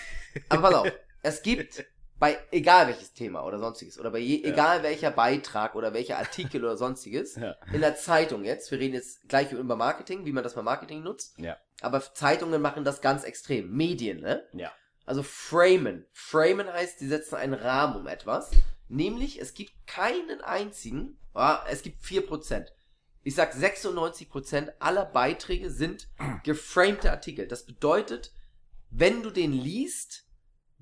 Aber 0.49 0.62
pass 0.62 0.75
auf, 0.75 0.92
es 1.23 1.42
gibt 1.42 1.85
bei 2.18 2.38
egal 2.53 2.87
welches 2.87 3.12
Thema 3.12 3.44
oder 3.44 3.59
sonstiges 3.59 3.98
oder 3.98 4.11
bei 4.11 4.18
je, 4.18 4.40
Ja. 4.42 4.48
egal 4.53 4.83
welcher 4.83 5.11
Beitrag 5.11 5.74
oder 5.74 5.92
welcher 5.94 6.18
Artikel 6.18 6.64
oder 6.64 6.77
sonstiges, 6.77 7.35
ja. 7.37 7.57
in 7.72 7.81
der 7.81 7.96
Zeitung 7.96 8.44
jetzt, 8.44 8.70
wir 8.70 8.79
reden 8.79 8.94
jetzt 8.94 9.29
gleich 9.29 9.53
über 9.53 9.77
Marketing, 9.77 10.24
wie 10.24 10.33
man 10.33 10.44
das 10.44 10.55
bei 10.55 10.62
Marketing 10.62 11.03
nutzt, 11.03 11.38
Ja. 11.38 11.57
aber 11.81 12.00
Zeitungen 12.14 12.62
machen 12.62 12.85
das 12.85 13.00
ganz 13.00 13.24
extrem. 13.24 13.70
Medien, 13.72 14.20
ne? 14.20 14.44
Ja. 14.53 14.72
Also 15.07 15.22
framen. 15.22 16.07
Framen 16.12 16.72
heißt, 16.72 16.98
sie 16.98 17.09
setzen 17.09 17.35
einen 17.35 17.55
Rahmen 17.55 17.96
um 17.96 18.07
etwas. 18.07 18.50
Nämlich, 18.88 19.40
es 19.40 19.53
gibt 19.55 19.72
keinen 19.87 20.40
einzigen, 20.40 21.18
ah, 21.35 21.62
es 21.68 21.83
gibt 21.83 22.03
4%. 22.03 22.68
Ich 23.22 23.35
sag 23.35 23.53
96% 23.55 24.72
aller 24.79 25.05
Beiträge 25.05 25.70
sind 25.70 26.09
geframte 26.44 27.11
Artikel. 27.11 27.48
Das 27.48 27.66
bedeutet, 27.66 28.33
wenn 28.90 29.22
du 29.22 29.31
den 29.31 29.53
liest, 29.53 30.23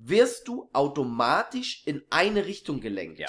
wirst 0.05 0.49
du 0.49 0.69
automatisch 0.73 1.83
in 1.87 2.03
eine 2.11 2.47
Richtung 2.47 2.81
gelenkt. 2.81 3.19
Ja. 3.19 3.29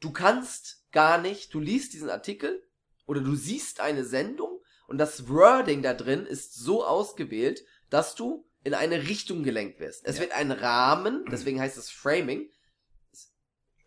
Du 0.00 0.12
kannst 0.12 0.84
gar 0.92 1.18
nicht, 1.18 1.52
du 1.54 1.60
liest 1.60 1.92
diesen 1.92 2.10
Artikel 2.10 2.62
oder 3.06 3.20
du 3.20 3.34
siehst 3.34 3.80
eine 3.80 4.04
Sendung 4.04 4.60
und 4.86 4.98
das 4.98 5.28
Wording 5.28 5.82
da 5.82 5.94
drin 5.94 6.26
ist 6.26 6.54
so 6.54 6.84
ausgewählt, 6.86 7.62
dass 7.90 8.14
du 8.14 8.48
in 8.62 8.74
eine 8.74 9.02
Richtung 9.08 9.42
gelenkt 9.42 9.78
wirst. 9.80 10.06
Es 10.06 10.16
Ja. 10.16 10.22
wird 10.22 10.32
ein 10.32 10.50
Rahmen, 10.52 11.24
deswegen 11.30 11.60
heißt 11.60 11.76
es 11.76 11.90
Framing, 11.90 12.50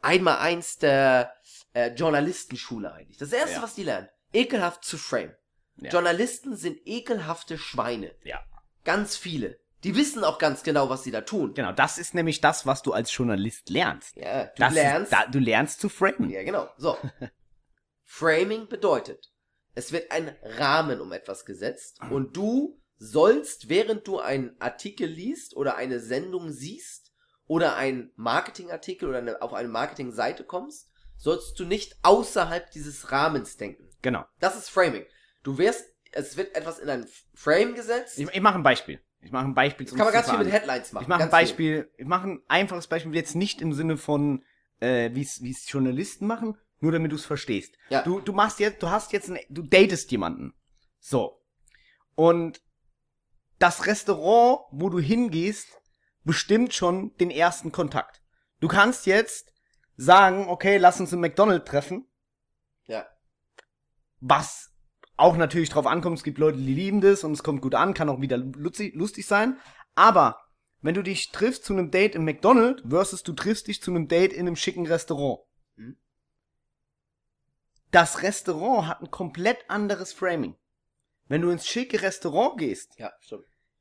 einmal 0.02 0.38
eins 0.38 0.78
der 0.78 1.34
äh, 1.74 1.92
Journalistenschule 1.94 2.92
eigentlich. 2.94 3.18
Das 3.18 3.32
erste, 3.34 3.56
Ja. 3.58 3.62
was 3.64 3.76
die 3.76 3.84
lernen, 3.84 4.10
ekelhaft 4.34 4.84
zu 4.84 4.98
frame. 4.98 5.36
Ja. 5.78 5.92
Journalisten 5.92 6.56
sind 6.56 6.80
ekelhafte 6.86 7.58
Schweine. 7.58 8.16
Ja. 8.24 8.44
Ganz 8.84 9.16
viele. 9.18 9.60
Die 9.88 9.96
wissen 9.96 10.26
auch 10.26 10.38
ganz 10.38 10.64
genau, 10.64 10.90
was 10.90 11.06
sie 11.06 11.12
da 11.12 11.22
tun. 11.22 11.54
Genau, 11.54 11.72
das 11.72 11.98
ist 11.98 12.14
nämlich 12.14 12.42
das, 12.42 12.66
was 12.66 12.82
du 12.84 12.92
als 12.92 13.16
Journalist 13.16 13.70
lernst. 13.70 14.18
Ja, 14.18 14.44
du 14.48 14.52
Das 14.58 14.74
lernst. 14.74 15.14
Ist, 15.14 15.18
da, 15.18 15.32
du 15.32 15.40
lernst 15.40 15.80
zu 15.80 15.88
framen. 15.88 16.30
Ja, 16.30 16.44
genau. 16.44 16.68
So. 16.76 16.98
Framing 18.04 18.68
bedeutet, 18.68 19.32
es 19.76 19.94
wird 19.94 20.12
ein 20.12 20.36
Rahmen 20.44 21.00
um 21.00 21.14
etwas 21.14 21.46
gesetzt 21.46 22.02
und 22.10 22.36
du 22.36 22.82
sollst, 22.98 23.70
während 23.70 24.06
du 24.10 24.20
einen 24.20 24.60
Artikel 24.60 25.08
liest 25.08 25.56
oder 25.56 25.78
eine 25.78 26.02
Sendung 26.02 26.52
siehst 26.52 27.14
oder 27.46 27.78
einen 27.78 28.12
Marketingartikel 28.18 29.08
oder 29.08 29.20
eine, 29.20 29.42
auf 29.42 29.54
eine 29.54 29.70
Marketingseite 29.70 30.44
kommst, 30.44 30.92
sollst 31.16 31.58
du 31.62 31.64
nicht 31.64 31.96
außerhalb 32.04 32.72
dieses 32.72 33.14
Rahmens 33.14 33.56
denken. 33.56 33.90
Genau. 34.02 34.26
Das 34.42 34.58
ist 34.58 34.70
Framing. 34.70 35.06
Du 35.44 35.58
wirst, 35.58 35.86
es 36.12 36.36
wird 36.36 36.58
etwas 36.58 36.80
in 36.80 36.90
ein 36.90 37.08
Frame 37.34 37.74
gesetzt. 37.74 38.20
Ich, 38.20 38.28
ich 38.28 38.42
mache 38.42 38.56
ein 38.56 38.64
Beispiel. 38.64 39.00
Ich 39.22 39.32
mache 39.32 39.46
ein 39.46 39.54
Beispiel 39.54 39.88
zum 39.88 39.98
kann 39.98 40.06
man 40.06 40.14
ganz 40.14 40.30
viel 40.30 40.40
mit 40.40 40.52
Headlines 40.52 40.94
machen. 40.94 41.04
Ich 41.04 41.08
mache 41.08 41.24
ein 41.24 41.30
ganz 41.30 41.32
viel. 41.32 41.48
Beispiel, 41.48 41.92
ich 41.98 42.06
mache 42.06 42.28
ein 42.28 42.42
einfaches 42.48 42.88
Beispiel, 42.88 43.14
jetzt 43.16 43.36
nicht 43.36 43.62
im 43.62 43.74
Sinne 43.74 43.98
von, 43.98 44.44
äh, 44.80 45.10
wie 45.14 45.22
es 45.22 45.72
Journalisten 45.72 46.28
machen, 46.28 46.58
nur 46.80 46.92
damit 46.92 47.12
du 47.12 47.16
es 47.16 47.26
verstehst. 47.26 47.76
Ja. 47.90 48.04
Du, 48.04 48.20
du 48.20 48.34
machst 48.34 48.60
jetzt, 48.60 48.82
du 48.84 48.90
hast 48.90 49.12
jetzt, 49.14 49.30
ein, 49.30 49.40
du 49.50 49.64
datest 49.64 50.12
jemanden. 50.12 50.54
So. 51.00 51.42
Und 52.16 52.62
das 53.60 53.86
Restaurant, 53.88 54.66
wo 54.72 54.90
du 54.90 55.00
hingehst, 55.00 55.68
bestimmt 56.24 56.74
schon 56.74 57.16
den 57.18 57.32
ersten 57.32 57.72
Kontakt. 57.72 58.22
Du 58.60 58.68
kannst 58.68 59.06
jetzt 59.06 59.54
sagen, 59.96 60.48
okay, 60.48 60.78
lass 60.78 61.00
uns 61.00 61.14
im 61.14 61.22
McDonald's 61.22 61.70
treffen. 61.70 62.08
Ja. 62.86 63.08
Was 64.20 64.72
auch 65.18 65.36
natürlich 65.36 65.70
drauf 65.70 65.88
ankommt, 65.88 66.20
es 66.20 66.24
gibt 66.24 66.38
Leute, 66.38 66.60
die 66.60 66.74
lieben 66.74 67.02
das 67.02 67.24
und 67.24 67.34
es 67.34 67.44
kommt 67.44 67.62
gut 67.62 67.76
an, 67.76 67.94
kann 67.94 68.10
auch 68.10 68.22
wieder 68.22 68.38
lustig, 68.38 69.26
sein. 69.26 69.58
Aber 69.96 70.40
wenn 70.82 70.94
du 70.94 71.02
dich 71.02 71.32
triffst 71.32 71.66
zu 71.66 71.74
einem 71.74 71.90
Date 71.90 72.16
im 72.16 72.24
McDonald's 72.24 72.84
versus 72.88 73.24
du 73.24 73.34
triffst 73.34 73.68
dich 73.68 73.82
zu 73.82 73.92
einem 73.92 74.08
Date 74.08 74.32
in 74.32 74.48
einem 74.48 74.56
schicken 74.56 74.86
Restaurant. 74.86 75.42
Mhm. 75.76 75.98
Das 77.90 78.22
Restaurant 78.22 78.88
hat 78.88 79.02
ein 79.02 79.12
komplett 79.12 79.70
anderes 79.70 80.14
Framing. 80.14 80.56
Wenn 81.28 81.42
du 81.42 81.50
ins 81.50 81.68
schicke 81.68 82.02
Restaurant 82.02 82.58
gehst, 82.60 82.94
Ja, 82.98 83.12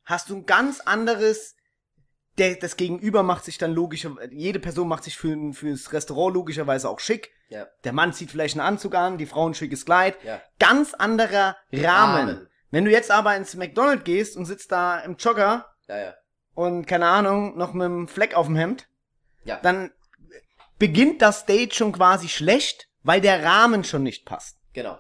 hast 0.04 0.30
du 0.30 0.36
ein 0.36 0.46
ganz 0.46 0.80
anderes, 0.80 1.54
der, 2.38 2.56
das 2.56 2.76
Gegenüber 2.76 3.22
macht 3.22 3.44
sich 3.44 3.58
dann 3.58 3.72
logischer, 3.72 4.16
jede 4.30 4.58
Person 4.58 4.88
macht 4.88 5.04
sich 5.04 5.16
für, 5.16 5.52
fürs 5.52 5.92
Restaurant 5.92 6.34
logischerweise 6.34 6.88
auch 6.88 7.00
schick. 7.00 7.30
Ja. 7.48 7.66
Der 7.84 7.92
Mann 7.92 8.12
zieht 8.12 8.30
vielleicht 8.30 8.56
einen 8.58 8.66
Anzug 8.66 8.94
an, 8.94 9.18
die 9.18 9.26
Frau 9.26 9.48
ein 9.48 9.54
schickes 9.54 9.84
Kleid. 9.84 10.16
Ja. 10.24 10.40
Ganz 10.58 10.94
anderer 10.94 11.56
Rahmen. 11.72 12.28
Rahmen. 12.28 12.48
Wenn 12.70 12.84
du 12.84 12.90
jetzt 12.90 13.10
aber 13.10 13.36
ins 13.36 13.54
McDonald's 13.54 14.04
gehst 14.04 14.36
und 14.36 14.44
sitzt 14.46 14.72
da 14.72 14.98
im 15.00 15.16
Jogger 15.16 15.66
Ja, 15.88 15.98
ja. 15.98 16.14
und 16.54 16.86
keine 16.86 17.06
Ahnung, 17.06 17.56
noch 17.56 17.72
mit 17.72 17.84
einem 17.84 18.08
Fleck 18.08 18.34
auf 18.34 18.46
dem 18.46 18.56
Hemd, 18.56 18.88
Ja. 19.44 19.60
dann 19.62 19.92
beginnt 20.78 21.22
das 21.22 21.46
Date 21.46 21.74
schon 21.74 21.92
quasi 21.92 22.28
schlecht, 22.28 22.88
weil 23.04 23.20
der 23.20 23.44
Rahmen 23.44 23.84
schon 23.84 24.02
nicht 24.02 24.26
passt. 24.26 24.58
Genau. 24.72 24.98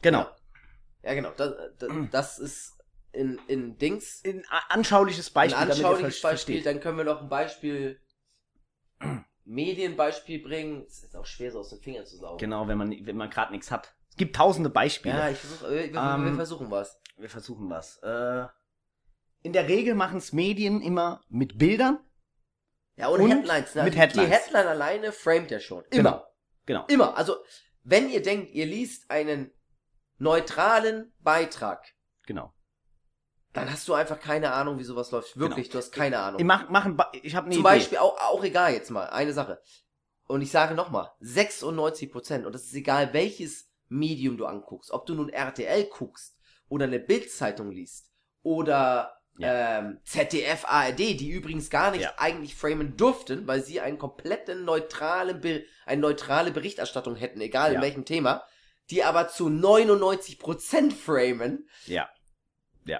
Genau. 0.00 0.26
Ja, 1.02 1.12
genau. 1.14 1.30
Das, 1.36 1.52
das, 1.78 1.90
das 2.10 2.38
ist 2.38 2.72
in, 3.12 3.38
in 3.46 3.76
Dings 3.76 4.22
Ein 4.24 4.42
a- 4.48 4.72
anschauliches 4.74 5.28
Beispiel, 5.30 5.62
ein 5.62 5.70
anschauliches 5.70 6.20
Beispiel. 6.22 6.56
versteht. 6.56 6.66
Dann 6.66 6.80
können 6.80 6.96
wir 6.96 7.04
noch 7.04 7.20
ein 7.20 7.28
Beispiel, 7.28 8.00
Medienbeispiel 9.44 10.42
bringen. 10.42 10.84
Das 10.84 11.02
ist 11.02 11.16
auch 11.16 11.26
schwer, 11.26 11.52
so 11.52 11.60
aus 11.60 11.70
den 11.70 11.80
Fingern 11.80 12.06
zu 12.06 12.16
saugen. 12.16 12.38
Genau, 12.38 12.68
wenn 12.68 12.78
man, 12.78 12.90
wenn 13.06 13.16
man 13.16 13.30
gerade 13.30 13.52
nichts 13.52 13.70
hat. 13.70 13.94
Es 14.10 14.16
gibt 14.16 14.36
tausende 14.36 14.70
Beispiele. 14.70 15.16
Ja, 15.16 15.28
ich 15.30 15.38
versuch, 15.38 15.68
wir, 15.68 15.92
wir, 15.92 16.00
Ähm, 16.00 16.24
wir 16.24 16.34
versuchen 16.34 16.70
was. 16.70 17.00
Wir 17.16 17.28
versuchen 17.28 17.68
was. 17.68 17.98
Äh, 17.98 18.46
in 19.42 19.52
der 19.52 19.68
Regel 19.68 19.94
machen 19.94 20.18
es 20.18 20.32
Medien 20.32 20.80
immer 20.80 21.20
mit 21.28 21.58
Bildern. 21.58 21.98
Ja, 22.96 23.08
und, 23.08 23.20
und 23.20 23.30
Headlines. 23.30 23.74
Ne? 23.74 23.84
mit 23.84 23.96
Headlines. 23.96 24.30
Die 24.30 24.34
Headline 24.34 24.66
alleine 24.66 25.12
framet 25.12 25.50
ja 25.50 25.60
schon. 25.60 25.84
Immer. 25.90 26.26
Genau. 26.66 26.86
Immer. 26.86 27.16
Also, 27.16 27.36
wenn 27.82 28.08
ihr 28.08 28.22
denkt, 28.22 28.52
ihr 28.54 28.66
liest 28.66 29.10
einen 29.10 29.50
neutralen 30.18 31.12
Beitrag, 31.18 31.84
Genau. 32.26 32.53
Dann 33.54 33.70
hast 33.72 33.88
du 33.88 33.94
einfach 33.94 34.20
keine 34.20 34.52
Ahnung, 34.52 34.78
wie 34.78 34.84
sowas 34.84 35.10
läuft. 35.10 35.38
Wirklich, 35.38 35.70
du 35.70 35.78
hast 35.78 35.92
keine 35.92 36.18
Ahnung. 36.18 36.38
Ich 36.40 36.44
mach, 36.46 36.68
mach 36.68 36.84
ein 36.84 36.96
Ba- 36.96 37.10
ich 37.22 37.34
habe 37.34 37.46
eine 37.46 37.54
Zum 37.54 37.62
Idee. 37.64 37.70
Beispiel, 37.76 37.98
auch, 37.98 38.20
auch 38.20 38.44
egal 38.44 38.72
jetzt 38.74 38.90
mal, 38.90 39.06
eine 39.06 39.32
Sache. 39.32 39.60
Und 40.26 40.42
ich 40.42 40.50
sage 40.50 40.74
nochmal, 40.74 41.10
96 41.20 42.10
Prozent, 42.12 42.46
und 42.46 42.52
das 42.54 42.64
ist 42.64 42.74
egal, 42.74 43.12
welches 43.12 43.70
Medium 43.88 44.36
du 44.36 44.46
anguckst, 44.46 44.90
ob 44.90 45.06
du 45.06 45.14
nun 45.14 45.28
RTL 45.28 45.84
guckst 45.86 46.36
oder 46.68 46.84
eine 46.86 46.98
Bildzeitung 46.98 47.70
liest 47.70 48.10
oder 48.42 49.18
ähm, 49.40 49.98
ZDF, 50.04 50.64
ARD, 50.64 50.98
die 50.98 51.30
übrigens 51.30 51.68
gar 51.68 51.90
nicht 51.90 52.02
Ja. 52.02 52.14
eigentlich 52.18 52.54
framen 52.54 52.96
durften, 52.96 53.46
weil 53.48 53.62
sie 53.64 53.80
einen 53.80 53.98
kompletten 53.98 54.64
neutralen, 54.64 55.40
Be 55.40 55.64
eine 55.86 56.00
neutrale 56.00 56.52
Berichterstattung 56.52 57.16
hätten, 57.16 57.40
egal 57.40 57.70
in 57.70 57.74
Ja. 57.76 57.82
welchem 57.82 58.04
Thema, 58.04 58.44
die 58.90 59.02
aber 59.02 59.28
zu 59.28 59.48
99 59.48 60.38
Prozent 60.38 60.92
framen, 60.92 61.68
Ja. 61.86 62.08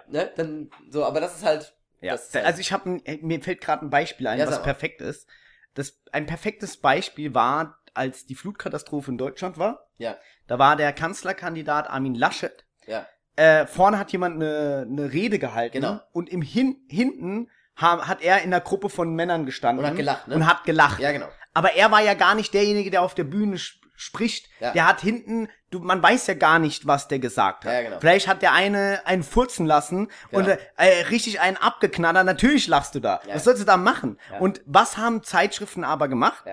Ne, 0.09 0.31
dann, 0.37 0.71
so, 0.91 1.05
aber 1.05 1.21
das 1.21 1.37
ist 1.37 1.45
halt, 1.45 1.75
Ja. 2.01 2.13
das 2.13 2.27
ist 2.29 2.35
halt, 2.35 2.47
also 2.47 2.61
ich 2.61 2.73
habe 2.73 3.01
mir 3.23 3.41
fällt 3.43 3.61
gerade 3.61 3.85
ein 3.85 3.91
Beispiel 3.91 4.27
ein, 4.27 4.39
Ja, 4.39 4.47
was 4.47 4.63
perfekt 4.63 5.01
ist. 5.01 5.27
Das 5.75 6.01
ein 6.13 6.27
perfektes 6.27 6.77
Beispiel 6.77 7.35
war, 7.35 7.79
als 7.95 8.27
die 8.27 8.35
Flutkatastrophe 8.35 9.11
in 9.11 9.19
Deutschland 9.19 9.59
war. 9.59 9.89
Ja. 9.99 10.17
Da 10.47 10.59
war 10.59 10.77
der 10.77 10.93
Kanzlerkandidat 10.93 11.89
Armin 11.91 12.15
Laschet. 12.15 12.65
ja, 12.87 13.07
Äh, 13.37 13.67
vorne 13.67 13.99
hat 13.99 14.13
jemand 14.13 14.37
eine, 14.37 14.87
eine 14.89 15.13
Rede 15.13 15.39
gehalten. 15.41 15.81
Genau. 15.81 16.01
Und 16.13 16.29
im 16.29 16.43
Hin 16.43 16.77
hinten 16.89 17.51
ha 17.77 18.07
hat 18.07 18.23
er 18.23 18.43
in 18.43 18.51
der 18.53 18.61
Gruppe 18.61 18.89
von 18.89 19.15
Männern 19.15 19.47
gestanden. 19.47 19.85
Und 19.85 19.91
hat 19.91 19.97
gelacht, 19.97 20.29
ne? 20.29 20.37
Und 20.37 20.47
hat 20.47 20.63
gelacht. 20.65 21.01
ja, 21.01 21.11
genau. 21.11 21.29
Aber 21.55 21.73
er 21.75 21.91
war 21.91 22.01
ja 22.03 22.15
gar 22.15 22.35
nicht 22.37 22.55
derjenige, 22.55 22.91
der 22.91 23.03
auf 23.03 23.15
der 23.15 23.25
Bühne 23.25 23.59
spricht. 24.05 24.49
Ja. 24.61 24.73
Der 24.73 24.87
hat 24.87 25.01
hinten, 25.01 25.49
du, 25.71 25.79
man 25.81 26.03
weiß 26.03 26.27
ja 26.27 26.35
gar 26.35 26.59
nicht, 26.59 26.87
was 26.87 27.09
der 27.09 27.19
gesagt 27.19 27.65
hat. 27.65 27.73
Ja, 27.73 27.83
genau. 27.83 28.01
Vielleicht 28.01 28.29
hat 28.29 28.43
der 28.43 28.53
eine 28.53 29.01
einen 29.07 29.23
furzen 29.23 29.67
lassen 29.67 30.11
und 30.31 30.45
Genau. 30.45 30.57
äh, 30.77 31.03
richtig 31.11 31.41
einen 31.41 31.57
abgeknattert. 31.57 32.27
Natürlich 32.27 32.67
lachst 32.69 32.95
du 32.95 33.01
da. 33.01 33.21
Ja. 33.27 33.35
Was 33.37 33.45
sollst 33.45 33.63
du 33.63 33.67
da 33.67 33.77
machen? 33.77 34.19
Und 34.41 34.61
was 34.67 34.97
haben 34.99 35.23
Zeitschriften 35.23 35.85
aber 35.85 36.09
gemacht? 36.09 36.45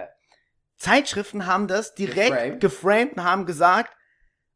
Zeitschriften 0.77 1.45
haben 1.45 1.67
das 1.67 1.93
direkt 1.93 2.31
Geframed. 2.31 2.59
geframed 2.61 3.13
und 3.17 3.23
haben 3.23 3.45
gesagt, 3.45 3.95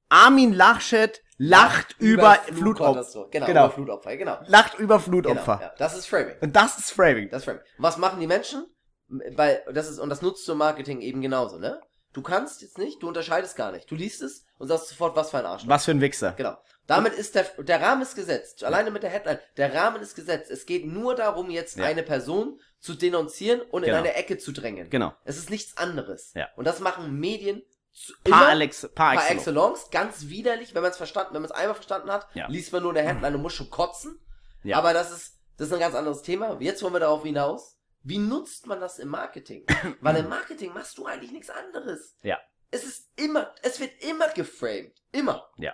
Armin 0.09 0.53
Laschet 0.53 1.21
lacht 1.37 1.95
über, 1.99 2.35
Flutopfer. 2.35 2.55
Flutkatastrophe. 3.03 3.29
Genau, 3.31 3.45
Genau. 3.45 3.65
über 3.65 3.73
Flutopfer, 3.73 4.17
genau. 4.17 4.37
Lacht 4.47 4.73
über 4.79 4.95
genau 4.95 4.99
Flutopfer. 4.99 5.59
ja. 5.61 5.73
Das 5.77 5.97
ist 5.97 6.07
Framing. 6.07 6.35
Und 6.41 6.55
das 6.55 6.77
ist 6.77 6.91
Framing. 6.91 7.29
Das 7.29 7.39
ist 7.41 7.45
Framing. 7.45 7.61
Was 7.77 7.97
machen 7.97 8.19
die 8.19 8.27
Menschen? 8.27 8.65
Weil, 9.07 9.61
das 9.71 9.87
ist, 9.89 9.99
und 9.99 10.09
das 10.09 10.21
nutzt 10.23 10.47
du 10.47 10.53
im 10.53 10.57
Marketing 10.57 11.01
eben 11.01 11.21
genauso, 11.21 11.59
ne? 11.59 11.79
Du 12.15 12.21
kannst 12.21 12.61
jetzt 12.61 12.77
nicht, 12.77 13.03
du 13.03 13.09
unterscheidest 13.09 13.57
gar 13.57 13.73
nicht. 13.73 13.91
Du 13.91 13.95
liest 13.95 14.21
es 14.21 14.45
und 14.57 14.69
sagst 14.69 14.87
sofort, 14.87 15.17
was 15.17 15.31
für 15.31 15.39
ein 15.39 15.45
Arsch. 15.45 15.63
Was 15.67 15.83
für 15.83 15.91
ein 15.91 15.99
Wichser. 15.99 16.31
Genau. 16.31 16.57
Damit 16.87 17.13
ist 17.13 17.35
der, 17.35 17.43
der 17.57 17.81
Rahmen 17.81 18.01
ist 18.03 18.15
gesetzt. 18.15 18.63
Alleine 18.63 18.89
mit 18.89 19.03
der 19.03 19.09
Headline. 19.09 19.39
Der 19.57 19.73
Rahmen 19.73 20.01
ist 20.01 20.15
gesetzt. 20.15 20.49
Es 20.49 20.65
geht 20.65 20.85
nur 20.85 21.15
darum, 21.15 21.49
jetzt 21.49 21.75
Ja. 21.77 21.83
eine 21.85 22.03
Person 22.03 22.59
zu 22.79 22.93
denunzieren 22.93 23.59
und 23.59 23.83
in 23.83 23.87
Genau. 23.87 23.97
eine 23.99 24.13
Ecke 24.13 24.37
zu 24.37 24.53
drängen. 24.53 24.89
Genau. 24.89 25.13
Es 25.25 25.37
ist 25.37 25.49
nichts 25.49 25.75
anderes. 25.77 26.31
Ja. 26.35 26.47
Und 26.55 26.65
das 26.65 26.79
machen 26.79 27.19
Medien 27.19 27.63
zu, 27.91 28.13
Par, 28.23 28.47
Alex, 28.47 28.83
par, 28.95 29.13
par 29.15 29.29
excellence. 29.29 29.37
excellence. 29.81 29.89
Ganz 29.91 30.27
widerlich, 30.29 30.73
wenn 30.73 30.83
man 30.83 30.91
es 30.91 30.97
verstanden, 30.97 31.33
wenn 31.33 31.41
man 31.41 31.51
es 31.51 31.55
einmal 31.57 31.75
verstanden 31.75 32.11
hat, 32.11 32.27
Ja. 32.33 32.47
liest 32.47 32.71
man 32.71 32.81
nur 32.83 32.91
eine 32.95 33.01
Headline 33.01 33.35
und 33.35 33.41
muss 33.41 33.53
schon 33.53 33.69
kotzen. 33.69 34.17
Ja. 34.63 34.77
Aber 34.77 34.93
das 34.93 35.11
ist, 35.11 35.33
das 35.57 35.67
ist 35.67 35.73
ein 35.73 35.79
ganz 35.81 35.95
anderes 35.95 36.21
Thema. 36.21 36.55
Jetzt 36.61 36.81
wollen 36.81 36.93
wir 36.93 36.99
darauf 37.01 37.23
hinaus. 37.23 37.74
Wie 38.05 38.19
nutzt 38.19 38.67
man 38.67 38.79
das 38.79 38.99
im 38.99 39.09
Marketing? 39.09 39.65
Weil 39.99 40.17
im 40.17 40.29
Marketing 40.29 40.71
machst 40.73 40.97
du 40.97 41.07
eigentlich 41.07 41.31
nichts 41.31 41.49
anderes. 41.49 42.15
Ja. 42.21 42.39
Es 42.69 42.83
ist 42.83 43.09
immer, 43.15 43.53
es 43.63 43.79
wird 43.79 43.91
immer 44.03 44.29
geframed. 44.29 44.93
Immer. 45.11 45.49
Ja. 45.57 45.73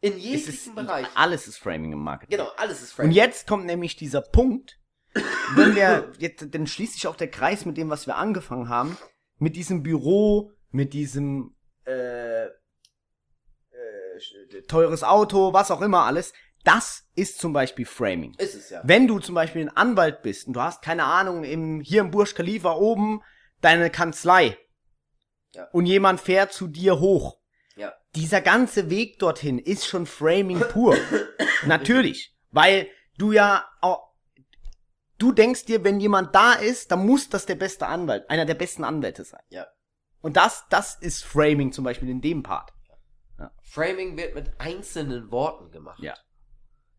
In 0.00 0.16
jeglichen 0.16 0.52
ist, 0.52 0.74
Bereich. 0.74 1.06
alles 1.14 1.48
ist 1.48 1.58
Framing 1.58 1.92
im 1.92 1.98
Marketing. 1.98 2.38
Genau, 2.38 2.50
alles 2.56 2.82
ist 2.82 2.90
Und 2.90 2.96
framed. 2.96 3.14
jetzt 3.14 3.48
kommt 3.48 3.66
nämlich 3.66 3.96
dieser 3.96 4.20
Punkt, 4.20 4.78
wenn 5.54 5.74
wir, 5.74 6.12
jetzt, 6.18 6.54
dann 6.54 6.66
schließt 6.68 6.94
sich 6.94 7.06
auch 7.08 7.16
der 7.16 7.30
Kreis 7.30 7.64
mit 7.64 7.76
dem, 7.76 7.90
was 7.90 8.06
wir 8.06 8.16
angefangen 8.16 8.68
haben, 8.68 8.96
mit 9.38 9.56
diesem 9.56 9.82
Büro, 9.82 10.52
mit 10.70 10.92
diesem 10.92 11.56
äh, 11.84 12.46
äh, 12.46 12.50
teures 14.68 15.02
Auto, 15.02 15.52
was 15.52 15.72
auch 15.72 15.80
immer 15.80 16.04
alles. 16.04 16.32
Das 16.64 17.04
ist 17.14 17.38
zum 17.40 17.52
Beispiel 17.52 17.84
Framing. 17.86 18.34
Ist 18.38 18.54
es 18.54 18.70
ja. 18.70 18.80
Wenn 18.84 19.06
du 19.08 19.18
zum 19.18 19.34
Beispiel 19.34 19.62
ein 19.62 19.76
Anwalt 19.76 20.22
bist 20.22 20.46
und 20.46 20.52
du 20.54 20.60
hast 20.60 20.82
keine 20.82 21.04
Ahnung, 21.04 21.44
im, 21.44 21.80
hier 21.80 22.00
im 22.02 22.10
Burj 22.10 22.34
Khalifa 22.34 22.74
oben 22.74 23.20
deine 23.60 23.90
Kanzlei 23.90 24.56
Ja. 25.54 25.68
und 25.72 25.86
jemand 25.86 26.20
fährt 26.20 26.52
zu 26.52 26.68
dir 26.68 27.00
hoch. 27.00 27.38
Ja. 27.76 27.92
Dieser 28.14 28.40
ganze 28.40 28.90
Weg 28.90 29.18
dorthin 29.18 29.58
ist 29.58 29.86
schon 29.86 30.06
Framing 30.06 30.60
pur. 30.60 30.96
Natürlich. 31.66 32.34
Weil 32.50 32.88
du 33.18 33.32
ja 33.32 33.64
auch, 33.80 34.12
du 35.18 35.32
denkst 35.32 35.64
dir, 35.64 35.82
wenn 35.84 35.98
jemand 36.00 36.34
da 36.34 36.52
ist, 36.52 36.90
dann 36.92 37.06
muss 37.06 37.28
das 37.28 37.46
der 37.46 37.54
beste 37.56 37.86
Anwalt, 37.86 38.28
einer 38.30 38.44
der 38.44 38.54
besten 38.54 38.84
Anwälte 38.84 39.24
sein. 39.24 39.42
Ja. 39.48 39.66
Und 40.20 40.36
das, 40.36 40.64
das 40.70 40.94
ist 40.96 41.24
Framing 41.24 41.72
zum 41.72 41.84
Beispiel 41.84 42.08
in 42.08 42.20
dem 42.20 42.42
Part. 42.42 42.72
Framing 43.62 44.16
wird 44.16 44.34
mit 44.36 44.52
einzelnen 44.60 45.30
Worten 45.32 45.72
gemacht. 45.72 45.98
Ja. 46.00 46.14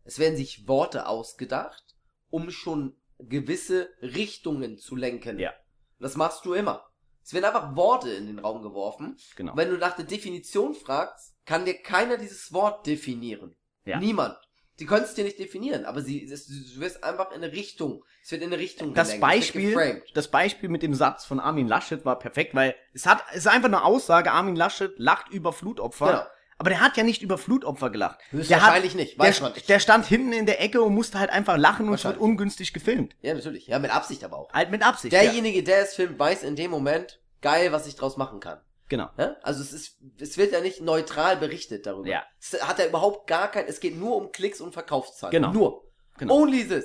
Es 0.04 0.18
werden 0.18 0.36
sich 0.36 0.68
Worte 0.68 1.06
ausgedacht, 1.08 1.82
um 2.30 2.50
schon 2.50 2.96
gewisse 3.18 3.88
Richtungen 4.02 4.78
zu 4.78 4.96
lenken. 4.96 5.38
Ja. 5.38 5.52
Das 5.98 6.16
machst 6.16 6.44
du 6.44 6.54
immer. 6.54 6.86
Es 7.22 7.32
werden 7.32 7.46
einfach 7.46 7.74
Worte 7.74 8.10
in 8.10 8.26
den 8.26 8.38
Raum 8.38 8.62
geworfen. 8.62 9.16
Genau. 9.36 9.52
Und 9.52 9.58
wenn 9.58 9.70
du 9.70 9.78
nach 9.78 9.96
der 9.96 10.04
Definition 10.04 10.74
fragst, 10.74 11.34
kann 11.46 11.64
dir 11.64 11.74
keiner 11.74 12.18
dieses 12.18 12.52
Wort 12.52 12.86
definieren. 12.86 13.56
Ja. 13.84 13.98
Niemand. 13.98 14.36
Sie 14.76 14.86
können 14.86 15.04
es 15.04 15.14
dir 15.14 15.24
nicht 15.24 15.38
definieren, 15.38 15.84
aber 15.84 16.02
sie, 16.02 16.24
es, 16.24 16.46
du 16.46 16.80
wirst 16.80 17.04
einfach 17.04 17.30
in 17.30 17.44
eine 17.44 17.52
Richtung. 17.52 18.04
Es 18.22 18.32
wird 18.32 18.42
in 18.42 18.52
eine 18.52 18.60
Richtung 18.60 18.92
Das 18.92 19.08
gelenkt, 19.08 19.22
Beispiel, 19.22 20.02
das 20.14 20.28
Beispiel 20.28 20.68
mit 20.68 20.82
dem 20.82 20.94
Satz 20.94 21.24
von 21.24 21.38
Armin 21.38 21.68
Laschet 21.68 22.04
war 22.04 22.18
perfekt, 22.18 22.56
weil 22.56 22.74
es 22.92 23.06
hat, 23.06 23.22
es 23.30 23.38
ist 23.38 23.46
einfach 23.46 23.68
eine 23.68 23.84
Aussage, 23.84 24.32
Armin 24.32 24.56
Laschet 24.56 24.92
lacht 24.98 25.30
über 25.30 25.52
Flutopfer. 25.52 26.06
Genau. 26.06 26.26
Aber 26.58 26.70
der 26.70 26.80
hat 26.80 26.96
ja 26.96 27.02
nicht 27.02 27.22
über 27.22 27.36
Flutopfer 27.38 27.90
gelacht. 27.90 28.20
Der 28.32 28.64
hat, 28.64 28.82
nicht, 28.94 29.18
weiß 29.18 29.36
der, 29.36 29.42
man 29.42 29.52
nicht. 29.54 29.68
der 29.68 29.78
stand 29.80 30.06
hinten 30.06 30.32
in 30.32 30.46
der 30.46 30.60
Ecke 30.62 30.82
und 30.82 30.94
musste 30.94 31.18
halt 31.18 31.30
einfach 31.30 31.56
lachen 31.56 31.88
und 31.88 31.94
es 31.94 32.04
wird 32.04 32.14
Wahrscheinlich. 32.14 32.30
ungünstig 32.30 32.72
gefilmt. 32.72 33.16
Ja, 33.22 33.34
natürlich. 33.34 33.66
Ja, 33.66 33.78
mit 33.78 33.90
Absicht 33.90 34.22
aber 34.24 34.38
auch. 34.38 34.52
Halt 34.52 34.70
mit 34.70 34.82
Absicht. 34.86 35.12
ja. 35.12 35.22
Derjenige, 35.22 35.62
der 35.62 35.82
es 35.82 35.94
filmt, 35.94 36.18
weiß 36.18 36.42
in 36.44 36.56
dem 36.56 36.70
Moment, 36.70 37.20
geil, 37.40 37.72
was 37.72 37.86
ich 37.86 37.96
draus 37.96 38.16
machen 38.16 38.40
kann. 38.40 38.60
Genau. 38.88 39.08
Ne? 39.16 39.36
Also 39.42 39.62
es 39.62 39.72
ist, 39.72 39.98
es 40.20 40.36
wird 40.36 40.52
ja 40.52 40.60
nicht 40.60 40.80
neutral 40.80 41.36
berichtet 41.36 41.86
darüber. 41.86 42.08
Ja. 42.08 42.24
Es 42.40 42.62
hat 42.62 42.78
ja 42.78 42.86
überhaupt 42.86 43.26
gar 43.26 43.50
kein, 43.50 43.66
es 43.66 43.80
geht 43.80 43.98
nur 43.98 44.16
um 44.16 44.30
Klicks 44.30 44.60
und 44.60 44.72
Verkaufszahlen. 44.72 45.32
Genau. 45.32 45.52
Nur. 45.52 45.90
Genau. 46.18 46.34
Only 46.34 46.68
this. 46.68 46.84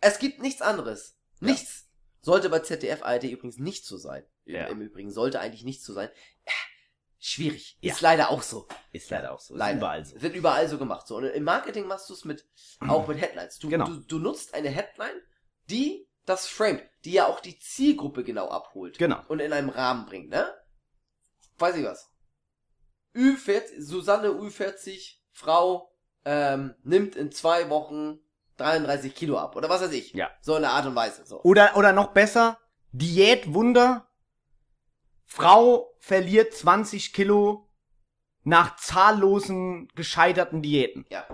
Es 0.00 0.18
gibt 0.18 0.40
nichts 0.40 0.62
anderes. 0.62 1.18
Nichts. 1.40 1.88
Sollte 2.22 2.50
bei 2.50 2.60
ZDF 2.60 3.02
ARD 3.02 3.24
übrigens 3.24 3.58
nicht 3.58 3.84
so 3.84 3.96
sein. 3.96 4.24
Ja. 4.44 4.66
Im 4.66 4.80
Übrigen 4.80 5.10
sollte 5.10 5.40
eigentlich 5.40 5.64
nicht 5.64 5.82
so 5.82 5.92
sein. 5.92 6.08
Schwierig. 7.22 7.76
Ja. 7.82 7.92
Ist 7.92 8.00
leider 8.00 8.30
auch 8.30 8.40
so. 8.42 8.66
Ist 8.92 9.10
leider 9.10 9.32
auch 9.32 9.40
so. 9.40 9.52
Ist 9.54 9.58
Leider. 9.58 9.76
überall 9.78 10.04
so. 10.06 10.16
Es 10.16 10.22
wird 10.22 10.34
überall 10.34 10.66
so 10.68 10.78
gemacht. 10.78 11.06
So. 11.06 11.16
Und 11.18 11.24
im 11.24 11.44
Marketing 11.44 11.86
machst 11.86 12.08
du 12.08 12.14
es 12.14 12.24
mit, 12.24 12.46
auch 12.88 13.06
mit 13.06 13.20
Headlines. 13.20 13.58
Du, 13.58 13.68
Genau. 13.68 13.84
du, 13.84 13.96
du 14.00 14.18
nutzt 14.18 14.54
eine 14.54 14.70
Headline, 14.70 15.20
die 15.68 16.08
das 16.24 16.46
framed, 16.46 16.82
die 17.04 17.12
ja 17.12 17.26
auch 17.26 17.40
die 17.40 17.58
Zielgruppe 17.58 18.24
genau 18.24 18.48
abholt 18.48 18.96
Genau. 18.98 19.20
und 19.28 19.40
in 19.40 19.52
einem 19.52 19.68
Rahmen 19.68 20.06
bringt, 20.06 20.30
ne? 20.30 20.50
Weiß 21.58 21.76
ich 21.76 21.84
was. 21.84 22.10
Ü40, 23.14 23.80
Susanne 23.82 24.28
Ü40, 24.28 25.16
Frau, 25.32 25.92
ähm, 26.24 26.74
nimmt 26.84 27.16
in 27.16 27.32
zwei 27.32 27.68
Wochen 27.68 28.18
33 28.56 29.14
Kilo 29.14 29.38
ab. 29.38 29.56
Oder 29.56 29.68
was 29.68 29.82
weiß 29.82 29.92
ich. 29.92 30.12
Ja. 30.14 30.30
So 30.40 30.56
in 30.56 30.62
der 30.62 30.70
Art 30.72 30.86
und 30.86 30.94
Weise. 30.94 31.26
So. 31.26 31.42
Oder, 31.42 31.76
oder 31.76 31.92
noch 31.92 32.12
besser, 32.12 32.58
Diätwunder. 32.92 34.06
Frau 35.32 35.94
verliert 36.00 36.52
20 36.54 37.12
Kilo 37.12 37.68
nach 38.42 38.74
zahllosen 38.76 39.88
gescheiterten 39.94 40.60
Diäten. 40.60 41.06
Ja, 41.08 41.24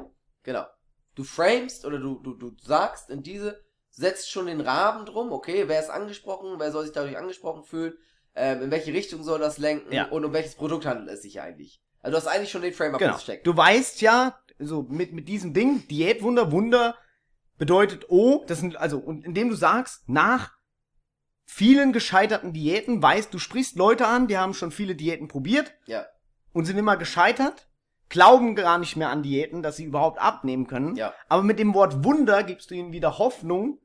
genau. 0.43 0.67
Du 1.15 1.25
framest 1.25 1.87
oder 1.87 1.99
du, 1.99 2.19
du, 2.19 2.35
du 2.35 2.53
sagst 2.63 3.09
in 3.09 3.23
diese, 3.23 3.65
setzt 3.91 4.31
schon 4.31 4.47
den 4.47 4.61
Rahmen 4.61 5.07
drum, 5.07 5.33
okay, 5.33 5.65
wer 5.67 5.81
ist 5.81 5.89
angesprochen, 5.89 6.57
wer 6.59 6.71
soll 6.73 6.85
sich 6.85 6.93
dadurch 6.93 7.17
angesprochen 7.17 7.65
fühlen, 7.65 7.95
ähm, 8.35 8.61
in 8.65 8.71
welche 8.71 8.93
Richtung 8.93 9.23
soll 9.23 9.39
das 9.39 9.57
lenken 9.57 9.91
Ja. 9.93 10.09
und 10.09 10.27
um 10.27 10.35
welches 10.35 10.57
Produkt 10.57 10.85
handelt 10.85 11.09
es 11.09 11.23
sich 11.23 11.41
eigentlich. 11.41 11.81
Also 12.01 12.19
du 12.19 12.23
hast 12.23 12.27
eigentlich 12.27 12.51
schon 12.51 12.61
den 12.63 12.75
Framework 12.75 13.01
Genau. 13.01 13.15
gesteckt. 13.15 13.47
Du 13.47 13.57
weißt 13.57 14.03
ja, 14.03 14.39
so 14.59 14.83
mit, 14.83 15.15
mit 15.15 15.27
diesem 15.27 15.55
Ding, 15.55 15.89
Diätwunder, 15.89 16.53
Wunder 16.53 16.97
bedeutet 17.57 18.05
oh, 18.11 18.45
das 18.47 18.59
sind, 18.61 18.77
also, 18.77 18.99
und 18.99 19.25
indem 19.25 19.49
du 19.49 19.55
sagst, 19.55 20.07
nach 20.07 20.53
vielen 21.47 21.93
gescheiterten 21.93 22.53
Diäten 22.53 23.01
weißt, 23.03 23.33
du 23.33 23.39
sprichst 23.39 23.77
Leute 23.77 24.07
an, 24.07 24.27
die 24.29 24.37
haben 24.37 24.53
schon 24.53 24.73
viele 24.73 24.95
Diäten 24.95 25.29
probiert 25.29 25.73
Ja, 25.87 26.07
und 26.53 26.65
sind 26.67 26.77
immer 26.77 26.97
gescheitert, 26.97 27.69
glauben 28.09 28.55
gar 28.55 28.79
nicht 28.79 28.97
mehr 28.97 29.11
an 29.11 29.23
Diäten, 29.23 29.63
dass 29.63 29.77
sie 29.77 29.85
überhaupt 29.85 30.19
abnehmen 30.19 30.67
können. 30.67 30.97
ja, 30.97 31.15
Aber 31.29 31.43
mit 31.43 31.59
dem 31.59 31.73
Wort 31.73 32.05
Wunder 32.05 32.43
gibst 32.43 32.71
du 32.71 32.75
ihnen 32.75 32.93
wieder 32.93 33.19
Hoffnung, 33.19 33.81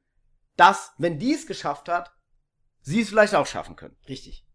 dass, 0.58 0.94
wenn 0.98 1.20
die 1.20 1.34
es 1.34 1.48
geschafft 1.48 1.88
hat, 1.88 2.12
sie 2.82 3.02
es 3.02 3.10
vielleicht 3.10 3.36
auch 3.36 3.48
schaffen 3.48 3.76
können. 3.76 3.96
richtig. 4.10 4.46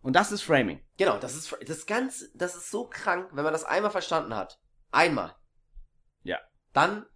Und 0.00 0.14
das 0.14 0.30
ist 0.32 0.42
Framing. 0.42 0.80
Genau, 0.98 1.18
das 1.18 1.34
ist 1.34 1.56
das 1.66 1.84
ganz, 1.86 2.30
das 2.34 2.54
ist 2.54 2.70
so 2.70 2.88
krank, 2.88 3.28
wenn 3.32 3.42
man 3.42 3.52
das 3.52 3.64
einmal 3.64 3.90
verstanden 3.90 4.34
hat. 4.36 4.60
Einmal. 4.92 5.34
Ja. 6.22 6.38
Dann 6.72 7.06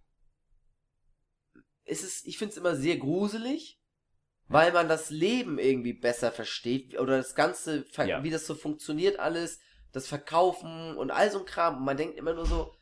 ist 1.85 2.03
es, 2.03 2.25
ich 2.25 2.37
finde 2.37 2.51
es 2.51 2.57
immer 2.57 2.75
sehr 2.75 2.97
gruselig, 2.97 3.80
weil 4.51 4.71
man 4.73 4.87
das 4.89 5.09
Leben 5.09 5.57
irgendwie 5.59 5.93
besser 5.93 6.31
versteht 6.31 6.99
oder 6.99 7.17
das 7.17 7.35
Ganze, 7.35 7.85
Ja. 7.97 8.23
wie 8.23 8.29
das 8.29 8.45
so 8.45 8.55
funktioniert 8.55 9.19
alles, 9.19 9.59
das 9.91 10.07
Verkaufen 10.07 10.95
und 10.97 11.11
all 11.11 11.31
so 11.31 11.39
ein 11.39 11.45
Kram. 11.45 11.77
Und 11.77 11.85
man 11.85 11.97
denkt 11.97 12.17
immer 12.17 12.33
nur 12.33 12.45
so, 12.45 12.73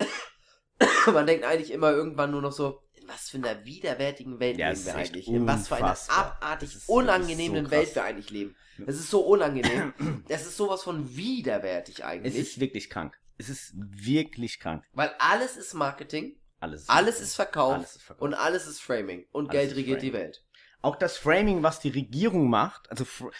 man 1.12 1.26
denkt 1.26 1.44
eigentlich 1.44 1.70
immer 1.70 1.90
irgendwann 1.90 2.30
nur 2.30 2.42
noch 2.42 2.52
so, 2.52 2.82
in 2.94 3.08
was 3.08 3.30
für 3.30 3.38
einer 3.38 3.64
widerwärtigen 3.64 4.38
Welt 4.40 4.58
Ja, 4.58 4.68
leben 4.68 4.78
es 4.80 4.86
wir 4.86 4.92
ist 4.92 4.98
eigentlich? 4.98 5.28
In 5.28 5.46
was 5.46 5.68
für 5.68 5.76
einer 5.76 5.96
abartig 6.08 6.74
ist 6.74 6.88
unangenehmen 6.88 7.64
so 7.66 7.70
Welt 7.70 7.94
wir 7.94 8.04
eigentlich 8.04 8.30
leben. 8.30 8.56
Es 8.86 8.96
ist 8.98 9.10
so 9.10 9.20
unangenehm. 9.22 9.92
Es 10.28 10.46
ist 10.46 10.56
sowas 10.56 10.82
von 10.82 11.16
widerwärtig 11.16 11.98
Es 12.00 12.04
eigentlich. 12.04 12.34
ist 12.36 12.60
wirklich 12.60 12.90
krank. 12.90 13.18
Es 13.38 13.48
ist 13.48 13.72
wirklich 13.76 14.58
krank. 14.60 14.84
weil 14.92 15.14
alles 15.18 15.56
ist 15.56 15.72
Marketing, 15.74 16.36
Alles. 16.60 16.88
alles 16.88 17.20
ist 17.20 17.34
Verkauf 17.36 17.74
Alles 17.74 17.96
ist 17.96 18.02
Verkauf. 18.02 18.22
und 18.22 18.34
alles 18.34 18.66
ist 18.66 18.80
Framing. 18.80 19.26
Und 19.32 19.50
Alles 19.50 19.52
Geld 19.52 19.70
ist 19.72 19.76
regiert 19.78 20.00
Framing. 20.00 20.12
die 20.12 20.18
Welt. 20.18 20.44
Auch 20.82 20.96
das 20.96 21.16
Framing, 21.16 21.62
was 21.62 21.80
die 21.80 21.90
Regierung 21.90 22.48
macht, 22.50 22.90
also 22.90 23.04
Fr 23.04 23.30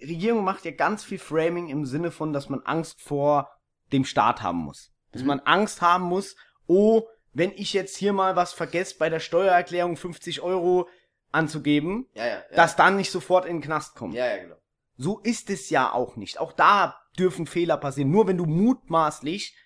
Regierung 0.00 0.44
macht 0.44 0.64
ja 0.64 0.70
ganz 0.70 1.02
viel 1.02 1.18
Framing 1.18 1.68
im 1.68 1.84
Sinne 1.84 2.12
von, 2.12 2.32
dass 2.32 2.48
man 2.48 2.60
Angst 2.62 3.02
vor 3.02 3.50
dem 3.92 4.04
Staat 4.04 4.42
haben 4.42 4.58
muss. 4.58 4.92
Dass 5.10 5.22
Mhm. 5.22 5.28
man 5.28 5.40
Angst 5.40 5.82
haben 5.82 6.04
muss, 6.04 6.36
oh, 6.68 7.02
wenn 7.32 7.50
ich 7.50 7.72
jetzt 7.72 7.96
hier 7.96 8.12
mal 8.12 8.36
was 8.36 8.52
vergesse, 8.52 8.94
bei 8.98 9.08
der 9.10 9.18
Steuererklärung 9.18 9.96
50 9.96 10.40
Euro 10.40 10.88
anzugeben, 11.32 12.06
Ja, 12.14 12.26
ja. 12.26 12.32
ja. 12.36 12.42
dass 12.56 12.76
dann 12.76 12.96
nicht 12.96 13.10
sofort 13.10 13.44
in 13.44 13.56
den 13.56 13.62
Knast 13.62 13.96
kommt. 13.96 14.14
ja, 14.14 14.26
ja, 14.26 14.36
genau. 14.42 14.56
So 14.96 15.18
ist 15.18 15.50
es 15.50 15.68
ja 15.70 15.92
auch 15.92 16.14
nicht. 16.16 16.38
Auch 16.38 16.52
da 16.52 16.96
dürfen 17.18 17.46
Fehler 17.46 17.76
passieren. 17.76 18.10
Nur 18.10 18.26
wenn 18.28 18.36
du 18.38 18.46
mutmaßlich 18.46 19.56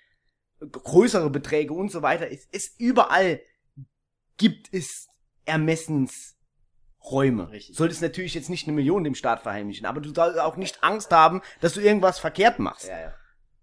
größere 0.61 1.28
Beträge 1.30 1.74
und 1.74 1.91
so 1.91 2.01
weiter 2.03 2.28
ist, 2.28 2.53
ist 2.55 2.78
überall 2.80 3.41
gibt 4.39 4.72
es 4.72 5.09
Ermessensräume. 7.03 7.50
Richtig. 7.50 7.76
Solltest 7.76 8.03
natürlich 8.03 8.34
jetzt 8.34 8.50
nicht 8.50 8.66
eine 8.66 8.74
Million 8.74 9.05
dem 9.05 9.14
Staat 9.14 9.42
verheimlichen, 9.42 9.86
aber 9.86 10.00
du 10.00 10.12
sollst 10.14 10.38
auch 10.38 10.57
nicht 10.57 10.82
Angst 10.82 11.11
haben, 11.12 11.42
dass 11.61 11.74
du 11.74 11.80
irgendwas 11.80 12.18
verkehrt 12.18 12.59
machst. 12.59 12.88
Ja, 12.88 13.00
ja. 13.00 13.14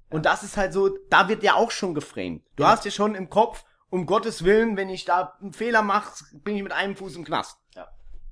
Und 0.09 0.25
das 0.25 0.43
ist 0.43 0.57
halt 0.57 0.73
so, 0.73 0.97
da 1.09 1.27
wird 1.29 1.43
ja 1.43 1.53
auch 1.55 1.71
schon 1.71 1.93
geframed. 1.93 2.43
Du 2.55 2.63
Ja. 2.63 2.69
hast 2.71 2.85
ja 2.85 2.91
schon 2.91 3.15
im 3.15 3.29
Kopf, 3.29 3.63
um 3.89 4.05
Gottes 4.05 4.43
Willen, 4.43 4.75
wenn 4.77 4.89
ich 4.89 5.05
da 5.05 5.37
einen 5.41 5.53
Fehler 5.53 5.81
mache, 5.81 6.23
bin 6.33 6.55
ich 6.55 6.63
mit 6.63 6.71
einem 6.71 6.95
Fuß 6.95 7.15
im 7.15 7.25
Knast. 7.25 7.57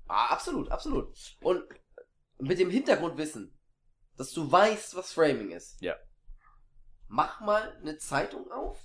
Ah, 0.09 0.27
absolut, 0.27 0.71
absolut. 0.71 1.13
Und 1.41 1.65
mit 2.39 2.59
dem 2.59 2.69
Hintergrundwissen, 2.69 3.53
dass 4.15 4.31
du 4.31 4.49
weißt, 4.49 4.95
was 4.95 5.11
Framing 5.11 5.51
ist. 5.51 5.81
Ja. 5.81 5.95
Mach 7.09 7.41
mal 7.41 7.77
eine 7.81 7.97
Zeitung 7.97 8.49
auf 8.49 8.79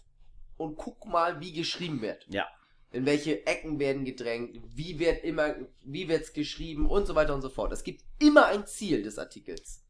und 0.56 0.76
guck 0.76 1.06
mal, 1.06 1.38
wie 1.40 1.52
geschrieben 1.52 2.02
wird. 2.02 2.26
Ja. 2.28 2.48
In 2.92 3.06
welche 3.06 3.46
Ecken 3.46 3.78
werden 3.78 4.04
gedrängt, 4.04 4.60
wie 4.74 4.98
wird 4.98 5.24
immer, 5.24 5.54
wie 5.82 6.08
wird's 6.08 6.32
geschrieben 6.32 6.88
und 6.88 7.06
so 7.06 7.14
weiter 7.14 7.34
und 7.34 7.42
so 7.42 7.48
fort. 7.48 7.72
Es 7.72 7.84
gibt 7.84 8.02
immer 8.18 8.46
ein 8.46 8.66
Ziel 8.66 9.02
des 9.02 9.18
Artikels. 9.18 9.82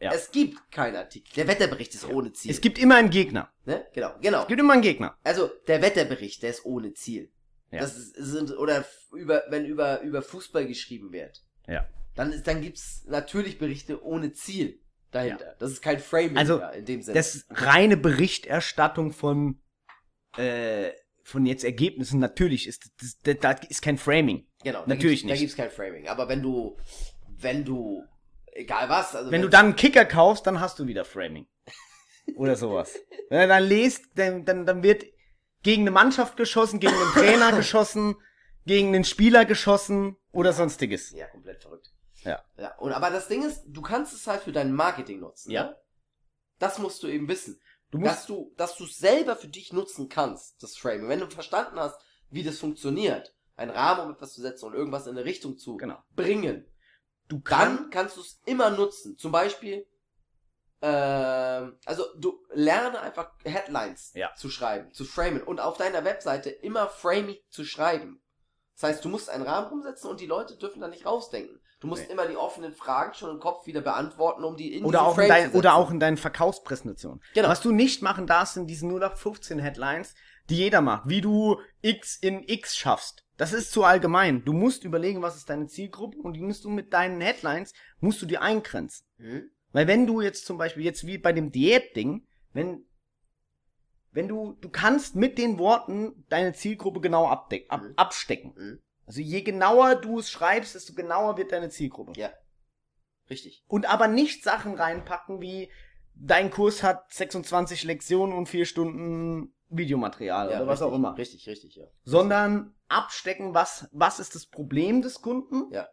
Ja. 0.00 0.12
Es 0.12 0.32
gibt 0.32 0.70
keinen 0.70 0.96
Artikel. 0.96 1.32
Der 1.34 1.46
Wetterbericht 1.46 1.94
ist 1.94 2.08
ohne 2.08 2.32
Ziel. 2.32 2.50
Es 2.50 2.60
gibt 2.60 2.78
immer 2.78 2.96
einen 2.96 3.10
Gegner. 3.10 3.52
ne? 3.64 3.86
Genau, 3.94 4.14
genau. 4.20 4.42
Es 4.42 4.48
gibt 4.48 4.60
immer 4.60 4.72
einen 4.72 4.82
Gegner. 4.82 5.16
Also 5.22 5.48
der 5.68 5.80
Wetterbericht, 5.80 6.42
der 6.42 6.50
ist 6.50 6.64
ohne 6.64 6.92
Ziel. 6.92 7.30
Ja. 7.70 7.80
Das 7.80 7.96
ist, 7.96 8.16
sind 8.16 8.50
oder 8.58 8.84
über 9.12 9.44
wenn 9.48 9.64
über 9.64 10.00
über 10.02 10.20
Fußball 10.20 10.66
geschrieben 10.66 11.12
wird. 11.12 11.42
Ja. 11.66 11.88
Dann 12.14 12.32
ist 12.32 12.46
dann 12.46 12.60
gibt's 12.60 13.04
natürlich 13.06 13.58
Berichte 13.58 14.04
ohne 14.04 14.32
Ziel 14.32 14.80
dahinter. 15.12 15.54
Das 15.58 15.70
ist 15.70 15.82
kein 15.82 16.00
Framing 16.00 16.36
Also, 16.36 16.60
in 16.60 16.84
dem 16.84 17.02
Sinne. 17.02 17.14
Das 17.14 17.34
ist 17.34 17.46
reine 17.50 17.96
Berichterstattung 17.96 19.12
von, 19.12 19.60
äh, 20.36 20.90
von 21.22 21.46
jetzt 21.46 21.64
Ergebnissen. 21.64 22.18
Natürlich 22.20 22.66
ist, 22.66 22.90
das, 23.00 23.18
das, 23.22 23.36
da 23.40 23.50
ist 23.68 23.82
kein 23.82 23.98
Framing. 23.98 24.46
genau. 24.62 24.82
da 24.82 24.88
natürlich 24.88 25.22
Da 25.22 25.28
nicht. 25.28 25.40
gibt's 25.40 25.56
kein 25.56 25.70
Framing. 25.70 26.08
Aber 26.08 26.28
wenn 26.28 26.42
du 26.42 26.76
wenn 27.42 27.64
du 27.64 28.04
egal 28.52 28.88
was, 28.88 29.14
also 29.14 29.30
Wenn 29.30 29.42
du 29.42 29.48
dann 29.48 29.66
einen 29.66 29.76
Kicker 29.76 30.04
kaufst, 30.04 30.46
dann 30.46 30.60
hast 30.60 30.78
du 30.78 30.86
wieder 30.86 31.04
Framing. 31.04 31.46
Oder 32.36 32.56
sowas. 32.56 32.98
Wenn 33.28 33.40
du 33.40 33.48
dann 33.48 33.64
lest, 33.64 34.04
dann, 34.14 34.44
dann, 34.44 34.66
dann 34.66 34.82
wird 34.82 35.04
gegen 35.62 35.82
eine 35.82 35.90
Mannschaft 35.90 36.36
geschossen, 36.36 36.80
gegen 36.80 36.94
einen 36.94 37.12
Trainer 37.12 37.52
geschossen, 37.56 38.16
gegen 38.66 38.88
einen 38.88 39.04
Spieler 39.04 39.44
geschossen 39.44 40.16
oder 40.32 40.52
sonstiges. 40.52 41.10
ja 41.12 41.26
komplett 41.26 41.62
verrückt. 41.62 41.92
Ja. 42.24 42.42
Ja. 42.56 42.76
Und 42.78 42.92
aber 42.92 43.10
das 43.10 43.28
Ding 43.28 43.42
ist, 43.44 43.62
du 43.66 43.82
kannst 43.82 44.12
es 44.12 44.26
halt 44.26 44.42
für 44.42 44.52
dein 44.52 44.72
Marketing 44.72 45.20
nutzen. 45.20 45.50
Ja. 45.50 45.64
Ne? 45.64 45.76
Das 46.58 46.78
musst 46.78 47.02
du 47.02 47.08
eben 47.08 47.28
wissen. 47.28 47.60
Du 47.92 47.98
dass 47.98 48.16
musst, 48.16 48.28
du, 48.28 48.52
dass 48.56 48.76
du 48.76 48.86
selber 48.86 49.36
für 49.36 49.48
dich 49.48 49.72
nutzen 49.72 50.08
kannst, 50.08 50.60
das 50.62 50.76
Framing. 50.76 51.08
Wenn 51.08 51.20
du 51.20 51.30
verstanden 51.30 51.78
hast, 51.78 52.00
wie 52.30 52.42
das 52.42 52.58
funktioniert, 52.58 53.32
einen 53.54 53.70
Rahmen, 53.70 54.06
um 54.06 54.12
etwas 54.14 54.32
zu 54.32 54.40
setzen 54.40 54.64
und 54.66 54.74
irgendwas 54.74 55.06
in 55.06 55.16
eine 55.16 55.24
Richtung 55.24 55.56
zu 55.58 55.76
genau. 55.76 56.02
bringen, 56.16 56.66
Du 57.28 57.40
kannst, 57.40 57.80
dann 57.84 57.90
kannst 57.90 58.16
du 58.18 58.20
es 58.20 58.42
immer 58.44 58.68
nutzen. 58.68 59.16
Zum 59.16 59.32
Beispiel, 59.32 59.86
ähm, 60.82 61.78
also 61.86 62.04
du 62.18 62.44
lerne 62.52 63.00
einfach 63.00 63.32
Headlines 63.42 64.12
Ja. 64.14 64.34
zu 64.34 64.50
schreiben, 64.50 64.92
zu 64.92 65.06
framen 65.06 65.42
und 65.42 65.58
auf 65.58 65.78
deiner 65.78 66.04
Webseite 66.04 66.50
immer 66.50 66.88
framing 66.88 67.38
zu 67.48 67.64
schreiben. 67.64 68.22
Das 68.74 68.82
heißt, 68.82 69.04
du 69.04 69.08
musst 69.08 69.30
einen 69.30 69.44
Rahmen 69.44 69.70
umsetzen 69.72 70.08
und 70.08 70.20
die 70.20 70.26
Leute 70.26 70.58
dürfen 70.58 70.80
da 70.80 70.88
nicht 70.88 71.06
rausdenken. 71.06 71.61
Du 71.82 71.88
musst 71.88 72.06
Nee. 72.06 72.12
immer 72.12 72.26
die 72.26 72.36
offenen 72.36 72.72
Fragen 72.72 73.12
schon 73.12 73.30
im 73.30 73.40
Kopf 73.40 73.66
wieder 73.66 73.80
beantworten, 73.82 74.44
um 74.44 74.56
die 74.56 74.72
in 74.72 74.84
oder 74.84 75.00
diesen 75.00 75.06
auch, 75.06 75.10
in 75.10 75.14
Frame 75.16 75.28
dein, 75.28 75.38
zu 75.40 75.46
setzen. 75.48 75.58
oder 75.58 75.74
auch 75.74 75.90
in 75.90 76.00
deinen 76.00 76.16
Verkaufspräsentationen. 76.16 77.20
Genau. 77.34 77.48
Was 77.48 77.60
du 77.60 77.72
nicht 77.72 78.02
machen 78.02 78.26
darfst, 78.26 78.54
sind 78.54 78.68
diese 78.68 78.86
0815 78.86 79.58
Headlines, 79.58 80.14
die 80.48 80.56
jeder 80.56 80.80
macht. 80.80 81.08
Wie 81.08 81.20
du 81.20 81.58
X 81.82 82.16
in 82.16 82.42
X 82.46 82.76
schaffst. 82.76 83.24
Das 83.36 83.52
ist 83.52 83.72
zu 83.72 83.82
allgemein. 83.84 84.44
Du 84.44 84.52
musst 84.52 84.84
überlegen, 84.84 85.22
was 85.22 85.36
ist 85.36 85.50
deine 85.50 85.66
Zielgruppe 85.66 86.18
und 86.18 86.34
die 86.34 86.40
musst 86.40 86.64
du 86.64 86.70
mit 86.70 86.92
deinen 86.92 87.20
Headlines, 87.20 87.72
musst 88.00 88.22
du 88.22 88.26
die 88.26 88.38
eingrenzen. 88.38 89.04
Hm? 89.18 89.50
Weil 89.72 89.86
wenn 89.88 90.06
du 90.06 90.20
jetzt 90.20 90.46
zum 90.46 90.58
Beispiel, 90.58 90.84
jetzt 90.84 91.06
wie 91.06 91.18
bei 91.18 91.32
dem 91.32 91.50
Diät-Ding, 91.50 92.26
wenn, 92.52 92.84
wenn 94.12 94.28
du, 94.28 94.52
du 94.60 94.68
kannst 94.68 95.16
mit 95.16 95.38
den 95.38 95.58
Worten 95.58 96.24
deine 96.28 96.52
Zielgruppe 96.52 97.00
genau 97.00 97.26
abdeck, 97.26 97.66
ab, 97.70 97.82
Mhm. 97.82 97.92
abstecken. 97.96 98.52
Mhm. 98.56 98.78
Also 99.12 99.20
je 99.20 99.42
genauer 99.42 99.96
du 99.96 100.20
es 100.20 100.30
schreibst, 100.30 100.74
desto 100.74 100.94
genauer 100.94 101.36
wird 101.36 101.52
deine 101.52 101.68
Zielgruppe. 101.68 102.12
Ja. 102.16 102.30
Richtig. 103.28 103.62
Und 103.68 103.84
aber 103.84 104.08
nicht 104.08 104.42
Sachen 104.42 104.74
reinpacken 104.74 105.42
wie, 105.42 105.70
dein 106.14 106.50
Kurs 106.50 106.82
hat 106.82 107.12
26 107.12 107.84
Lektionen 107.84 108.34
und 108.34 108.48
4 108.48 108.64
Stunden 108.64 109.54
Videomaterial 109.68 110.48
oder 110.48 110.66
was 110.66 110.80
richtig, 110.80 110.86
auch 110.86 110.96
immer. 110.96 111.18
Richtig, 111.18 111.46
richtig, 111.46 111.76
ja. 111.76 111.84
Sondern 112.04 112.74
abstecken, 112.88 113.52
was, 113.52 113.86
was 113.92 114.18
ist 114.18 114.34
das 114.34 114.46
Problem 114.46 115.02
des 115.02 115.20
Kunden? 115.20 115.70
Ja. 115.72 115.88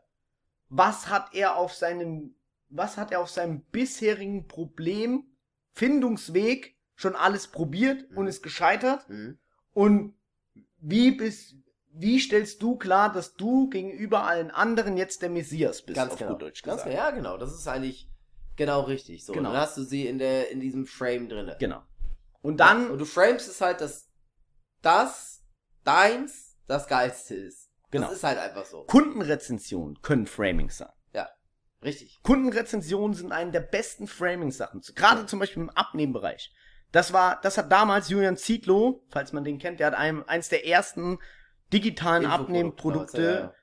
Was 0.70 1.10
hat 1.10 1.34
er 1.34 1.58
auf 1.58 1.74
seinem, 1.74 2.36
was 2.70 2.96
hat 2.96 3.12
er 3.12 3.20
auf 3.20 3.30
seinem 3.30 3.64
bisherigen 3.64 4.48
Problem, 4.48 5.26
Findungsweg 5.74 6.78
schon 6.96 7.18
alles 7.18 7.48
probiert 7.48 8.10
Mhm. 8.12 8.18
und 8.18 8.28
ist 8.28 8.44
gescheitert? 8.44 9.10
Mhm. 9.10 9.40
Und 9.74 10.14
wie 10.78 11.12
bist, 11.12 11.58
wie 12.02 12.20
stellst 12.20 12.62
du 12.62 12.78
klar, 12.78 13.12
dass 13.12 13.34
du 13.36 13.70
gegenüber 13.70 14.24
allen 14.24 14.52
anderen 14.52 14.98
jetzt 14.98 15.22
der 15.22 15.30
Messias 15.30 15.82
bist, 15.82 15.96
Ganz 15.96 16.14
auf 16.14 16.20
genau. 16.20 16.32
gut 16.32 16.42
Deutsch 16.44 16.64
Ganz 16.64 16.84
gesagt? 16.84 16.92
genau. 16.92 17.04
Ja, 17.04 17.12
genau. 17.12 17.38
Das 17.38 17.54
ist 17.54 17.68
eigentlich 17.68 18.10
genau 18.56 18.82
richtig. 18.82 19.26
So, 19.26 19.34
Genau. 19.34 19.52
dann 19.52 19.62
hast 19.62 19.78
du 19.78 19.84
sie 19.84 20.08
in 20.08 20.18
der 20.18 20.50
in 20.52 20.60
diesem 20.60 20.86
Frame 20.86 21.30
drinne. 21.30 21.58
Genau. 21.60 21.82
Und 22.42 22.58
dann, 22.60 22.90
Und 22.90 23.00
du 23.00 23.06
framest 23.06 23.50
es 23.50 23.60
halt, 23.62 23.82
dass 23.82 24.10
das 24.82 25.44
deins 25.84 26.58
das 26.68 26.88
geilste 26.88 27.36
ist. 27.36 27.70
Genau. 27.92 28.08
Das 28.08 28.18
ist 28.18 28.24
halt 28.24 28.38
einfach 28.38 28.66
so. 28.66 28.84
Kundenrezensionen 28.84 30.02
können 30.02 30.28
Framing 30.28 30.70
sein. 30.70 30.90
Richtig. 31.82 32.20
Kundenrezensionen 32.24 33.14
sind 33.16 33.32
eine 33.32 33.52
der 33.52 33.62
besten 33.62 34.06
Framing-Sachen. 34.08 34.82
Gerade 34.96 35.26
zum 35.28 35.40
Beispiel 35.40 35.64
im 35.64 35.70
Abnehmbereich. 35.70 36.54
Das 36.92 37.14
war, 37.14 37.40
das 37.42 37.58
hat 37.58 37.72
damals 37.72 38.10
Julian 38.10 38.36
Zietlow, 38.36 39.02
falls 39.10 39.32
man 39.32 39.44
den 39.46 39.60
kennt, 39.60 39.80
der 39.80 39.88
hat 39.88 39.94
einem, 39.94 40.24
eins 40.28 40.50
der 40.50 40.68
ersten 40.68 41.20
digitalen 41.74 42.26
Abnehmprodukte 42.26 43.54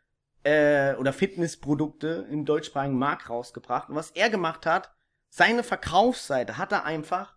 ja, 0.45 0.51
ja. 0.51 0.93
äh, 0.93 0.97
oder 0.97 1.13
Fitnessprodukte 1.13 2.27
im 2.31 2.45
deutschsprachigen 2.45 2.99
Markt 2.99 3.29
rausgebracht. 3.31 3.89
Und 3.89 3.97
was 3.97 4.11
er 4.13 4.31
gemacht 4.31 4.67
hat, 4.67 4.93
seine 5.29 5.63
Verkaufsseite 5.63 6.57
hat 6.59 6.73
er 6.73 6.85
einfach 6.85 7.37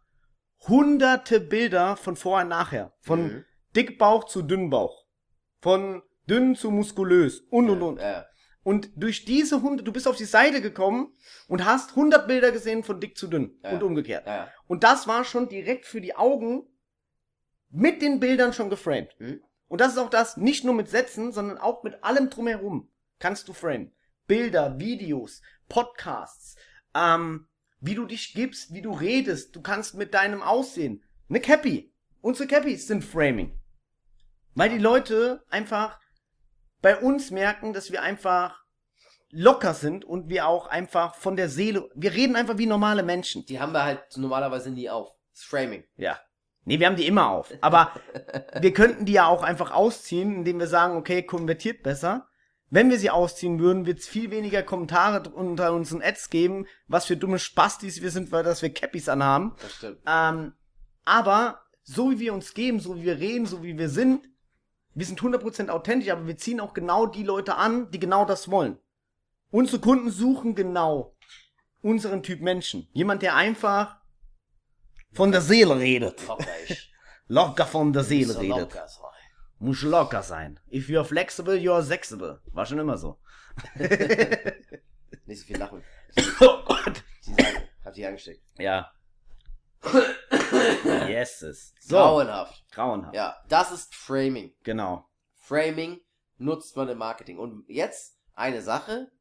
hunderte 0.67 1.39
Bilder 1.39 1.95
von 1.95 2.15
vorher 2.15 2.43
und 2.45 2.49
nachher. 2.49 2.93
Von 3.01 3.23
Mhm. 3.23 3.45
Dickbauch 3.75 4.25
zu 4.25 4.41
Dünnbauch. 4.41 5.05
Von 5.61 6.01
dünn 6.29 6.55
zu 6.55 6.71
muskulös 6.71 7.39
und 7.49 7.69
und 7.69 7.81
und. 7.81 7.99
Ja, 7.99 8.25
Und 8.63 8.89
durch 8.95 9.25
diese 9.25 9.61
Hunde, 9.61 9.83
du 9.83 9.91
bist 9.91 10.07
auf 10.07 10.15
die 10.17 10.25
Seite 10.25 10.61
gekommen 10.61 11.13
und 11.47 11.65
hast 11.65 11.91
100 11.91 12.27
Bilder 12.27 12.51
gesehen 12.51 12.83
von 12.83 12.99
dick 12.99 13.17
zu 13.17 13.27
dünn 13.27 13.57
Ja. 13.63 13.71
und 13.71 13.83
umgekehrt. 13.83 14.27
ja. 14.27 14.49
Und 14.67 14.83
das 14.83 15.07
war 15.07 15.23
schon 15.23 15.49
direkt 15.49 15.85
für 15.85 16.01
die 16.01 16.15
Augen 16.15 16.67
mit 17.69 18.01
den 18.01 18.19
Bildern 18.19 18.53
schon 18.53 18.69
geframed. 18.69 19.15
Mhm. 19.19 19.41
Und 19.69 19.79
das 19.79 19.93
ist 19.93 19.97
auch 19.97 20.09
das, 20.09 20.35
nicht 20.35 20.65
nur 20.65 20.73
mit 20.73 20.89
Sätzen, 20.89 21.31
sondern 21.31 21.57
auch 21.57 21.83
mit 21.83 22.03
allem 22.03 22.29
drumherum 22.29 22.91
kannst 23.19 23.47
du 23.47 23.53
framen. 23.53 23.93
Bilder, 24.27 24.79
Videos, 24.79 25.41
Podcasts, 25.69 26.55
ähm, 26.93 27.47
wie 27.79 27.95
du 27.95 28.05
dich 28.05 28.33
gibst, 28.33 28.73
wie 28.73 28.81
du 28.81 28.91
redest, 28.91 29.55
du 29.55 29.61
kannst 29.61 29.95
mit 29.95 30.13
deinem 30.13 30.41
Aussehen. 30.41 31.03
Eine 31.29 31.39
Cappy. 31.39 31.93
Unsere 32.21 32.47
Cappies 32.47 32.87
sind 32.87 33.03
Framing. 33.03 33.57
Weil 34.55 34.69
die 34.69 34.79
Leute 34.79 35.45
einfach 35.49 35.99
bei 36.81 36.97
uns 36.97 37.31
merken, 37.31 37.71
dass 37.71 37.91
wir 37.91 38.01
einfach 38.01 38.63
locker 39.31 39.73
sind 39.75 40.03
und 40.03 40.29
wir 40.29 40.47
auch 40.47 40.67
einfach 40.67 41.15
von 41.15 41.35
der 41.35 41.49
Seele, 41.49 41.89
wir 41.93 42.13
reden 42.13 42.35
einfach 42.35 42.57
wie 42.57 42.65
normale 42.65 43.03
Menschen. 43.03 43.45
Die 43.45 43.59
haben 43.59 43.73
wir 43.73 43.83
halt 43.83 44.17
normalerweise 44.17 44.71
nie 44.71 44.89
auf. 44.89 45.11
Das 45.33 45.43
Framing. 45.43 45.85
Ja. 45.95 46.19
Nee, 46.65 46.79
wir 46.79 46.87
haben 46.87 46.95
die 46.95 47.07
immer 47.07 47.29
auf. 47.29 47.53
Aber 47.61 47.91
wir 48.59 48.73
könnten 48.73 49.05
die 49.05 49.13
ja 49.13 49.27
auch 49.27 49.43
einfach 49.43 49.71
ausziehen, 49.71 50.35
indem 50.35 50.59
wir 50.59 50.67
sagen, 50.67 50.97
okay, 50.97 51.23
konvertiert 51.23 51.83
besser. 51.83 52.27
Wenn 52.69 52.89
wir 52.89 52.99
sie 52.99 53.09
ausziehen 53.09 53.59
würden, 53.59 53.87
wird 53.87 53.99
es 53.99 54.07
viel 54.07 54.29
weniger 54.29 54.61
Kommentare 54.61 55.29
unter 55.29 55.73
unseren 55.73 56.03
Ads 56.03 56.29
geben, 56.29 56.67
was 56.87 57.05
für 57.05 57.17
dumme 57.17 57.39
Spastis 57.39 58.01
wir 58.01 58.11
sind, 58.11 58.31
weil 58.31 58.43
dass 58.43 58.61
wir 58.61 58.71
Cappies 58.71 59.09
anhaben. 59.09 59.55
Das 59.61 59.73
stimmt. 59.73 59.97
Ähm, 60.05 60.53
aber 61.03 61.61
so 61.83 62.11
wie 62.11 62.19
wir 62.19 62.33
uns 62.33 62.53
geben, 62.53 62.79
so 62.79 62.97
wie 62.97 63.05
wir 63.05 63.17
reden, 63.17 63.47
so 63.47 63.63
wie 63.63 63.77
wir 63.77 63.89
sind, 63.89 64.29
wir 64.93 65.05
sind 65.05 65.19
100% 65.19 65.69
authentisch, 65.69 66.09
aber 66.09 66.27
wir 66.27 66.37
ziehen 66.37 66.59
auch 66.59 66.73
genau 66.73 67.07
die 67.07 67.23
Leute 67.23 67.55
an, 67.55 67.89
die 67.89 67.99
genau 67.99 68.25
das 68.25 68.51
wollen. 68.51 68.77
Unsere 69.49 69.79
Kunden 69.79 70.11
suchen 70.11 70.53
genau 70.53 71.15
unseren 71.81 72.21
Typ 72.21 72.41
Menschen. 72.41 72.87
Jemand, 72.91 73.21
der 73.21 73.35
einfach 73.35 73.98
von 75.13 75.31
der 75.31 75.41
Seele 75.41 75.77
redet. 75.79 76.21
Locker 77.27 77.65
von 77.75 77.93
der 77.93 78.03
Seele 78.03 78.33
So 78.33 78.39
redet. 78.39 78.57
locker 78.57 78.87
sein. 78.87 79.05
Muss 79.59 79.81
locker 79.81 80.23
sein. 80.23 80.59
If 80.71 80.87
you're 80.87 81.03
flexible, 81.03 81.53
you're 81.55 81.81
sexable. 81.81 82.39
War 82.53 82.65
schon 82.65 82.79
immer 82.79 82.97
so. 82.97 83.19
Nicht 85.25 85.39
so 85.41 85.45
viel 85.45 85.57
lachen. 85.57 85.83
Oh 86.41 86.63
Gott. 86.65 87.03
Hab 87.85 87.93
die 87.93 88.05
angesteckt. 88.05 88.43
Ja. 88.57 88.91
Yeses. 91.07 91.73
So. 91.79 91.95
Grauenhaft. 91.97 92.63
Grauenhaft. 92.71 93.15
Ja, 93.15 93.37
das 93.47 93.71
ist 93.71 93.93
Framing. 93.93 94.53
Genau. 94.63 95.07
Framing 95.35 95.99
nutzt 96.37 96.75
man 96.75 96.89
im 96.89 96.97
Marketing. 96.97 97.37
Und 97.37 97.65
jetzt 97.67 98.17
eine 98.33 98.61
Sache. 98.61 99.11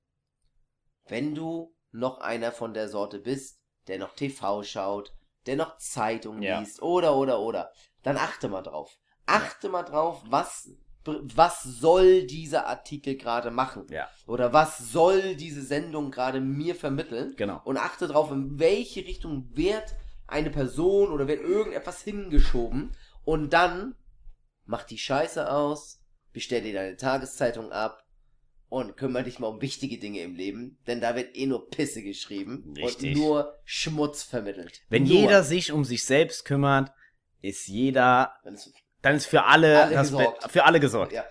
Wenn 1.07 1.35
du 1.35 1.75
noch 1.91 2.19
einer 2.21 2.53
von 2.53 2.75
der 2.75 2.89
Sorte 2.89 3.19
bist, 3.19 3.61
der 3.87 3.99
noch 3.99 4.15
TV 4.15 4.63
schaut, 4.63 5.15
der 5.49 5.57
noch 5.57 5.79
Zeitungen 5.79 6.43
Ja. 6.43 6.61
liest, 6.61 6.83
oder, 6.83 7.17
oder, 7.17 7.41
oder, 7.41 7.73
dann 8.03 8.17
achte 8.17 8.49
mal 8.49 8.63
drauf. 8.63 8.97
Achte 9.27 9.69
mal 9.69 9.83
drauf, 9.83 10.23
was, 10.29 10.71
was 11.05 11.63
soll 11.63 12.25
dieser 12.27 12.67
Artikel 12.67 13.17
gerade 13.17 13.51
machen? 13.51 13.87
Ja. 13.91 14.09
Oder 14.27 14.53
was 14.53 14.79
soll 14.93 15.35
diese 15.37 15.63
Sendung 15.63 16.11
gerade 16.11 16.41
mir 16.41 16.75
vermitteln? 16.75 17.35
Genau. 17.37 17.61
Und 17.65 17.77
achte 17.79 18.09
drauf, 18.09 18.31
in 18.31 18.59
welche 18.59 19.01
Richtung 19.01 19.49
wird 19.55 19.95
eine 20.27 20.51
Person 20.51 21.11
oder 21.11 21.27
wird 21.27 21.41
irgendetwas 21.43 22.03
hingeschoben. 22.03 22.93
Und 23.25 23.53
dann 23.53 23.95
mach 24.65 24.85
die 24.85 24.99
Scheiße 24.99 25.51
aus, 25.51 26.01
bestell 26.33 26.63
dir 26.63 26.75
deine 26.75 26.97
Tageszeitung 26.97 27.73
ab 27.73 28.05
und 28.69 28.97
kümmere 28.97 29.25
dich 29.25 29.39
mal 29.39 29.47
um 29.49 29.63
wichtige 29.63 29.99
Dinge 29.99 30.21
im 30.21 30.35
Leben, 30.35 30.79
denn 30.87 31.01
da 31.01 31.17
wird 31.17 31.37
eh 31.37 31.47
nur 31.47 31.69
Pisse 31.71 32.03
geschrieben 32.03 32.75
Richtig. 32.77 33.17
und 33.17 33.23
nur 33.23 33.55
Schmutz 33.65 34.23
vermittelt. 34.23 34.83
Wenn 34.91 35.05
nur. 35.05 35.13
jeder 35.13 35.43
sich 35.43 35.73
um 35.73 35.85
sich 35.85 36.05
selbst 36.05 36.45
kümmert, 36.45 36.93
ist 37.41 37.67
jeder, 37.69 38.35
Dann 39.03 39.15
ist- 39.17 39.27
für 39.27 39.45
alle, 39.45 39.85
Alle 39.85 39.97
gesorgt. 39.97 40.51
Für 40.51 40.65
alle 40.65 40.81
gesorgt. 40.81 41.13
Ja, 41.13 41.25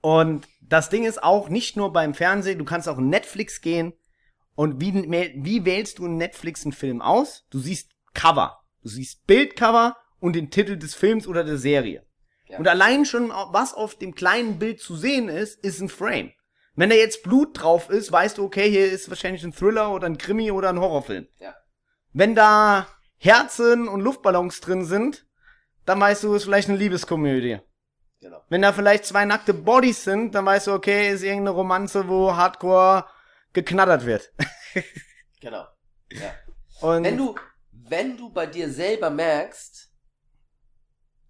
Und 0.00 0.46
das 0.60 0.90
Ding 0.90 1.04
ist 1.04 1.22
auch 1.22 1.48
nicht 1.48 1.76
nur 1.76 1.92
beim 1.92 2.12
Fernsehen, 2.12 2.58
du 2.58 2.64
kannst 2.64 2.88
auch 2.88 2.98
in 2.98 3.08
Netflix 3.08 3.60
gehen 3.60 3.94
und 4.54 4.80
wie, 4.80 4.92
wie 4.92 5.64
wählst 5.64 5.98
du 5.98 6.06
in 6.06 6.16
Netflix 6.18 6.64
einen 6.64 6.72
Film 6.72 7.00
aus? 7.00 7.46
Du 7.50 7.58
siehst 7.60 7.90
Cover, 8.12 8.58
du 8.82 8.88
siehst 8.88 9.26
Bildcover 9.26 9.96
und 10.20 10.34
den 10.36 10.50
Titel 10.50 10.76
des 10.76 10.94
Films 10.94 11.26
oder 11.26 11.44
der 11.44 11.56
Serie. 11.58 12.04
Ja. 12.46 12.58
Und 12.58 12.68
allein 12.68 13.06
schon, 13.06 13.30
was 13.30 13.72
auf 13.72 13.94
dem 13.96 14.14
kleinen 14.14 14.58
Bild 14.58 14.80
zu 14.80 14.96
sehen 14.96 15.28
ist, 15.30 15.58
ist 15.64 15.80
ein 15.80 15.88
Frame. 15.88 16.32
Wenn 16.76 16.90
da 16.90 16.96
jetzt 16.96 17.22
Blut 17.22 17.60
drauf 17.62 17.88
ist, 17.90 18.10
weißt 18.10 18.38
du, 18.38 18.44
okay, 18.44 18.68
hier 18.68 18.90
ist 18.90 19.08
wahrscheinlich 19.08 19.44
ein 19.44 19.52
Thriller 19.52 19.92
oder 19.92 20.06
ein 20.06 20.18
Krimi 20.18 20.50
oder 20.50 20.68
ein 20.70 20.80
Horrorfilm. 20.80 21.28
ja. 21.38 21.54
Wenn 22.12 22.36
da 22.36 22.86
Herzen 23.18 23.88
und 23.88 24.00
Luftballons 24.00 24.60
drin 24.60 24.84
sind, 24.84 25.26
dann 25.84 26.00
weißt 26.00 26.22
du, 26.22 26.34
ist 26.34 26.44
vielleicht 26.44 26.68
eine 26.68 26.78
Liebeskomödie. 26.78 27.58
Genau. 28.20 28.44
Wenn 28.48 28.62
da 28.62 28.72
vielleicht 28.72 29.04
zwei 29.04 29.24
nackte 29.24 29.52
Bodies 29.52 30.04
sind, 30.04 30.34
dann 30.34 30.46
weißt 30.46 30.68
du, 30.68 30.72
okay, 30.72 31.10
ist 31.12 31.22
irgendeine 31.22 31.50
Romanze, 31.50 32.08
wo 32.08 32.34
Hardcore 32.36 33.06
geknattert 33.52 34.06
wird. 34.06 34.32
Genau. 35.40 35.66
Ja. 36.10 36.34
Und 36.80 37.04
Wenn 37.04 37.18
du, 37.18 37.34
wenn 37.70 38.16
du 38.16 38.30
bei 38.30 38.46
dir 38.46 38.70
selber 38.70 39.10
merkst, 39.10 39.92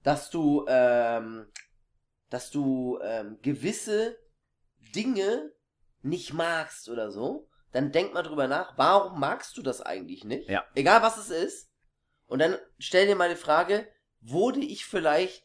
dass 0.04 0.30
du, 0.30 0.64
ähm, 0.68 1.46
dass 2.30 2.50
du 2.50 3.00
ähm, 3.02 3.38
gewisse 3.42 4.16
Dinge 4.94 5.52
nicht 6.02 6.32
magst 6.32 6.88
oder 6.88 7.10
so, 7.10 7.48
dann 7.72 7.92
denk 7.92 8.14
mal 8.14 8.22
drüber 8.22 8.46
nach, 8.46 8.76
warum 8.78 9.18
magst 9.18 9.56
du 9.56 9.62
das 9.62 9.80
eigentlich 9.80 10.24
nicht? 10.24 10.48
Ja. 10.48 10.64
Egal 10.74 11.02
was 11.02 11.18
es 11.18 11.30
ist. 11.30 11.70
Und 12.26 12.38
dann 12.38 12.56
stell 12.78 13.06
dir 13.06 13.16
mal 13.16 13.28
die 13.28 13.36
Frage, 13.36 13.88
wurde 14.20 14.60
ich 14.60 14.86
vielleicht 14.86 15.44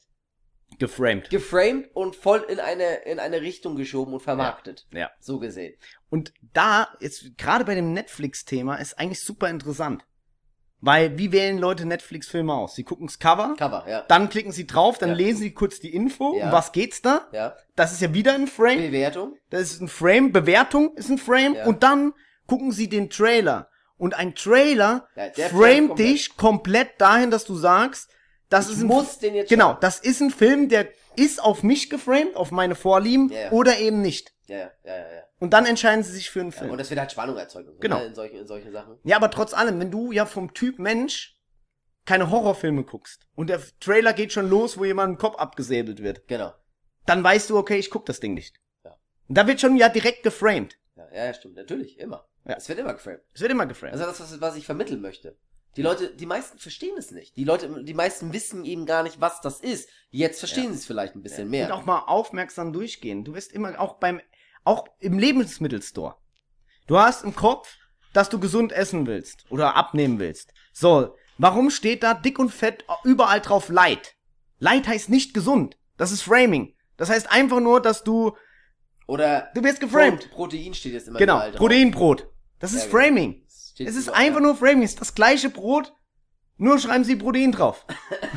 geframed. 0.77 1.29
geframed 1.29 1.89
und 1.93 2.15
voll 2.15 2.45
in 2.47 2.59
eine, 2.59 2.97
in 3.03 3.19
eine 3.19 3.41
Richtung 3.41 3.75
geschoben 3.75 4.13
und 4.13 4.19
vermarktet? 4.21 4.87
Ja. 4.91 5.09
So 5.19 5.39
gesehen. 5.39 5.75
Und 6.09 6.33
da, 6.53 6.95
jetzt 6.99 7.37
gerade 7.37 7.65
bei 7.65 7.75
dem 7.75 7.93
Netflix-Thema, 7.93 8.75
ist 8.75 8.99
eigentlich 8.99 9.21
super 9.21 9.49
interessant. 9.49 10.05
Weil, 10.81 11.17
wie 11.17 11.31
wählen 11.33 11.57
Leute 11.57 11.85
Netflix-Filme 11.85 12.53
aus? 12.53 12.75
Sie 12.75 12.83
gucken 12.85 13.07
das 13.07 13.19
Cover, 13.19 13.55
Cover, 13.57 13.85
ja. 13.89 14.05
dann 14.07 14.29
klicken 14.29 14.53
sie 14.53 14.65
drauf, 14.65 14.97
dann 14.97 15.09
Ja. 15.09 15.15
lesen 15.15 15.39
sie 15.41 15.51
kurz 15.53 15.79
die 15.81 15.93
Info. 15.93 16.35
Ja. 16.37 16.45
Um 16.45 16.51
was 16.53 16.71
geht's 16.71 17.01
da? 17.01 17.27
Ja. 17.33 17.55
Das 17.75 17.91
ist 17.91 18.01
ja 18.01 18.13
wieder 18.13 18.33
ein 18.33 18.47
Frame. 18.47 18.77
Bewertung. 18.87 19.35
Das 19.49 19.61
ist 19.63 19.81
ein 19.81 19.89
Frame. 19.89 20.31
Bewertung 20.31 20.95
ist 20.95 21.09
ein 21.09 21.17
Frame. 21.17 21.55
Ja. 21.55 21.65
Und 21.65 21.83
dann 21.83 22.13
gucken 22.47 22.71
sie 22.71 22.87
den 22.87 23.09
Trailer. 23.09 23.69
Und 23.97 24.13
ein 24.13 24.33
Trailer 24.35 25.07
Ja, 25.17 25.49
komplett. 25.49 25.99
dich 25.99 26.37
komplett 26.37 27.01
dahin, 27.01 27.29
dass 27.31 27.43
du 27.43 27.55
sagst, 27.55 28.09
das 28.47 28.67
Ich 28.67 28.77
ist 28.77 28.81
ein 28.83 28.87
muss 28.87 29.19
den 29.19 29.35
jetzt 29.35 29.49
Genau, 29.49 29.71
schauen. 29.71 29.77
das 29.81 29.99
ist 29.99 30.21
ein 30.21 30.31
Film, 30.31 30.69
der 30.69 30.87
ist 31.17 31.43
auf 31.43 31.61
mich 31.63 31.89
geframed, 31.89 32.37
auf 32.37 32.51
meine 32.51 32.75
Vorlieben 32.75 33.29
ja. 33.29 33.51
oder 33.51 33.77
eben 33.79 34.01
nicht. 34.01 34.31
Ja, 34.47 34.57
ja, 34.57 34.69
ja, 34.85 34.95
ja. 34.95 35.23
Ja. 35.39 35.45
Und 35.45 35.51
dann 35.53 35.65
entscheiden 35.65 36.03
sie 36.03 36.11
sich 36.11 36.29
für 36.29 36.41
einen 36.41 36.51
Ja, 36.51 36.57
Film. 36.59 36.71
und 36.71 36.77
das 36.77 36.89
wird 36.89 36.99
halt 36.99 37.11
Spannung 37.11 37.37
erzeugt. 37.37 37.67
und 37.67 37.75
so, 37.75 37.79
Genau. 37.79 37.99
Ne, 37.99 38.05
in, 38.05 38.15
solchen, 38.15 38.37
in 38.37 38.47
solchen 38.47 38.71
Sachen. 38.71 38.97
Ja, 39.03 39.15
aber 39.15 39.31
trotz 39.31 39.53
allem, 39.53 39.79
wenn 39.79 39.91
du 39.91 40.11
ja 40.11 40.25
vom 40.25 40.53
Typ 40.53 40.79
Mensch 40.79 41.37
keine 42.05 42.29
Horrorfilme 42.31 42.83
guckst 42.83 43.27
und 43.35 43.49
der 43.49 43.61
Trailer 43.79 44.13
geht 44.13 44.33
schon 44.33 44.49
los, 44.49 44.77
wo 44.77 44.85
jemand 44.85 45.13
ein 45.13 45.17
Kopf 45.17 45.35
abgesäbelt 45.37 46.01
wird, 46.01 46.27
Genau. 46.27 46.53
dann 47.05 47.23
weißt 47.23 47.49
du, 47.49 47.57
okay, 47.57 47.77
ich 47.77 47.89
guck 47.89 48.05
das 48.05 48.19
Ding 48.19 48.33
nicht. 48.33 48.59
Ja. 48.83 48.95
Und 49.27 49.37
da 49.37 49.47
wird 49.47 49.61
schon 49.61 49.77
ja 49.77 49.89
direkt 49.89 50.23
geframed. 50.23 50.77
Ja, 50.95 51.07
ja, 51.13 51.25
ja, 51.25 51.33
stimmt. 51.33 51.55
Natürlich. 51.55 51.97
Immer. 51.99 52.27
Ja. 52.45 52.55
Es 52.57 52.67
wird 52.67 52.79
immer 52.79 52.93
geframed. 52.93 53.21
Es 53.33 53.41
wird 53.41 53.51
immer 53.51 53.65
geframed. 53.65 53.95
Ist 53.95 54.01
das, 54.03 54.19
was, 54.19 54.41
was 54.41 54.55
ich 54.55 54.65
vermitteln 54.65 55.01
möchte. 55.01 55.37
Die 55.75 55.83
Leute, 55.83 56.13
die 56.15 56.25
meisten 56.25 56.57
verstehen 56.57 56.97
es 56.97 57.11
nicht. 57.11 57.37
Die 57.37 57.43
Leute, 57.43 57.83
die 57.83 57.93
meisten 57.93 58.33
wissen 58.33 58.65
eben 58.65 58.87
gar 58.87 59.03
nicht, 59.03 59.21
was 59.21 59.39
das 59.39 59.61
ist. 59.61 59.87
Jetzt 60.09 60.39
verstehen 60.39 60.71
sie 60.73 60.79
es 60.79 60.85
vielleicht 60.87 61.15
ein 61.15 61.21
bisschen 61.21 61.43
Und 61.45 61.51
mehr. 61.51 61.73
auch 61.75 61.85
mal 61.85 61.99
aufmerksam 62.07 62.73
durchgehen. 62.73 63.23
Du 63.23 63.35
wirst 63.35 63.51
immer 63.53 63.79
auch 63.79 63.99
beim, 63.99 64.19
auch 64.69 64.85
im 64.99 65.17
Lebensmittelstore. 65.17 66.15
Du 66.85 66.99
hast 66.99 67.23
im 67.23 67.35
Kopf, 67.35 67.75
dass 68.13 68.29
du 68.29 68.39
gesund 68.39 68.71
essen 68.71 69.07
willst 69.07 69.45
oder 69.49 69.75
abnehmen 69.75 70.19
willst. 70.19 70.53
So, 70.73 71.15
warum 71.39 71.71
steht 71.71 72.03
da 72.03 72.13
dick 72.13 72.37
und 72.37 72.53
fett 72.53 72.85
überall 73.03 73.41
drauf 73.41 73.69
Light? 73.69 74.15
Light 74.59 74.87
heißt 74.87 75.09
nicht 75.09 75.33
gesund. 75.33 75.77
Das 75.97 76.11
ist 76.11 76.21
Framing. 76.21 76.75
Das 76.97 77.09
heißt 77.09 77.31
einfach 77.31 77.59
nur, 77.59 77.81
dass 77.81 78.03
du, 78.03 78.35
Oder 79.07 79.49
du 79.55 79.63
wirst 79.63 79.79
geframed. 79.79 80.29
Pro 80.29 80.43
Protein 80.43 80.73
steht 80.75 80.93
jetzt 80.93 81.07
immer 81.07 81.17
Genau, 81.17 81.35
überall 81.35 81.51
drauf. 81.51 81.59
Proteinbrot. 81.59 82.27
Das 82.59 82.73
ist 82.73 82.85
Ja. 82.85 82.89
Framing. 82.91 83.43
Steht 83.49 83.87
Es 83.87 83.95
ist 83.95 84.09
einfach 84.09 84.39
nur 84.39 84.55
Framing. 84.55 84.83
Es 84.83 84.91
ist 84.91 85.01
das 85.01 85.15
gleiche 85.15 85.49
Brot, 85.49 85.93
nur 86.57 86.77
schreiben 86.77 87.03
sie 87.03 87.15
Protein 87.15 87.51
drauf. 87.51 87.85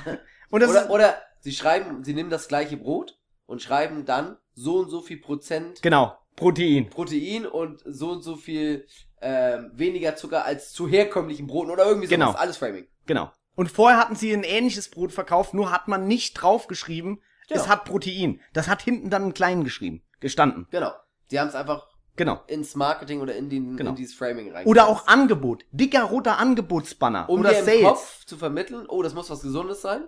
Oder, 0.51 0.67
ist, 0.67 0.91
oder 0.91 1.23
sie 1.41 1.53
schreiben, 1.53 2.05
sie 2.05 2.13
nehmen 2.13 2.29
das 2.29 2.47
gleiche 2.47 2.77
Brot 2.77 3.19
und 3.47 3.63
schreiben 3.63 4.05
dann 4.05 4.37
so 4.55 4.79
und 4.81 4.91
so 4.91 5.01
viel 5.01 5.17
Prozent 5.19 5.81
genau. 5.81 6.19
Protein. 6.37 6.89
Protein 6.91 7.47
und 7.47 7.83
so 7.85 8.11
und 8.11 8.23
so 8.23 8.37
viel 8.37 8.87
ähm, 9.21 9.71
weniger 9.75 10.17
Zucker 10.17 10.45
als 10.45 10.73
zu 10.73 10.89
herkömmlichen 10.89 11.47
Broten 11.47 11.71
oder 11.71 11.85
irgendwie 11.87 12.07
sowas. 12.07 12.19
Genau. 12.19 12.33
Alles 12.33 12.57
Framing. 12.57 12.87
Genau. 13.07 13.31
Und 13.55 13.71
vorher 13.71 13.99
hatten 13.99 14.17
sie 14.17 14.33
ein 14.33 14.45
ähnliches 14.45 14.89
Brot 14.91 15.13
verkauft, 15.13 15.53
nur 15.55 15.71
hat 15.71 15.87
man 15.89 16.07
nicht 16.09 16.35
draufgeschrieben, 16.35 17.21
Genau. 17.49 17.61
es 17.61 17.69
hat 17.69 17.85
Protein. 17.85 18.41
Das 18.55 18.69
hat 18.69 18.81
hinten 18.83 19.11
dann 19.11 19.25
ein 19.27 19.35
klein 19.35 19.63
geschrieben, 19.65 20.03
gestanden. 20.21 20.67
Genau. 20.71 20.93
Die 21.31 21.39
haben 21.39 21.49
es 21.49 21.55
einfach 21.55 21.87
Genau. 22.17 22.41
ins 22.47 22.75
Marketing 22.75 23.21
oder 23.21 23.35
in, 23.35 23.51
den, 23.51 23.77
Genau. 23.77 23.91
in 23.91 23.97
dieses 23.97 24.15
Framing 24.15 24.53
rein. 24.53 24.67
Oder 24.67 24.87
auch 24.87 25.07
Angebot. 25.07 25.65
Dicker 25.71 26.05
roter 26.05 26.39
Angebotsbanner. 26.39 27.29
um 27.29 27.41
oder 27.41 27.51
dir 27.51 27.59
im 27.59 27.65
Sales. 27.65 27.83
Kopf 27.83 28.25
zu 28.27 28.37
vermitteln, 28.37 28.87
oh, 28.89 29.03
das 29.03 29.15
muss 29.15 29.29
was 29.31 29.43
Gesundes 29.43 29.83
sein. 29.83 30.05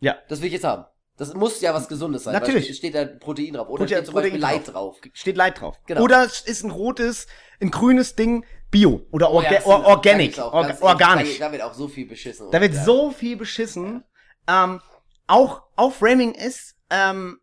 Ja. 0.00 0.16
Das 0.28 0.40
will 0.40 0.46
ich 0.46 0.54
jetzt 0.54 0.64
haben. 0.64 0.84
Das 1.20 1.34
muss 1.34 1.60
ja 1.60 1.74
was 1.74 1.86
Gesundes 1.86 2.24
sein. 2.24 2.32
Natürlich. 2.32 2.74
Steht 2.74 2.94
da 2.94 3.04
Protein 3.04 3.52
drauf. 3.52 3.68
Oder 3.68 3.84
Protein- 3.84 3.96
steht 3.98 4.06
zum 4.06 4.14
Beispiel 4.14 4.40
Protein 4.40 4.56
Light 4.56 4.72
drauf. 4.72 4.96
Steht 5.12 5.36
Light 5.36 5.60
drauf. 5.60 5.76
Genau. 5.86 6.00
Oder 6.00 6.24
es 6.24 6.40
ist 6.40 6.64
ein 6.64 6.70
rotes, 6.70 7.26
ein 7.60 7.70
grünes 7.70 8.16
Ding, 8.16 8.46
Bio. 8.70 9.06
Oder 9.12 9.30
Oh 9.30 9.42
ja, 9.42 9.48
orga 9.48 9.54
das 9.56 9.66
or 9.66 9.84
organic. 9.86 10.38
auch 10.38 10.52
Orga 10.54 10.68
ganz- 10.68 10.80
organisch. 10.80 11.38
Da, 11.38 11.52
wird 11.52 11.60
auch 11.60 11.74
so 11.74 11.88
viel 11.88 12.06
beschissen. 12.06 12.50
Da 12.50 12.58
wird 12.62 12.72
ja. 12.72 12.84
so 12.84 13.10
viel 13.10 13.36
beschissen. 13.36 14.02
Ähm, 14.48 14.80
auch 15.26 15.62
auf 15.76 15.96
Framing 15.96 16.32
ist 16.32 16.74
ähm, 16.88 17.38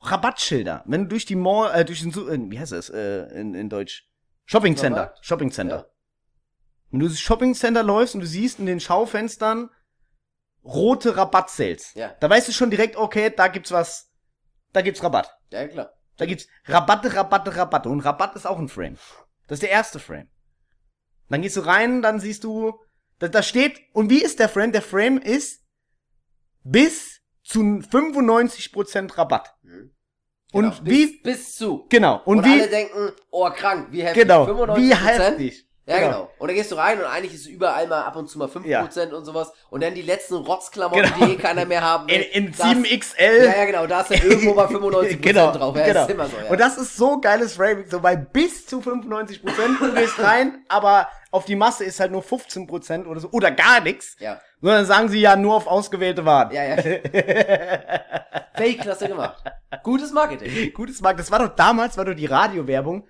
Rabattschilder. 0.00 0.82
Wenn 0.86 1.02
du 1.02 1.08
durch 1.08 1.26
die 1.26 1.36
Mall, 1.36 1.78
äh, 1.78 1.84
durch 1.84 2.00
den, 2.00 2.12
äh, 2.12 2.50
wie 2.50 2.58
heißt 2.58 2.72
das 2.72 2.88
äh, 2.88 3.24
in, 3.38 3.52
in 3.54 3.68
Deutsch? 3.68 4.08
Shopping 4.46 4.76
Center. 4.78 5.14
Shopping 5.20 5.50
Center. 5.50 5.76
Ja. 5.76 5.86
Wenn 6.90 7.00
du 7.00 7.06
durchs 7.06 7.20
Shopping 7.20 7.54
Center 7.54 7.82
läufst 7.82 8.14
und 8.14 8.22
du 8.22 8.26
siehst 8.26 8.58
in 8.58 8.66
den 8.66 8.80
Schaufenstern 8.80 9.68
rote 10.64 11.16
Rabattsales. 11.16 11.94
Ja. 11.94 12.14
Da 12.20 12.28
weißt 12.30 12.48
du 12.48 12.52
schon 12.52 12.70
direkt, 12.70 12.96
okay, 12.96 13.32
da 13.34 13.48
gibt's 13.48 13.72
was, 13.72 14.10
da 14.72 14.82
gibt's 14.82 15.02
Rabatt. 15.02 15.34
Ja, 15.50 15.66
klar. 15.68 15.92
Da 16.16 16.26
gibt's 16.26 16.46
Rabatte, 16.66 17.14
Rabatte, 17.14 17.56
Rabatte. 17.56 17.88
Und 17.88 18.00
Rabatt 18.00 18.36
ist 18.36 18.46
auch 18.46 18.58
ein 18.58 18.68
Frame. 18.68 18.96
Das 19.48 19.56
ist 19.56 19.62
der 19.62 19.70
erste 19.70 19.98
Frame. 19.98 20.28
Dann 21.28 21.42
gehst 21.42 21.56
du 21.56 21.60
rein, 21.60 22.02
dann 22.02 22.20
siehst 22.20 22.44
du, 22.44 22.78
da, 23.18 23.28
da 23.28 23.42
steht, 23.42 23.80
und 23.92 24.10
wie 24.10 24.22
ist 24.22 24.38
der 24.38 24.48
Frame? 24.48 24.72
Der 24.72 24.82
Frame 24.82 25.18
ist 25.18 25.62
bis 26.62 27.20
zu 27.42 27.60
95% 27.60 29.16
Rabatt. 29.16 29.54
Mhm. 29.62 29.94
Und 30.52 30.64
Genau. 30.64 30.76
wie, 30.84 31.06
Bis, 31.06 31.22
bis 31.22 31.56
zu. 31.56 31.86
genau, 31.88 32.20
und, 32.24 32.38
Und, 32.38 32.44
wie, 32.44 32.60
alle 32.60 32.68
denken, 32.68 33.12
oh 33.30 33.48
krank, 33.50 33.88
wie 33.92 34.02
heftig. 34.02 34.22
genau, 34.24 34.44
95%. 34.46 34.76
wie 34.76 34.94
heftig. 34.94 35.68
Ja, 35.86 35.98
genau. 35.98 36.30
Und 36.38 36.46
dann 36.48 36.54
gehst 36.56 36.70
du 36.70 36.76
rein 36.76 36.98
und 37.00 37.06
eigentlich 37.06 37.34
ist 37.34 37.46
überall 37.46 37.88
mal 37.88 38.02
ab 38.04 38.14
und 38.14 38.28
zu 38.28 38.38
mal 38.38 38.46
5% 38.48 39.10
und 39.12 39.24
sowas. 39.24 39.52
Und 39.70 39.82
dann 39.82 39.94
die 39.94 40.02
letzten 40.02 40.34
Rotzklamotten, 40.36 41.02
Genau. 41.02 41.26
die 41.26 41.32
eh 41.32 41.36
keiner 41.36 41.64
mehr 41.64 41.82
haben. 41.82 42.08
In, 42.08 42.20
in 42.20 42.52
das- 42.52 42.60
7XL. 42.60 43.44
Ja, 43.44 43.56
ja, 43.56 43.64
genau. 43.64 43.86
Da 43.88 44.02
ist 44.02 44.10
dann 44.12 44.22
irgendwo 44.22 44.54
mal 44.54 44.66
95% 44.68 45.16
genau, 45.20 45.50
drauf. 45.52 45.74
Ja, 45.76 45.86
genau. 45.86 46.02
ist 46.04 46.10
immer 46.10 46.26
so, 46.26 46.36
ja. 46.36 46.48
Und 46.50 46.60
das 46.60 46.76
ist 46.78 46.96
so 46.96 47.20
geiles 47.20 47.54
Framing, 47.54 47.86
so 47.88 47.98
bei 48.00 48.14
bis 48.14 48.66
zu 48.66 48.80
95 48.80 49.42
Prozent, 49.42 49.80
du 49.80 49.92
gehst 49.94 50.18
rein, 50.22 50.64
aber 50.68 51.08
auf 51.32 51.44
die 51.46 51.56
Masse 51.56 51.82
ist 51.84 51.98
halt 51.98 52.12
nur 52.12 52.22
15 52.22 52.66
Prozent 52.68 53.06
oder 53.08 53.18
so, 53.20 53.28
oder 53.32 53.50
gar 53.50 53.80
nichts. 53.80 54.16
ja. 54.20 54.38
Sondern 54.62 54.84
sagen 54.84 55.08
sie 55.08 55.20
ja 55.22 55.36
nur 55.36 55.54
auf 55.54 55.66
ausgewählte 55.66 56.26
Waren. 56.26 56.52
Ja, 56.52 56.62
ja. 56.62 56.76
Weltklasse 58.56 59.08
gemacht. 59.08 59.42
Gutes 59.82 60.12
Marketing. 60.12 60.72
Gutes 60.74 61.00
Markt. 61.00 61.18
Das 61.20 61.30
war 61.30 61.38
doch 61.38 61.54
damals, 61.56 61.96
war 61.96 62.04
doch 62.04 62.14
die 62.14 62.26
Radiowerbung. 62.26 63.06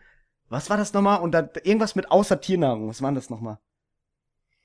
Was 0.50 0.68
war 0.68 0.76
das 0.76 0.92
nochmal? 0.92 1.20
Und 1.20 1.32
da 1.32 1.48
irgendwas 1.62 1.94
mit 1.94 2.10
außer 2.10 2.40
Tiernahrung. 2.40 2.88
Was 2.88 3.00
war 3.00 3.12
das 3.12 3.30
nochmal? 3.30 3.58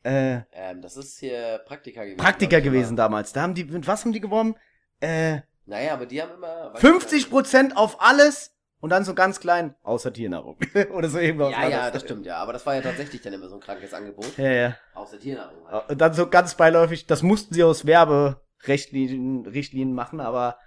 Äh, 0.04 0.42
Ähm, 0.52 0.82
das 0.82 0.98
ist 0.98 1.20
hier 1.20 1.62
Praktika 1.66 2.04
gewesen. 2.04 2.58
Ich, 2.58 2.64
gewesen 2.64 2.98
damals. 2.98 3.34
Da 3.34 3.44
haben 3.44 3.54
die, 3.54 3.64
mit 3.64 3.88
was 3.88 4.04
haben 4.04 4.12
die 4.12 4.20
geworben? 4.20 4.56
Äh, 5.00 5.40
Naja, 5.66 5.94
aber 5.94 6.06
die 6.06 6.22
haben 6.22 6.34
immer... 6.34 6.74
weiß 6.74 6.82
50 6.82 7.24
ich 7.24 7.30
Prozent 7.30 7.78
auf 7.78 8.02
alles 8.02 8.56
und 8.80 8.90
dann 8.90 9.04
so 9.04 9.16
ganz 9.16 9.40
klein, 9.40 9.76
außer 9.84 10.12
Tiernahrung. 10.12 10.58
Oder 10.92 11.10
so 11.10 11.18
war 11.18 11.52
Ja, 11.52 11.68
ja, 11.68 11.92
das 11.92 12.04
stimmt, 12.04 12.26
ja. 12.26 12.38
Aber 12.38 12.54
das 12.54 12.66
war 12.66 12.76
ja 12.76 12.82
tatsächlich 12.82 13.22
dann 13.22 13.34
immer 13.34 13.48
so 13.48 13.56
ein 13.56 13.62
krankes 13.62 13.94
Angebot. 13.94 14.38
Ja, 14.38 14.52
ja. 14.52 14.78
Außer 14.94 15.20
Tiernahrung. 15.20 15.68
Halt. 15.68 15.90
Und 15.90 16.02
dann 16.02 16.14
so 16.14 16.28
ganz 16.30 16.56
beiläufig, 16.56 17.08
das 17.08 17.24
mussten 17.24 17.54
sie 17.54 17.64
aus 17.64 17.86
Werberichtlinien 17.88 19.46
Richtlinien 19.46 19.94
machen, 19.94 20.20
aber 20.20 20.58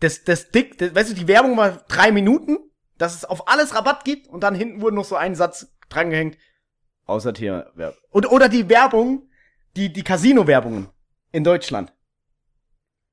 das, 0.00 0.24
das 0.24 0.50
dick, 0.50 0.78
das, 0.78 0.94
weißt 0.94 1.10
du, 1.10 1.14
die 1.14 1.28
Werbung 1.28 1.56
war 1.56 1.84
drei 1.88 2.12
Minuten, 2.12 2.58
dass 3.00 3.14
es 3.14 3.24
auf 3.24 3.48
alles 3.48 3.74
Rabatt 3.74 4.04
gibt 4.04 4.28
und 4.28 4.42
dann 4.42 4.54
hinten 4.54 4.82
wurde 4.82 4.96
noch 4.96 5.06
so 5.06 5.16
ein 5.16 5.34
Satz 5.34 5.72
drangehängt, 5.88 6.36
außer 7.06 7.32
Tierwerbung. 7.32 7.96
Und, 8.10 8.30
oder 8.30 8.50
die 8.50 8.68
Werbung, 8.68 9.28
die, 9.74 9.90
die 9.90 10.04
Casino-Werbungen 10.04 10.88
in 11.32 11.42
Deutschland. 11.42 11.94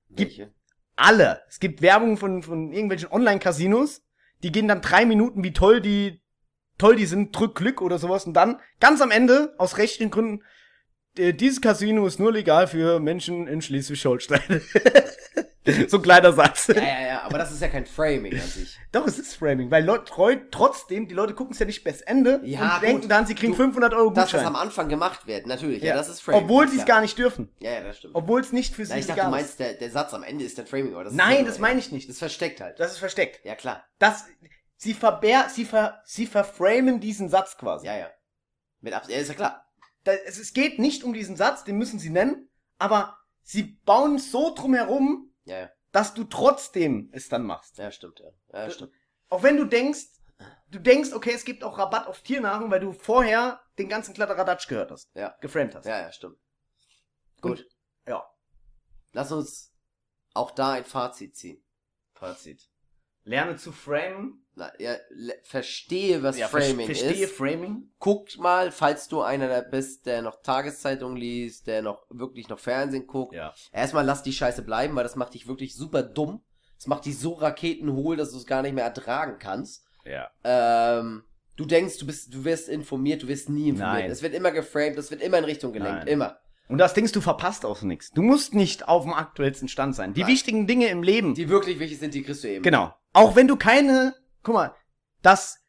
Welche? 0.09 0.53
Alle. 0.97 1.41
Es 1.47 1.61
gibt 1.61 1.81
Werbung 1.81 2.17
von, 2.17 2.43
von 2.43 2.73
irgendwelchen 2.73 3.09
Online-Casinos, 3.09 4.01
die 4.43 4.51
gehen 4.51 4.67
dann 4.67 4.81
drei 4.81 5.05
Minuten, 5.05 5.43
wie 5.43 5.53
toll 5.53 5.79
die, 5.79 6.21
toll 6.77 6.97
die 6.97 7.05
sind, 7.05 7.33
drück 7.33 7.55
Glück 7.55 7.81
oder 7.81 7.97
sowas 7.97 8.25
und 8.25 8.33
dann 8.33 8.59
ganz 8.81 9.01
am 9.01 9.09
Ende, 9.09 9.55
aus 9.57 9.77
rechtlichen 9.77 10.11
Gründen, 10.11 10.43
äh, 11.17 11.33
dieses 11.33 11.61
Casino 11.61 12.05
ist 12.05 12.19
nur 12.19 12.33
legal 12.33 12.67
für 12.67 12.99
Menschen 12.99 13.47
in 13.47 13.61
Schleswig-Holstein. 13.61 14.41
so 15.89 15.97
ein 15.97 16.03
kleiner 16.03 16.33
Satz. 16.33 16.67
Ja, 16.67 16.75
ja, 16.81 17.01
ja. 17.07 17.21
Aber 17.23 17.37
das 17.37 17.51
ist 17.51 17.61
ja 17.61 17.67
kein 17.67 17.85
Framing 17.85 18.33
an 18.33 18.47
sich. 18.47 18.77
Doch, 18.91 19.05
es 19.05 19.19
ist 19.19 19.35
Framing, 19.35 19.69
weil 19.71 19.83
Leute, 19.83 20.11
trotzdem, 20.51 21.07
die 21.07 21.13
Leute 21.13 21.33
gucken 21.33 21.53
es 21.53 21.59
ja 21.59 21.65
nicht 21.65 21.83
bis 21.83 22.01
Ende 22.01 22.41
Ja, 22.43 22.75
und 22.75 22.81
denken 22.83 23.09
dann, 23.09 23.25
sie 23.27 23.35
kriegen 23.35 23.51
Du, 23.53 23.57
500 23.57 23.93
Euro 23.93 24.09
Dass 24.09 24.25
das 24.25 24.31
Gutschein. 24.31 24.47
am 24.47 24.55
Anfang 24.55 24.89
gemacht 24.89 25.27
wird, 25.27 25.45
natürlich. 25.47 25.83
Ja, 25.83 25.95
das 25.95 26.09
ist 26.09 26.21
Framing. 26.21 26.43
Obwohl 26.43 26.67
sie 26.67 26.75
es 26.75 26.81
ja. 26.81 26.85
gar 26.87 27.01
nicht 27.01 27.17
dürfen. 27.17 27.49
Ja, 27.59 27.71
ja, 27.71 27.81
das 27.81 27.97
stimmt. 27.97 28.15
Obwohl 28.15 28.41
es 28.41 28.51
nicht 28.53 28.75
für 28.75 28.85
sie 28.85 28.93
Na, 28.93 28.99
ich 28.99 29.05
dachte, 29.07 29.21
du 29.21 29.27
ist. 29.27 29.31
meinst, 29.31 29.59
der, 29.59 29.73
der 29.73 29.91
Satz 29.91 30.13
am 30.13 30.23
Ende 30.23 30.43
ist 30.45 30.57
dann 30.57 30.67
Framing, 30.67 30.93
aber 30.93 31.03
das 31.03 31.13
ist 31.13 31.17
Nein, 31.17 31.39
ja- 31.39 31.43
das 31.45 31.59
meine 31.59 31.79
ich 31.79 31.91
nicht. 31.91 32.07
Das 32.07 32.15
ist 32.15 32.19
versteckt 32.19 32.61
halt. 32.61 32.79
Das 32.79 32.91
ist 32.91 32.97
versteckt. 32.97 33.43
Ja, 33.43 33.55
klar. 33.55 33.83
Das, 33.99 34.25
sie 34.77 34.93
verbehr, 34.93 35.47
sie 35.49 35.65
ver, 35.65 36.01
sie 36.05 36.25
verframen 36.27 36.99
diesen 36.99 37.29
Satz 37.29 37.57
quasi. 37.57 37.87
Ja, 37.87 37.97
ja. 37.97 38.07
Mit 38.81 38.93
Abs 38.93 39.07
ja, 39.09 39.17
ist 39.17 39.27
ja 39.29 39.33
klar. 39.33 39.65
Da, 40.03 40.13
es, 40.13 40.37
es 40.37 40.53
geht 40.53 40.79
nicht 40.79 41.03
um 41.03 41.13
diesen 41.13 41.35
Satz, 41.35 41.63
den 41.63 41.77
müssen 41.77 41.99
sie 41.99 42.09
nennen, 42.09 42.47
aber 42.77 43.17
sie 43.43 43.63
bauen 43.85 44.19
so 44.19 44.53
drum 44.55 44.73
herum, 44.73 45.31
Ja, 45.47 45.59
ja. 45.61 45.69
dass 45.91 46.13
du 46.13 46.23
trotzdem 46.25 47.09
es 47.13 47.29
dann 47.29 47.43
machst. 47.45 47.77
Ja, 47.77 47.91
stimmt, 47.91 48.19
ja. 48.19 48.29
Ja, 48.53 48.69
stimmt. 48.69 48.91
Auch 49.29 49.43
wenn 49.43 49.57
du 49.57 49.65
denkst, 49.65 50.05
du 50.69 50.79
denkst, 50.79 51.13
okay, 51.13 51.31
es 51.31 51.45
gibt 51.45 51.63
auch 51.63 51.77
Rabatt 51.77 52.07
auf 52.07 52.21
Tiernahrung, 52.21 52.69
weil 52.71 52.79
du 52.79 52.91
vorher 52.93 53.61
den 53.77 53.89
ganzen 53.89 54.13
Kladderadatsch 54.13 54.67
gehört 54.67 54.91
hast. 54.91 55.09
Ja. 55.15 55.35
Geframed 55.41 55.75
hast. 55.75 55.85
Ja, 55.85 55.99
ja, 56.01 56.11
stimmt. 56.11 56.37
Gut. 57.41 57.59
Und- 57.61 57.65
ja. 58.07 58.25
Lass 59.13 59.31
uns 59.31 59.73
auch 60.33 60.51
da 60.51 60.73
ein 60.73 60.85
Fazit 60.85 61.35
ziehen. 61.35 61.63
Fazit. 62.13 62.69
Lerne 63.23 63.57
zu 63.57 63.71
framen. 63.71 64.46
Ja, 64.79 64.95
verstehe, 65.43 66.23
was 66.23 66.37
Ja, 66.37 66.47
Framing 66.47 66.87
ver- 66.87 66.95
verstehe 66.95 67.25
ist. 67.25 67.35
Framing. 67.35 67.89
Guckt 67.99 68.37
mal, 68.39 68.71
falls 68.71 69.07
du 69.07 69.21
einer 69.21 69.47
der 69.47 69.61
bist, 69.61 70.05
der 70.05 70.21
noch 70.21 70.41
Tageszeitung 70.41 71.15
liest, 71.15 71.67
der 71.67 71.81
noch 71.81 72.05
wirklich 72.09 72.49
noch 72.49 72.59
Fernsehen 72.59 73.07
guckt. 73.07 73.35
Ja. 73.35 73.53
Erstmal 73.71 74.05
lass 74.05 74.23
die 74.23 74.33
Scheiße 74.33 74.63
bleiben, 74.63 74.95
weil 74.95 75.03
das 75.03 75.15
macht 75.15 75.33
dich 75.33 75.47
wirklich 75.47 75.75
super 75.75 76.03
dumm. 76.03 76.41
Das 76.77 76.87
macht 76.87 77.05
dich 77.05 77.17
so 77.17 77.33
raketenhohl, 77.33 78.17
dass 78.17 78.31
du 78.31 78.37
es 78.37 78.45
gar 78.45 78.61
nicht 78.61 78.73
mehr 78.73 78.83
ertragen 78.85 79.37
kannst. 79.39 79.83
Ja. 80.05 80.29
Ähm, 80.43 81.23
du 81.55 81.65
denkst, 81.65 81.97
du 81.97 82.05
bist, 82.05 82.33
du 82.33 82.45
wirst 82.45 82.69
informiert, 82.69 83.23
du 83.23 83.27
wirst 83.27 83.49
nie 83.49 83.69
informiert. 83.69 84.01
Nein. 84.03 84.11
Es 84.11 84.21
wird 84.21 84.33
immer 84.33 84.51
geframed, 84.51 84.97
es 84.97 85.11
wird 85.11 85.21
immer 85.21 85.37
in 85.39 85.43
Richtung 85.45 85.73
gelenkt, 85.73 85.99
Nein. 85.99 86.07
immer. 86.07 86.39
Und 86.69 86.79
das 86.79 86.93
Ding, 86.93 87.09
du 87.09 87.21
verpasst 87.21 87.63
auch 87.65 87.81
nichts. 87.81 88.11
Du 88.11 88.21
musst 88.21 88.53
nicht 88.53 88.87
auf 88.89 89.03
dem 89.03 89.13
aktuellsten 89.13 89.69
Stand 89.69 89.95
sein. 89.95 90.13
Die 90.13 90.21
Nein. 90.21 90.29
wichtigen 90.31 90.67
Dinge 90.67 90.87
im 90.87 91.01
Leben. 91.01 91.33
Die 91.33 91.47
wirklich 91.47 91.79
wichtig 91.79 91.99
sind, 91.99 92.13
die 92.13 92.23
kriegst 92.23 92.43
du 92.43 92.49
eben. 92.49 92.63
Genau. 92.63 92.93
Auch 93.13 93.35
wenn 93.37 93.47
du 93.47 93.55
keine, 93.55 94.13
guck 94.47 94.55
mal, 94.55 94.73
das 95.21 95.59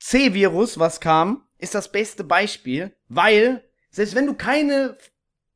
C-Virus, 0.00 0.78
was 0.78 1.00
kam, 1.00 1.46
ist 1.58 1.74
das 1.74 1.90
beste 1.90 2.24
Beispiel, 2.24 2.94
weil 3.08 3.64
selbst 3.90 4.14
wenn 4.14 4.26
du 4.26 4.34
keine 4.34 4.98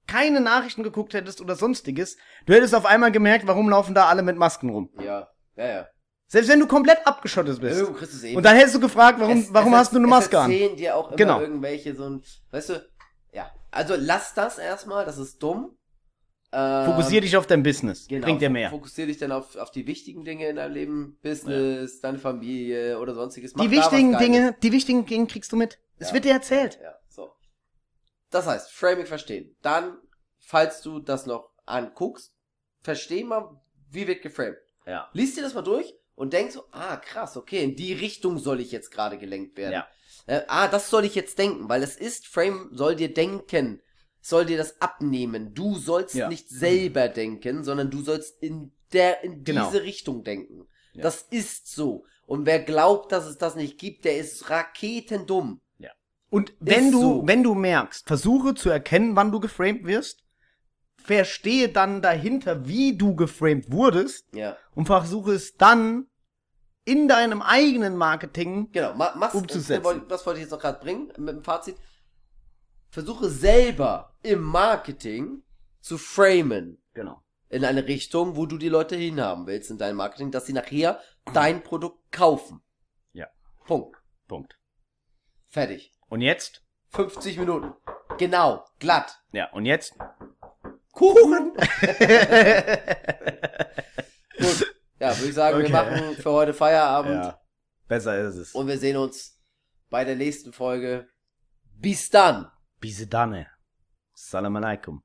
keine 0.07 0.41
Nachrichten 0.41 0.83
geguckt 0.83 1.13
hättest 1.13 1.43
oder 1.43 1.55
sonstiges, 1.55 2.17
du 2.47 2.55
hättest 2.55 2.75
auf 2.75 2.87
einmal 2.87 3.13
gemerkt, 3.13 3.47
warum 3.47 3.69
laufen 3.69 3.95
da 3.95 4.07
alle 4.07 4.23
mit 4.23 4.39
Masken 4.39 4.71
rum. 4.71 4.89
Ja, 4.99 5.29
ja, 5.57 5.67
ja. 5.67 5.89
Selbst 6.29 6.49
wenn 6.49 6.61
du 6.61 6.67
komplett 6.67 7.07
abgeschottet 7.07 7.61
bist. 7.61 7.85
Kriegst 7.95 8.13
du 8.15 8.17
es 8.17 8.23
eben. 8.23 8.37
Und 8.37 8.43
dann 8.43 8.57
hättest 8.57 8.77
du 8.77 8.81
gefragt, 8.81 9.19
warum, 9.21 9.39
Es- 9.41 9.53
warum 9.53 9.73
es- 9.75 9.79
hast 9.79 9.93
du 9.93 9.97
eine 9.99 10.07
es 10.07 10.11
Maske 10.11 10.39
an? 10.41 10.51
erzählen 10.51 10.77
dir 10.77 10.97
auch 10.97 11.09
immer 11.09 11.17
Genau. 11.17 11.41
irgendwelche 11.41 11.95
so 11.95 12.05
ein, 12.09 12.23
weißt 12.53 12.71
du, 12.71 12.89
ja. 13.33 13.51
Also 13.71 13.95
lass 13.99 14.33
das 14.35 14.57
erstmal, 14.59 15.05
das 15.05 15.19
ist 15.19 15.43
dumm. 15.43 15.77
Ähm, 16.51 16.87
Fokussier 16.87 17.21
dich 17.21 17.37
auf 17.37 17.47
dein 17.47 17.63
Business. 17.63 18.07
Genau, 18.09 18.25
Bringt 18.25 18.41
dir 18.41 18.49
mehr. 18.51 18.71
Fokussier 18.71 19.07
dich 19.07 19.19
dann 19.19 19.33
auf, 19.33 19.57
auf 19.57 19.71
die 19.71 19.87
wichtigen 19.87 20.25
Dinge 20.25 20.49
in 20.49 20.57
deinem 20.57 20.73
Leben, 20.73 21.19
Business, 21.23 22.01
deine 22.01 22.19
Familie 22.19 22.99
oder 22.99 23.15
sonstiges. 23.15 23.55
Mach 23.55 23.65
Die 23.65 23.71
wichtigen. 23.71 24.17
Dinge, 24.19 24.57
die 24.63 24.73
wichtigen 24.73 25.05
Dinge 25.05 25.27
kriegst 25.27 25.53
du 25.53 25.57
mit. 25.57 25.79
Es 25.99 26.09
Ja. 26.09 26.15
wird 26.15 26.25
dir 26.25 26.33
erzählt. 26.33 26.79
Ja, 26.83 26.95
so. 27.09 27.31
Das 28.31 28.47
heißt, 28.47 28.73
Framing 28.73 29.07
verstehen. 29.07 29.55
Dann, 29.63 29.99
falls 30.39 30.81
du 30.81 31.01
das 31.01 31.27
noch 31.27 31.51
anguckst, 31.67 32.33
versteh 32.81 33.25
mal, 33.25 33.61
wie 33.91 34.07
wird 34.07 34.23
geframed. 34.23 34.57
Ja. 34.87 35.09
Lies 35.13 35.35
dir 35.35 35.43
das 35.43 35.53
mal 35.55 35.63
durch 35.63 35.95
und 36.15 36.33
denk 36.33 36.51
so, 36.53 36.65
ah, 36.73 36.97
krass, 36.97 37.37
okay, 37.37 37.63
in 37.63 37.77
die 37.77 37.93
Richtung 37.93 38.39
soll 38.39 38.61
ich 38.61 38.73
jetzt 38.73 38.91
gerade 38.91 39.19
gelenkt 39.19 39.57
werden. 39.59 39.73
Ja. 39.73 39.89
Äh, 40.27 40.43
ah, 40.49 40.69
das 40.69 40.89
soll 40.89 41.05
ich 41.05 41.15
jetzt 41.15 41.39
denken, 41.39 41.69
weil 41.69 41.83
es 41.83 41.97
ist, 41.97 42.27
Frame 42.27 42.71
soll 42.73 42.97
dir 42.97 43.13
denken, 43.13 43.81
soll 44.21 44.47
dir 44.47 44.57
das 44.59 44.81
abnehmen. 44.81 45.55
Du 45.55 45.75
sollst 45.77 46.15
Ja. 46.15 46.29
nicht 46.29 46.49
selber 46.49 47.09
denken, 47.09 47.65
sondern 47.65 47.91
du 47.91 48.03
sollst 48.03 48.43
in 48.43 48.73
der, 48.93 49.23
in 49.25 49.45
Genau. 49.45 49.71
diese 49.71 49.83
Richtung 49.83 50.25
denken. 50.25 50.67
Ja. 50.93 51.03
Das 51.03 51.23
ist 51.23 51.69
so. 51.75 52.05
Und 52.27 52.45
wer 52.47 52.59
glaubt, 52.61 53.13
dass 53.13 53.27
es 53.27 53.39
das 53.39 53.55
nicht 53.57 53.79
gibt, 53.79 54.05
der 54.05 54.19
ist 54.19 54.51
raketendumm. 54.51 55.61
Und 56.31 56.53
wenn 56.61 56.87
Ist 56.89 56.93
du, 56.93 57.01
so. 57.01 57.23
wenn 57.27 57.43
du 57.43 57.55
merkst, 57.55 58.07
versuche 58.07 58.55
zu 58.55 58.69
erkennen, 58.69 59.17
wann 59.17 59.33
du 59.33 59.41
geframed 59.41 59.87
wirst, 59.87 60.25
verstehe 60.99 61.71
dann 61.71 62.03
dahinter, 62.03 62.67
wie 62.69 62.99
du 62.99 63.15
geframed 63.17 63.73
wurdest 63.73 64.27
Ja. 64.35 64.59
und 64.75 64.85
versuche 64.85 65.33
es 65.33 65.57
dann 65.57 66.07
in 66.85 67.09
deinem 67.09 67.41
eigenen 67.41 67.97
Marketing 67.97 68.71
Genau, 68.73 68.95
ma- 68.95 69.15
mach's, 69.17 69.35
Umzusetzen. 69.35 69.81
äh, 69.81 69.85
wollt- 69.85 70.11
Was 70.11 70.27
wollte 70.27 70.39
ich 70.41 70.45
jetzt 70.45 70.51
noch 70.51 70.59
gerade 70.61 70.81
bringen 70.81 71.13
mit 71.17 71.37
dem 71.37 71.45
Fazit? 71.45 71.77
Versuche 72.91 73.29
selber 73.29 74.15
im 74.23 74.41
Marketing 74.43 75.43
zu 75.81 75.99
framen 75.99 76.83
Genau. 76.95 77.23
in 77.49 77.65
eine 77.65 77.87
Richtung, 77.87 78.37
wo 78.37 78.47
du 78.47 78.59
die 78.59 78.69
Leute 78.69 78.97
hinhaben 78.97 79.47
willst 79.47 79.71
in 79.71 79.79
deinem 79.79 79.97
Marketing, 79.97 80.31
dass 80.31 80.47
sie 80.47 80.53
nachher 80.53 81.01
dein 81.33 81.63
Produkt 81.63 82.11
kaufen. 82.13 82.63
Ja. 83.13 83.27
Punkt. 83.67 83.97
Punkt. 84.27 84.59
Fertig. 85.49 85.93
Und 86.09 86.21
jetzt? 86.23 86.63
50 86.91 87.39
Minuten. 87.39 87.73
Genau. 88.19 88.65
Glatt. 88.79 89.19
Ja, 89.33 89.51
und 89.53 89.67
jetzt? 89.67 89.95
Kuchen. 90.93 91.53
Gut. 94.39 94.75
Ja, 95.01 95.17
würde 95.17 95.29
ich 95.29 95.35
sagen, 95.35 95.59
wir 95.59 95.65
Okay. 95.65 95.73
machen 95.73 96.15
für 96.17 96.33
heute 96.33 96.55
Feierabend 96.55 97.25
Ja. 97.25 97.41
Besser 97.87 98.19
ist 98.29 98.35
es. 98.37 98.53
und 98.55 98.67
wir 98.67 98.79
sehen 98.79 98.97
uns 98.97 99.39
bei 99.91 100.05
der 100.05 100.17
nächsten 100.17 100.53
Folge. 100.53 101.09
Bis 101.77 102.11
dann. 102.11 102.51
Bis 102.81 103.09
dann. 103.09 103.47
Salam 104.15 104.57
alaikum. 104.57 105.03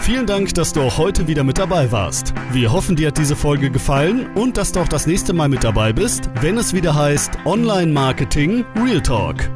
Vielen 0.00 0.26
Dank, 0.26 0.54
dass 0.54 0.72
du 0.72 0.82
auch 0.82 0.98
heute 0.98 1.26
wieder 1.26 1.42
mit 1.42 1.58
dabei 1.58 1.90
warst. 1.90 2.32
Wir 2.52 2.72
hoffen, 2.72 2.94
dir 2.94 3.08
hat 3.08 3.18
diese 3.18 3.34
Folge 3.34 3.70
gefallen 3.70 4.32
und 4.36 4.56
dass 4.56 4.70
du 4.70 4.78
auch 4.80 4.88
das 4.88 5.08
nächste 5.08 5.32
Mal 5.32 5.48
mit 5.48 5.64
dabei 5.64 5.92
bist, 5.92 6.30
wenn 6.40 6.56
es 6.58 6.72
wieder 6.72 6.94
heißt 6.94 7.32
Online 7.44 7.92
Marketing 7.92 8.64
Real 8.76 9.02
Talk. 9.02 9.50